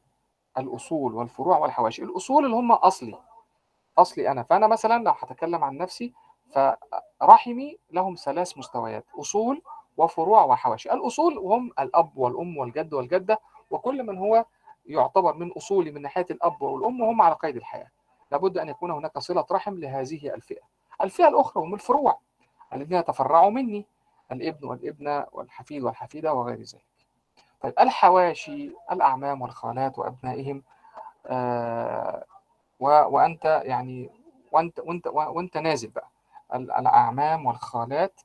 الأصول 0.58 1.14
والفروع 1.14 1.58
والحواشي. 1.58 2.04
الأصول 2.04 2.46
اللي 2.46 2.56
هم 2.56 2.72
أصلي. 2.72 3.20
أصلي 3.98 4.32
أنا. 4.32 4.44
فأنا 4.44 4.68
مثلا 4.68 5.04
لو 5.04 5.12
هتكلم 5.12 5.64
عن 5.64 5.78
نفسي 5.78 6.14
فرحمي 7.20 7.78
لهم 7.92 8.16
ثلاث 8.16 8.58
مستويات. 8.58 9.06
أصول 9.20 9.62
وفروع 9.98 10.44
وحواشي. 10.44 10.92
الأصول 10.94 11.38
هم 11.38 11.72
الأب 11.80 12.18
والأم 12.18 12.58
والجد 12.58 12.94
والجدة 12.94 13.40
وكل 13.70 14.04
من 14.04 14.18
هو 14.18 14.46
يعتبر 14.88 15.34
من 15.34 15.52
أصولي 15.52 15.92
من 15.92 16.02
ناحية 16.02 16.26
الأب 16.32 16.62
والأم 16.62 17.02
وهم 17.02 17.22
على 17.22 17.36
قيد 17.36 17.56
الحياة. 17.56 17.88
لابد 18.32 18.58
أن 18.58 18.70
يكون 18.70 18.92
هناك 18.92 19.18
صلة 19.20 19.46
رحم 19.52 19.76
لهذه 19.80 20.34
الفئة. 20.34 20.62
الفئة 21.02 21.28
الأخرى 21.28 21.64
هم 21.64 21.74
الفروع 21.74 22.20
الذين 22.74 22.98
يتفرعوا 22.98 23.50
مني 23.50 23.86
الإبن 24.32 24.68
والإبنة 24.68 25.26
والحفيد 25.32 25.84
والحفيدة 25.84 26.34
وغير 26.34 26.58
ذلك. 26.58 26.86
طيب 27.62 27.74
الحواشي 27.80 28.72
الأعمام 28.92 29.42
والخالات 29.42 30.00
وأبنائهم 30.00 30.64
آه. 31.26 32.26
وأنت 32.80 33.62
يعني 33.66 34.10
وأنت 34.52 34.80
وأنت 34.80 35.08
وأنت 35.08 35.58
نازل 35.58 35.90
بقى. 35.90 36.10
الأعمام 36.56 37.46
والخالات 37.46 38.22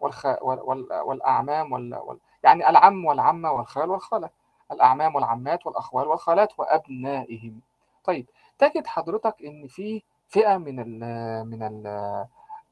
والخ... 0.00 0.26
وال... 0.26 0.60
وال... 0.60 1.00
والأعمام 1.00 1.72
وال... 1.72 1.94
وال... 1.94 2.18
يعني 2.42 2.68
العم 2.68 3.04
والعمة 3.04 3.52
والخال 3.52 3.90
والخالة. 3.90 4.30
الأعمام 4.74 5.14
والعمات 5.14 5.66
والأخوال 5.66 6.08
والخالات 6.08 6.58
وأبنائهم. 6.58 7.60
طيب 8.04 8.26
تجد 8.58 8.86
حضرتك 8.86 9.34
إن 9.44 9.66
في 9.66 10.02
فئة 10.28 10.56
من 10.56 10.80
ال 10.80 10.98
من 11.46 11.62
ال 11.62 11.86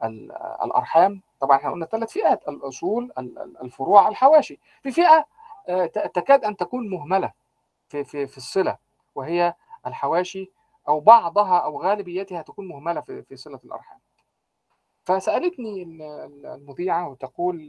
ال 0.04 0.32
الأرحام 0.62 1.22
طبعا 1.40 1.56
إحنا 1.56 1.70
قلنا 1.70 1.86
ثلاث 1.86 2.12
فئات 2.12 2.48
الأصول 2.48 3.12
الفروع 3.62 4.08
الحواشي. 4.08 4.58
في 4.82 4.90
فئة 4.92 5.26
تكاد 6.14 6.44
أن 6.44 6.56
تكون 6.56 6.90
مهملة 6.90 7.32
في 7.88 8.04
في 8.04 8.26
في 8.26 8.36
الصلة 8.36 8.76
وهي 9.14 9.54
الحواشي 9.86 10.50
أو 10.88 11.00
بعضها 11.00 11.58
أو 11.58 11.82
غالبيتها 11.82 12.42
تكون 12.42 12.68
مهملة 12.68 13.00
في 13.00 13.22
في 13.22 13.36
صلة 13.36 13.60
الأرحام. 13.64 13.98
فسألتني 15.04 15.82
المذيعة 15.82 17.08
وتقول 17.08 17.68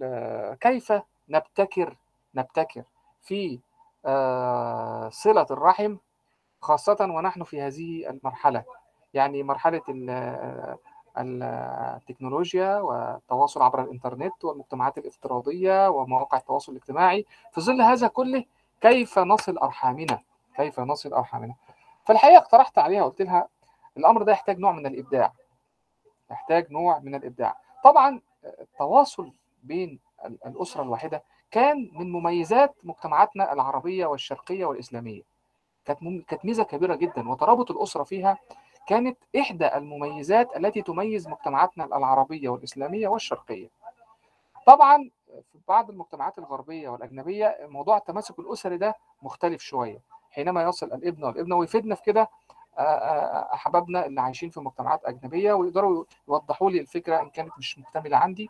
كيف 0.62 0.94
نبتكر 1.30 1.98
نبتكر 2.36 2.84
في 3.22 3.60
صلة 5.10 5.48
الرحم 5.52 5.98
خاصة 6.62 6.98
ونحن 7.02 7.44
في 7.44 7.62
هذه 7.62 8.10
المرحلة. 8.10 8.64
يعني 9.14 9.44
مرحلة 9.44 9.82
التكنولوجيا 11.18 12.78
والتواصل 12.78 13.62
عبر 13.62 13.82
الإنترنت 13.82 14.46
والمجتمعات 14.46 14.98
الافتراضية 14.98 15.90
ومواقع 15.90 16.38
التواصل 16.38 16.72
الاجتماعي. 16.72 17.26
في 17.52 17.62
ظل 17.62 17.82
هذا 17.82 18.08
كله 18.08 18.46
كيف 18.82 19.20
نصل 19.20 19.58
أرحامنا؟ 19.58 20.20
كيف 20.56 20.80
نصل 20.80 21.14
أرحامنا؟ 21.14 21.56
فالحقيقة 22.06 22.38
اقترحت 22.38 22.78
عليها 22.78 23.04
قلت 23.04 23.22
لها 23.22 23.48
الأمر 23.98 24.24
ده 24.24 24.32
يحتاج 24.32 24.60
نوع 24.60 24.72
من 24.72 24.86
الإبداع. 24.86 25.34
يحتاج 26.32 26.72
نوع 26.72 27.00
من 27.00 27.16
الإبداع. 27.16 27.58
طبعا 27.84 28.22
التواصل 28.44 29.32
بين 29.64 30.00
الأسرة 30.46 30.82
الواحدة 30.84 31.24
كان 31.54 31.90
من 31.94 32.12
مميزات 32.12 32.76
مجتمعاتنا 32.84 33.54
العربية 33.54 34.06
والشرقية 34.06 34.66
والإسلامية. 34.66 35.22
كانت. 35.86 36.30
كانت 36.30 36.46
ميزة 36.46 36.64
كبيرة 36.64 36.96
جدا 36.96 37.30
وترابط 37.30 37.72
الأسرة 37.72 38.04
فيها 38.04 38.38
كانت 38.88 39.18
إحدى 39.40 39.68
المميزات 39.76 40.58
التي 40.58 40.82
تميز 40.82 41.28
مجتمعاتنا 41.28 41.86
العربية 41.86 42.50
والإسلامية 42.50 43.08
والشرقية. 43.08 43.68
طبعا 44.68 45.10
في 45.52 45.58
بعض 45.68 45.90
المجتمعات 45.90 46.38
الغربية 46.38 46.90
والأجنبية 46.90 47.58
موضوع 47.62 47.98
التماسك 47.98 48.40
الأسري 48.40 48.78
ده 48.78 48.96
مختلف 49.22 49.62
شوية. 49.62 50.00
حينما 50.32 50.64
يصل 50.64 50.86
الابن 50.88 51.24
والابنة 51.24 51.56
ويفيدنا 51.56 51.96
في 51.96 52.02
كده 52.04 52.30
أحبابنا 53.54 54.06
اللي 54.06 54.22
عايشين 54.22 54.50
في 54.50 54.60
مجتمعات 54.60 55.06
أجنبية 55.06 55.54
ويقدروا 55.54 56.06
يوضحوا 56.28 56.72
لي 56.72 56.80
الفكرة 56.80 57.22
إن 57.22 57.30
كانت 57.30 57.52
مش 57.58 57.80
مكتملة 57.80 58.18
عندي. 58.18 58.50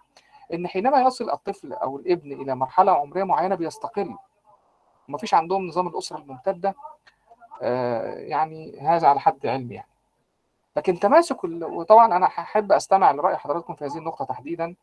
إن 0.54 0.68
حينما 0.68 1.02
يصل 1.02 1.30
الطفل 1.30 1.74
أو 1.74 1.98
الابن 1.98 2.32
إلى 2.32 2.56
مرحلة 2.56 2.92
عمرية 2.92 3.24
معينة 3.24 3.56
بيستقل. 3.56 4.16
ومفيش 5.10 5.34
عندهم 5.34 5.68
نظام 5.68 5.88
الأسرة 5.88 6.18
الممتدة 6.18 6.76
يعني 8.16 8.80
هذا 8.80 9.08
على 9.08 9.20
حد 9.20 9.46
علمي 9.46 9.76
يعني. 9.76 9.88
لكن 10.76 11.00
تماسك 11.00 11.44
وطبعا 11.44 12.18
أنا 12.18 12.26
هحب 12.26 12.72
أستمع 12.72 13.12
لرأي 13.12 13.38
حضراتكم 13.38 13.74
في 13.74 13.86
هذه 13.86 13.98
النقطة 13.98 14.26
تحديدا 14.26 14.76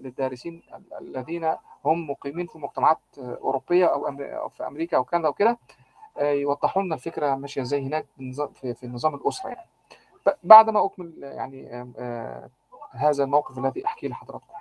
للدارسين 0.00 0.62
الذين 1.00 1.54
هم 1.84 2.10
مقيمين 2.10 2.46
في 2.46 2.58
مجتمعات 2.58 2.98
أوروبية 3.18 3.86
أو 3.86 4.48
في 4.48 4.66
أمريكا 4.66 4.96
أو 4.96 5.04
كندا 5.04 5.28
وكده 5.28 5.58
يوضحوا 6.20 6.82
لنا 6.82 6.94
الفكرة 6.94 7.34
ماشية 7.34 7.62
إزاي 7.62 7.86
هناك 7.86 8.06
في 8.54 8.82
النظام 8.84 9.14
الأسرة 9.14 9.48
يعني. 9.48 9.68
بعد 10.42 10.70
ما 10.70 10.84
أكمل 10.84 11.22
يعني 11.22 11.92
هذا 12.94 13.24
الموقف 13.24 13.58
الذي 13.58 13.86
أحكيه 13.86 14.08
لحضراتكم. 14.08 14.52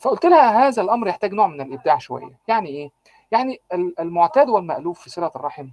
فقلت 0.00 0.26
لها 0.26 0.68
هذا 0.68 0.82
الأمر 0.82 1.08
يحتاج 1.08 1.32
نوع 1.32 1.46
من 1.46 1.60
الإبداع 1.60 1.98
شوية. 1.98 2.38
يعني 2.48 2.68
إيه؟ 2.68 2.90
يعني 3.30 3.60
المعتاد 3.72 4.48
والمألوف 4.48 5.00
في 5.00 5.10
صلة 5.10 5.30
الرحم 5.36 5.68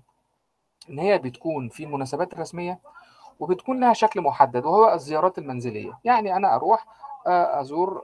إن 0.90 1.00
هي 1.00 1.18
بتكون 1.18 1.70
في 1.70 1.84
المناسبات 1.84 2.34
الرسميه 2.34 2.80
وبتكون 3.40 3.80
لها 3.80 3.94
شكل 3.94 4.22
محدد 4.22 4.66
وهو 4.66 4.94
الزيارات 4.94 5.38
المنزلية. 5.38 6.00
يعني 6.04 6.36
أنا 6.36 6.56
أروح 6.56 6.86
أزور 7.26 8.04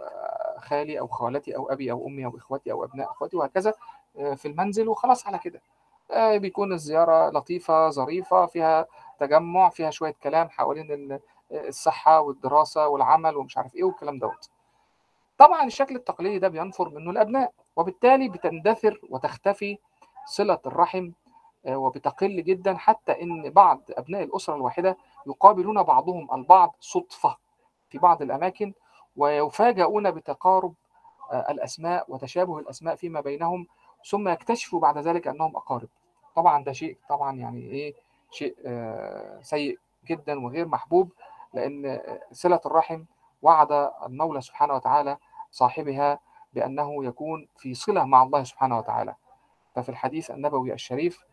خالي 0.57 0.99
أو 0.99 1.07
خالتي 1.07 1.55
أو 1.55 1.71
أبي 1.71 1.91
أو 1.91 2.07
أمي 2.07 2.25
أو 2.25 2.37
اخوتي 2.37 2.71
أو 2.71 2.83
أبناء 2.83 3.11
اخوتي 3.11 3.37
وهكذا 3.37 3.73
في 4.35 4.47
المنزل 4.47 4.87
وخلاص 4.87 5.27
على 5.27 5.39
كده. 5.39 5.61
بيكون 6.15 6.73
الزيارة 6.73 7.29
لطيفة 7.29 7.89
ظريفة 7.89 8.45
فيها 8.45 8.85
تجمع 9.19 9.69
فيها 9.69 9.89
شوية 9.89 10.15
كلام 10.23 10.49
حوالين 10.49 11.19
الصحة 11.51 12.21
والدراسة 12.21 12.87
والعمل 12.87 13.37
ومش 13.37 13.57
عارف 13.57 13.75
إيه 13.75 13.83
والكلام 13.83 14.19
دوت. 14.19 14.49
طبعا 15.37 15.63
الشكل 15.63 15.95
التقليدي 15.95 16.39
ده 16.39 16.47
بينفر 16.47 16.89
منه 16.89 17.11
الأبناء 17.11 17.51
وبالتالي 17.75 18.29
بتندثر 18.29 18.99
وتختفي 19.09 19.77
صلة 20.25 20.59
الرحم 20.65 21.11
وبتقل 21.67 22.43
جدا 22.43 22.77
حتى 22.77 23.21
إن 23.21 23.49
بعض 23.49 23.81
أبناء 23.89 24.23
الأسرة 24.23 24.55
الواحدة 24.55 24.97
يقابلون 25.27 25.83
بعضهم 25.83 26.33
البعض 26.33 26.75
صدفة 26.79 27.37
في 27.89 27.97
بعض 27.97 28.21
الأماكن 28.21 28.73
ويفاجؤون 29.17 30.11
بتقارب 30.11 30.73
الأسماء 31.33 32.05
وتشابه 32.11 32.59
الأسماء 32.59 32.95
فيما 32.95 33.21
بينهم 33.21 33.67
ثم 34.09 34.27
يكتشفوا 34.27 34.79
بعد 34.79 34.97
ذلك 34.97 35.27
أنهم 35.27 35.55
أقارب. 35.55 35.87
طبعا 36.35 36.63
ده 36.63 36.71
شيء 36.71 36.97
طبعا 37.09 37.35
يعني 37.37 37.61
إيه 37.61 37.93
شيء 38.31 38.55
سيء 39.41 39.79
جدا 40.07 40.45
وغير 40.45 40.67
محبوب. 40.67 41.11
لأن 41.55 42.01
صلة 42.31 42.59
الرحم 42.65 43.03
وعد 43.41 43.91
المولى 44.05 44.41
سبحانه 44.41 44.73
وتعالى 44.73 45.17
صاحبها 45.51 46.19
بأنه 46.53 47.05
يكون 47.05 47.47
في 47.57 47.73
صلة 47.73 48.03
مع 48.03 48.23
الله 48.23 48.43
سبحانه 48.43 48.77
وتعالى. 48.77 49.15
ففي 49.75 49.89
الحديث 49.89 50.31
النبوي 50.31 50.73
الشريف 50.73 51.25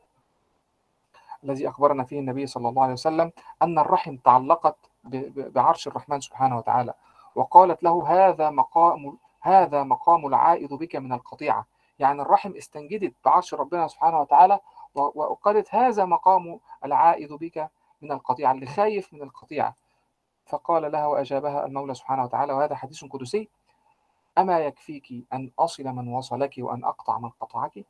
الذي 1.44 1.68
أخبرنا 1.68 2.04
فيه 2.04 2.20
النبي 2.20 2.46
صلى 2.46 2.68
الله 2.68 2.82
عليه 2.82 2.92
وسلم 2.92 3.32
أن 3.62 3.78
الرحم 3.78 4.16
تعلقت 4.16 4.76
بعرش 5.04 5.88
الرحمن 5.88 6.20
سبحانه 6.20 6.56
وتعالى 6.58 6.94
وقالت 7.34 7.82
له 7.82 8.04
هذا 8.08 8.50
مقام 8.50 9.18
هذا 9.40 9.82
مقام 9.82 10.26
العائد 10.26 10.72
بك 10.74 10.96
من 10.96 11.12
القطيعة. 11.12 11.66
يعني 11.98 12.22
الرحم 12.22 12.56
استنجدت 12.56 13.14
بعرش 13.24 13.54
ربنا 13.54 13.88
سبحانه 13.88 14.20
وتعالى 14.20 14.60
وقالت 14.94 15.74
هذا 15.74 16.04
مقام 16.04 16.60
العائد 16.84 17.32
بك 17.32 17.70
من 18.02 18.12
القطيعة 18.12 18.52
اللي 18.52 18.66
خايف 18.66 19.14
من 19.14 19.22
القطيعة. 19.22 19.74
فقال 20.52 20.92
لها 20.92 21.06
وأجابها 21.06 21.66
المولى 21.66 21.94
سبحانه 21.94 22.24
وتعالى 22.24 22.52
وهذا 22.52 22.74
حديث 22.74 23.04
قدسي 23.04 23.48
أما 24.38 24.58
يكفيك 24.58 25.06
أن 25.32 25.50
أصل 25.58 25.84
من 25.84 26.08
وصلك 26.08 26.54
وأن 26.58 26.84
أقطع 26.84 27.18
من 27.18 27.30
قطعك؟ 27.30 27.84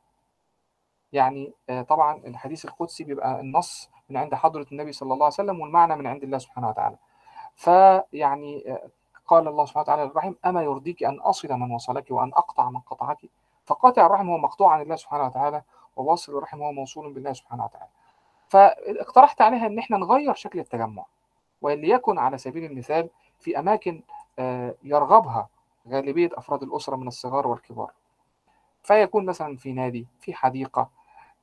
يعني 1.13 1.53
طبعا 1.87 2.17
الحديث 2.17 2.65
القدسي 2.65 3.03
بيبقى 3.03 3.39
النص 3.39 3.89
من 4.09 4.17
عند 4.17 4.35
حضرة 4.35 4.65
النبي 4.71 4.91
صلى 4.91 5.13
الله 5.13 5.25
عليه 5.25 5.33
وسلم 5.33 5.59
والمعنى 5.61 5.95
من 5.95 6.07
عند 6.07 6.23
الله 6.23 6.37
سبحانه 6.37 6.69
وتعالى. 6.69 6.95
فيعني 7.55 8.77
قال 9.27 9.47
الله 9.47 9.65
سبحانه 9.65 9.83
وتعالى 9.83 10.03
للرحم 10.05 10.33
أما 10.45 10.63
يرضيك 10.63 11.03
أن 11.03 11.19
أصل 11.19 11.47
من 11.53 11.71
وصلك 11.71 12.11
وأن 12.11 12.31
أقطع 12.33 12.69
من 12.69 12.79
قطعك؟ 12.79 13.19
فقاطع 13.65 14.05
الرحم 14.05 14.29
هو 14.29 14.37
مقطوع 14.37 14.73
عن 14.73 14.81
الله 14.81 14.95
سبحانه 14.95 15.25
وتعالى 15.25 15.61
وواصل 15.95 16.37
الرحم 16.37 16.61
هو 16.61 16.71
موصول 16.71 17.13
بالله 17.13 17.33
سبحانه 17.33 17.63
وتعالى. 17.65 17.89
فاقترحت 18.49 19.41
عليها 19.41 19.65
إن 19.67 19.79
إحنا 19.79 19.97
نغير 19.97 20.33
شكل 20.33 20.59
التجمع. 20.59 21.05
وليكن 21.63 22.17
على 22.17 22.37
سبيل 22.37 22.65
المثال 22.71 23.09
في 23.39 23.59
أماكن 23.59 24.01
يرغبها 24.83 25.49
غالبية 25.89 26.29
أفراد 26.33 26.63
الأسرة 26.63 26.95
من 26.95 27.07
الصغار 27.07 27.47
والكبار. 27.47 27.91
فيكون 28.83 29.25
مثلا 29.25 29.57
في 29.57 29.73
نادي 29.73 30.07
في 30.19 30.33
حديقة 30.33 30.89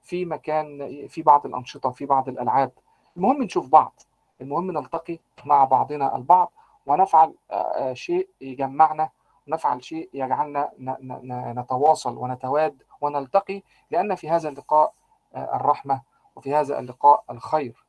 في 0.02 0.24
مكان 0.24 1.06
في 1.08 1.22
بعض 1.22 1.46
الأنشطة 1.46 1.90
في 1.90 2.06
بعض 2.06 2.28
الألعاب. 2.28 2.72
المهم 3.16 3.42
نشوف 3.42 3.68
بعض. 3.68 4.00
المهم 4.40 4.70
نلتقي 4.70 5.18
مع 5.44 5.64
بعضنا 5.64 6.16
البعض 6.16 6.52
ونفعل 6.86 7.34
شيء 7.92 8.28
يجمعنا 8.40 9.08
نفعل 9.48 9.84
شيء 9.84 10.08
يجعلنا 10.14 10.70
نتواصل 11.56 12.18
ونتواد 12.18 12.82
ونلتقي. 13.00 13.62
لأن 13.90 14.14
في 14.14 14.30
هذا 14.30 14.48
اللقاء 14.48 14.92
آه، 15.34 15.56
الرحمة 15.56 16.02
وفي 16.36 16.54
هذا 16.54 16.78
اللقاء 16.78 17.24
الخير. 17.30 17.84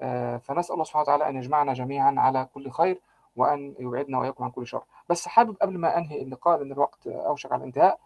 آه، 0.00 0.36
فنسأل 0.36 0.72
الله 0.72 0.84
سبحانه 0.84 1.02
وتعالى 1.02 1.28
أن 1.28 1.36
يجمعنا 1.36 1.72
جميعا 1.72 2.14
على 2.18 2.48
كل 2.54 2.70
خير 2.70 3.00
وأن 3.36 3.74
يبعدنا 3.78 4.18
وإياكم 4.18 4.44
عن 4.44 4.50
كل 4.50 4.66
شر 4.66 4.82
بس 5.08 5.28
حابب 5.28 5.56
قبل 5.62 5.78
ما 5.78 5.98
أنهي 5.98 6.22
اللقاء 6.22 6.58
لأن 6.58 6.72
الوقت 6.72 7.06
أوشك 7.06 7.52
على 7.52 7.60
الانتهاء. 7.60 7.98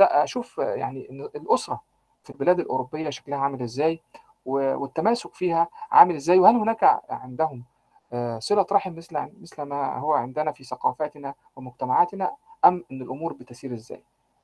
أشوف 0.00 0.60
آه، 0.60 0.74
يعني 0.74 1.10
إن 1.10 1.20
الأسرة 1.20 1.80
في 2.22 2.30
البلاد 2.30 2.60
الأوروبية 2.60 3.10
شكلها 3.10 3.38
عامل 3.38 3.62
إزاي 3.62 4.00
و- 4.46 4.74
والتماسك 4.76 5.34
فيها 5.34 5.68
عامل 5.90 6.14
إزاي 6.14 6.38
وهل 6.38 6.56
هناك 6.56 7.00
عندهم 7.10 7.64
آه، 8.12 8.38
صلة 8.38 8.66
رحم 8.72 8.96
مثل 8.96 9.28
مثل 9.40 9.62
ما 9.62 9.98
هو 9.98 10.12
عندنا 10.12 10.52
في 10.52 10.64
ثقافاتنا 10.64 11.34
ومجتمعاتنا 11.56 12.32
أم 12.64 12.84
أن 12.92 13.02
الأمور 13.02 13.32
بتسير 13.32 13.74
إزاي؟ 13.74 14.02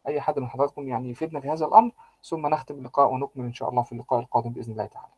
أي 0.08 0.20
حد 0.20 0.38
من 0.38 0.48
حضراتكم 0.48 0.88
يعني 0.88 1.10
يفيدنا 1.10 1.40
في 1.40 1.50
هذا 1.50 1.66
الأمر 1.66 1.90
ثم 2.24 2.46
نختم 2.46 2.74
اللقاء 2.74 3.12
ونكمل 3.12 3.44
إن 3.44 3.52
شاء 3.52 3.68
الله 3.70 3.82
في 3.82 3.92
اللقاء 3.92 4.20
القادم 4.20 4.50
بإذن 4.50 4.72
الله 4.72 4.86
تعالى. 4.86 5.08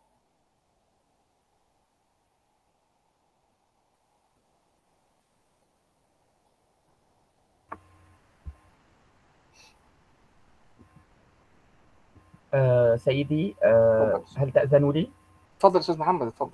آه، 12.54 12.96
سيدي 12.96 13.56
آه، 13.62 14.22
تفضل. 14.26 14.40
هل 14.42 14.50
تأذن 14.50 14.90
لي؟ 14.90 15.10
اتفضل 15.56 15.78
أستاذ 15.80 15.98
محمد 15.98 16.26
اتفضل. 16.26 16.50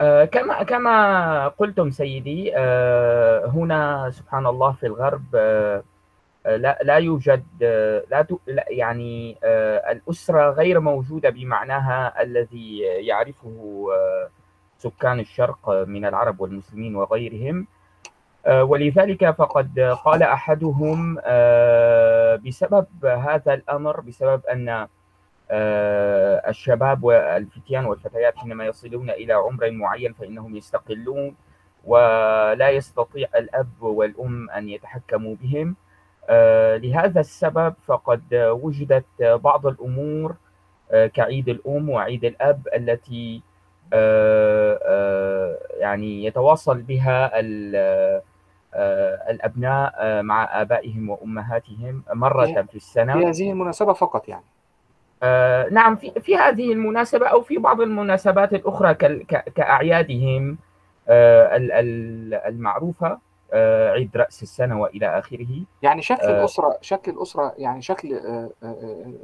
آه، 0.00 0.24
كما 0.24 0.62
كما 0.62 1.48
قلتم 1.48 1.90
سيدي 1.90 2.52
آه، 2.56 3.46
هنا 3.46 4.10
سبحان 4.10 4.46
الله 4.46 4.72
في 4.72 4.86
الغرب 4.86 5.22
آه، 5.34 5.82
آه، 6.46 6.56
لا 6.56 6.78
لا 6.82 6.96
يوجد 6.96 7.44
آه، 7.62 8.02
لا 8.46 8.64
يعني 8.68 9.36
الأسرة 9.90 10.50
غير 10.50 10.80
موجودة 10.80 11.30
بمعناها 11.30 12.22
الذي 12.22 12.78
يعرفه 12.78 13.86
سكان 14.78 15.20
الشرق 15.20 15.70
من 15.86 16.04
العرب 16.04 16.40
والمسلمين 16.40 16.96
وغيرهم 16.96 17.66
ولذلك 18.48 19.30
فقد 19.30 19.80
قال 20.04 20.22
أحدهم 20.22 21.14
بسبب 22.46 22.86
هذا 23.04 23.54
الأمر 23.54 24.00
بسبب 24.00 24.46
أن 24.46 24.86
الشباب 25.50 27.04
والفتيان 27.04 27.84
والفتيات 27.84 28.36
حينما 28.36 28.64
يصلون 28.66 29.10
إلى 29.10 29.32
عمر 29.32 29.70
معين 29.70 30.12
فإنهم 30.12 30.56
يستقلون 30.56 31.34
ولا 31.84 32.70
يستطيع 32.70 33.28
الأب 33.36 33.68
والأم 33.82 34.50
أن 34.50 34.68
يتحكموا 34.68 35.36
بهم 35.42 35.76
آه، 36.28 36.76
لهذا 36.76 37.20
السبب 37.20 37.74
فقد 37.86 38.22
وجدت 38.34 39.04
بعض 39.22 39.66
الأمور 39.66 40.34
آه، 40.90 41.06
كعيد 41.06 41.48
الأم 41.48 41.88
وعيد 41.90 42.24
الأب 42.24 42.68
التي 42.74 43.42
آه، 43.92 44.78
آه، 44.84 45.58
يعني 45.78 46.24
يتواصل 46.24 46.82
بها 46.82 47.40
ال- 47.40 48.22
آه، 48.74 49.30
الأبناء 49.30 49.94
آه، 49.98 50.22
مع 50.22 50.60
آبائهم 50.62 51.10
وأمهاتهم 51.10 52.02
مرة 52.12 52.44
في- 52.46 52.76
السنة 52.76 53.12
في 53.12 53.18
هذه 53.46 53.50
المناسبة 53.52 53.92
فقط 53.92 54.28
يعني. 54.28 54.44
آه، 55.22 55.68
نعم 55.68 55.96
في 55.96 56.10
في 56.20 56.36
هذه 56.36 56.72
المناسبة 56.72 57.26
أو 57.26 57.42
في 57.42 57.58
بعض 57.58 57.80
المناسبات 57.80 58.52
الأخرى 58.54 58.94
كأعيادهم 59.54 60.58
آه، 61.08 61.56
ال- 61.56 61.72
ال- 61.72 62.34
المعروفة 62.34 63.18
آه، 63.52 63.90
عيد 63.90 64.16
رأس 64.16 64.42
السنة 64.42 64.80
وإلى 64.80 65.18
آخره 65.18 65.46
يعني 65.82 66.02
شكل. 66.02 66.26
الأسرة 66.26 66.78
شكل 66.80 67.12
الأسرة 67.12 67.54
يعني 67.58 67.82
شكل 67.82 68.14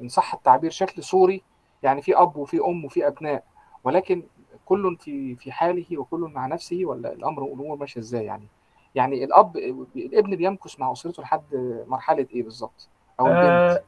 إن 0.03 0.09
صح 0.09 0.35
التعبير 0.35 0.71
شكل 0.71 1.03
سوري 1.03 1.43
يعني 1.83 2.03
في 2.03 2.17
أب 2.17 2.37
وفي 2.37 2.61
أم 2.61 2.85
وفي 2.85 3.07
أبناء 3.07 3.45
ولكن 3.85 4.23
كل 4.67 4.97
في 5.01 5.37
في 5.37 5.53
حاله 5.53 5.99
وكل 5.99 6.21
مع 6.35 6.47
نفسه 6.47 6.81
ولا 6.85 7.13
الأمر 7.13 7.43
الأمور 7.45 7.77
ماشية 7.77 8.01
إزاي 8.01 8.25
يعني؟ 8.25 8.49
يعني 8.95 9.25
الأب 9.25 9.57
الابن 9.97 10.37
بيمكث 10.37 10.81
مع 10.81 10.93
أسرته 10.93 11.23
لحد 11.23 11.43
مرحلة 11.87 12.27
إيه 12.35 12.43
بالظبط؟ 12.43 12.89
أو 13.21 13.27
البنت 13.27 13.83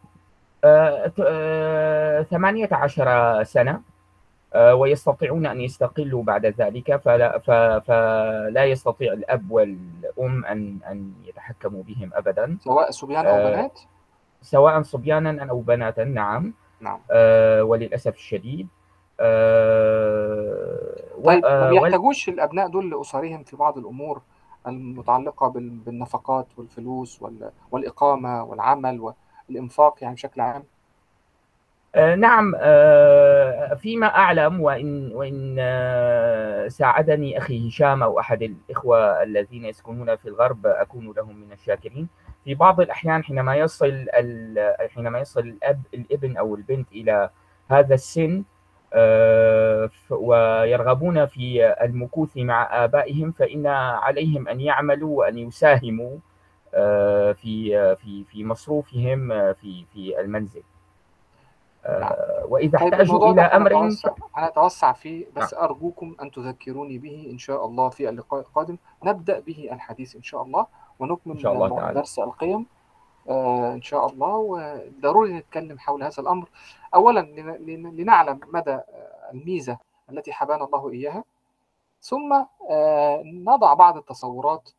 18 2.23 3.43
سنة 3.45 3.81
آه، 4.55 4.75
ويستطيعون 4.75 5.47
أن 5.47 5.61
يستقلوا 5.61 6.23
بعد 6.23 6.47
ذلك 6.47 6.97
فلا, 6.97 7.39
فلا 7.79 8.65
يستطيع 8.65 9.13
الأب 9.13 9.51
والأم 9.51 10.45
أن 10.45 10.79
أن 10.91 11.13
يتحكموا 11.25 11.83
بهم 11.83 12.11
أبدا. 12.15 12.59
سواء 12.61 12.91
صبيان 12.91 13.27
أو 13.27 13.35
آه، 13.35 13.51
بنات؟ 13.51 13.81
سواء 14.43 14.83
صبيانا 14.83 15.45
أو 15.51 15.61
بناتا 15.61 16.05
نعم. 16.05 16.55
نعم. 16.81 16.99
آه، 17.11 17.63
وللأسف 17.63 18.15
الشديد. 18.15 18.69
آه، 19.21 20.95
و- 21.19 21.25
طيب 21.27 21.43
ما 21.43 21.67
آه، 21.67 21.71
بيحتاجوش 21.71 22.29
الأبناء 22.29 22.69
دول 22.69 22.91
لأسرهم 22.91 23.43
في 23.45 23.57
بعض 23.57 23.79
الأمور 23.79 24.23
المتعلقة 24.67 25.49
بال- 25.49 25.71
بالنفقات 25.71 26.47
والفلوس 26.57 27.23
وال- 27.23 27.51
والإقامة 27.71 28.45
والعمل 28.45 29.01
والإنفاق 29.51 29.97
يعني 30.03 30.15
بشكل 30.15 30.41
عام؟ 30.41 30.65
آه، 31.95 32.15
نعم 32.15 32.55
آه، 32.57 33.75
فيما 33.75 34.07
أعلم 34.07 34.61
وإن 34.61 35.13
وإن 35.13 35.57
آه، 35.59 36.69
ساعدني 36.69 37.39
أخي 37.39 37.69
هشام 37.69 38.03
أو 38.03 38.21
أحد 38.21 38.43
الإخوة 38.43 39.23
الذين 39.23 39.65
يسكنون 39.65 40.17
في 40.17 40.29
الغرب 40.29 40.67
أكون 40.67 41.13
لهم 41.17 41.37
من 41.37 41.53
الشاكرين 41.53 42.09
في 42.45 42.55
بعض 42.55 42.81
الأحيان 42.81 43.25
حينما 43.25 43.57
يصل 43.57 44.07
حينما 44.95 45.19
يصل 45.21 45.41
الأب 45.41 45.83
الإبن 45.95 46.37
أو 46.37 46.55
البنت 46.55 46.93
إلى 46.93 47.31
هذا 47.71 47.95
السن 47.95 48.45
ويرغبون 50.11 51.27
في 51.27 51.75
المكوث 51.83 52.37
مع 52.37 52.85
آبائهم 52.85 53.33
فإن 53.33 53.67
عليهم 53.67 54.49
أن 54.49 54.61
يعملوا 54.61 55.19
وأن 55.19 55.39
يساهموا 55.39 56.19
في 57.33 57.97
في 57.97 58.25
في 58.25 58.45
مصروفهم 58.45 59.33
آه، 59.33 59.53
في 59.53 59.85
في 59.93 60.21
المنزل. 60.21 60.63
نعم. 61.85 62.03
آه، 62.03 62.47
وإذا 62.49 62.79
طيب 62.79 62.93
احتاجوا 62.95 63.33
ده 63.33 63.57
أمر 63.57 63.75
هنتوسع 63.77 64.11
هنتوسع 64.35 64.93
فيه 64.93 65.27
بس 65.37 65.55
أرجوكم 65.55 66.17
أن 66.23 66.31
تذكروني 66.31 66.99
به 66.99 67.29
إن 67.33 67.39
شاء 67.39 67.65
الله 67.65 67.89
في 67.89 68.09
اللقاء 68.09 68.41
القادم. 68.41 68.77
نبدأ 69.05 69.41
به 69.41 69.69
الحديث 69.73 70.17
إن 70.17 70.23
شاء 70.23 70.43
الله 70.43 70.67
ونكمل 70.99 71.35
إن 71.35 71.39
شاء 71.41 71.53
الله 71.53 71.69
تعالى. 71.77 71.95
درس 71.95 72.19
القيم 72.19 72.67
آه، 73.29 73.73
إن 73.75 73.83
شاء 73.83 74.07
الله. 74.07 74.37
وضروري 74.37 75.33
نتكلم 75.33 75.79
حول 75.79 76.03
هذا 76.03 76.15
لن- 77.35 77.57
لن- 77.67 77.97
لنعلم 77.97 78.41
مدى 78.53 78.71
آه، 78.71 79.31
الميزة 79.33 79.79
التي 80.11 80.33
حبانا 80.33 80.65
الله 80.65 80.91
إياها 80.91 81.25
ثم 82.01 82.33
آه، 82.71 83.23
نضع 83.25 83.75
بعض 83.75 83.97
التصورات 83.97 84.71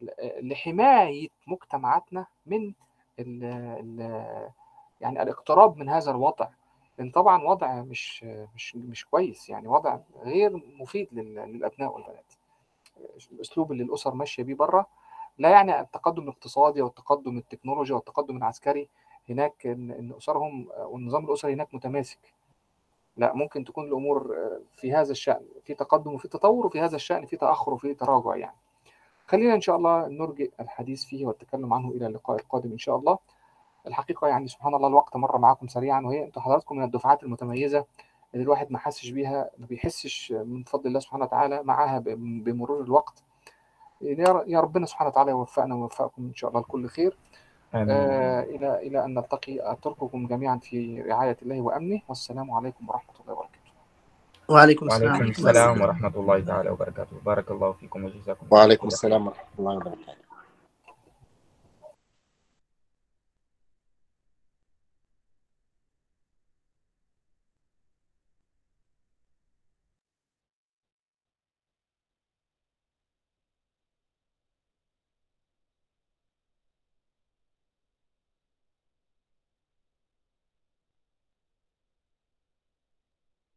ل- 0.00 0.48
لحماية 0.48 1.28
مجتمعاتنا 1.46 2.26
من 2.46 2.72
ال 3.18 3.44
ال 3.44 4.00
يعني 5.00 5.22
الاقتراب 5.22 5.76
من 5.76 5.88
هذا 5.88 6.10
الوضع. 6.10 6.48
لأن 6.98 7.10
طبعا 7.10 7.42
وضع 7.44 7.82
مش 7.82 8.24
مش 8.54 8.76
مش 8.76 9.04
كويس. 9.06 9.48
يعني 9.48 9.68
وضع 9.68 9.98
غير 10.22 10.62
مفيد 10.80 11.08
لل- 11.12 11.34
للأبناء 11.34 11.94
والبنات. 11.94 12.32
الأسلوب 13.32 13.72
اللي 13.72 13.82
الأسر 13.82 14.14
ماشية 14.14 14.42
بيه 14.42 14.54
بره 14.54 14.86
لا 15.38 15.50
يعني 15.50 15.80
التقدم 15.80 16.22
الاقتصادي 16.22 16.82
والتقدم 16.82 17.38
التكنولوجي 17.38 17.92
والتقدم 17.92 18.36
العسكري 18.36 18.88
هناك 19.28 19.66
إن 19.66 20.12
أسرهم 20.18 20.68
والنظام 20.78 21.24
الأسري 21.24 21.52
هناك 21.52 21.74
متماسك. 21.74 22.18
لا 23.16 23.32
ممكن 23.34 23.64
تكون 23.64 23.84
الأمور 23.88 24.36
في 24.76 24.92
هذا 24.92 25.12
الشأن 25.12 25.46
في 25.64 25.74
تقدم 25.74 26.14
وفي 26.14 26.28
تطور 26.28 26.66
وفي 26.66 26.80
هذا 26.80 26.96
الشأن 26.96 27.26
في 27.26 27.36
تأخر 27.36 27.72
وفي 27.74 27.94
تراجع 27.94 28.36
يعني. 28.36 28.56
خلينا 29.28 29.54
إن 29.54 29.60
شاء 29.60 29.76
الله 29.76 30.08
نرجئ 30.08 30.50
الحديث 30.60 31.04
فيه 31.04 31.26
والتكلم 31.26 31.74
عنه 31.74 31.88
إلى 31.88 32.06
اللقاء 32.06 32.36
القادم 32.36 32.72
إن 32.72 32.78
شاء 32.78 32.96
الله. 32.96 33.18
الحقيقة 33.86 34.28
يعني 34.28 34.48
سبحان 34.48 34.74
الله 34.74 34.88
الوقت 34.88 35.16
مر 35.16 35.38
معاكم 35.38 35.68
سريعا 35.68 36.00
وهي 36.00 36.24
أنتم 36.24 36.40
حضراتكم 36.40 36.76
من 36.76 36.84
الدفعات 36.84 37.22
المتميزة 37.22 37.84
اللي 38.34 38.44
الواحد 38.44 38.72
ما 38.72 38.78
حسش 38.78 39.10
بيها 39.10 39.50
ما 39.58 39.66
بيحسش 39.66 40.32
من 40.32 40.62
فضل 40.62 40.86
الله 40.86 41.00
سبحانه 41.00 41.24
وتعالى 41.24 41.62
معاها 41.62 41.98
بمرور 42.16 42.82
الوقت. 42.82 43.22
يا 44.00 44.44
يا 44.46 44.60
ربنا 44.60 44.86
سبحانه 44.86 45.10
وتعالى 45.10 45.30
يوفقنا 45.30 45.74
ويوفقكم 45.74 46.22
إن 46.22 46.34
شاء 46.34 46.50
الله 46.50 46.60
لكل 46.60 46.88
خير. 46.88 47.16
آمين. 47.74 47.90
آه 47.90 48.42
إلى 48.42 48.86
إلى 48.86 49.04
أن 49.04 49.14
نلتقي 49.14 49.72
أترككم 49.72 50.26
جميعا 50.26 50.56
في 50.58 51.02
رعاية 51.02 51.36
الله 51.42 51.60
وأمنه. 51.60 52.00
والسلام 52.08 52.50
عليكم 52.50 52.88
ورحمة 52.88 53.14
الله 53.20 53.32
وبركاته. 53.32 53.57
وعليكم 54.48 54.86
السلام 54.86 55.12
وعليكم 55.12 55.28
ورحمة 55.28 55.38
الله 55.38 55.50
السلام 55.50 55.80
ورحمة 55.80 56.14
الله 56.16 56.40
تعالى 56.40 56.70
وبركاته. 56.70 57.16
بارك 57.26 57.50
الله 57.50 57.72
فيكم 57.72 58.04
وجزاكم 58.04 58.46
الله 58.46 58.58
وعليكم 58.58 58.86
السلام 58.86 59.26
ورحمة 59.26 59.54
الله 59.58 59.76
وبركاته. 59.76 60.27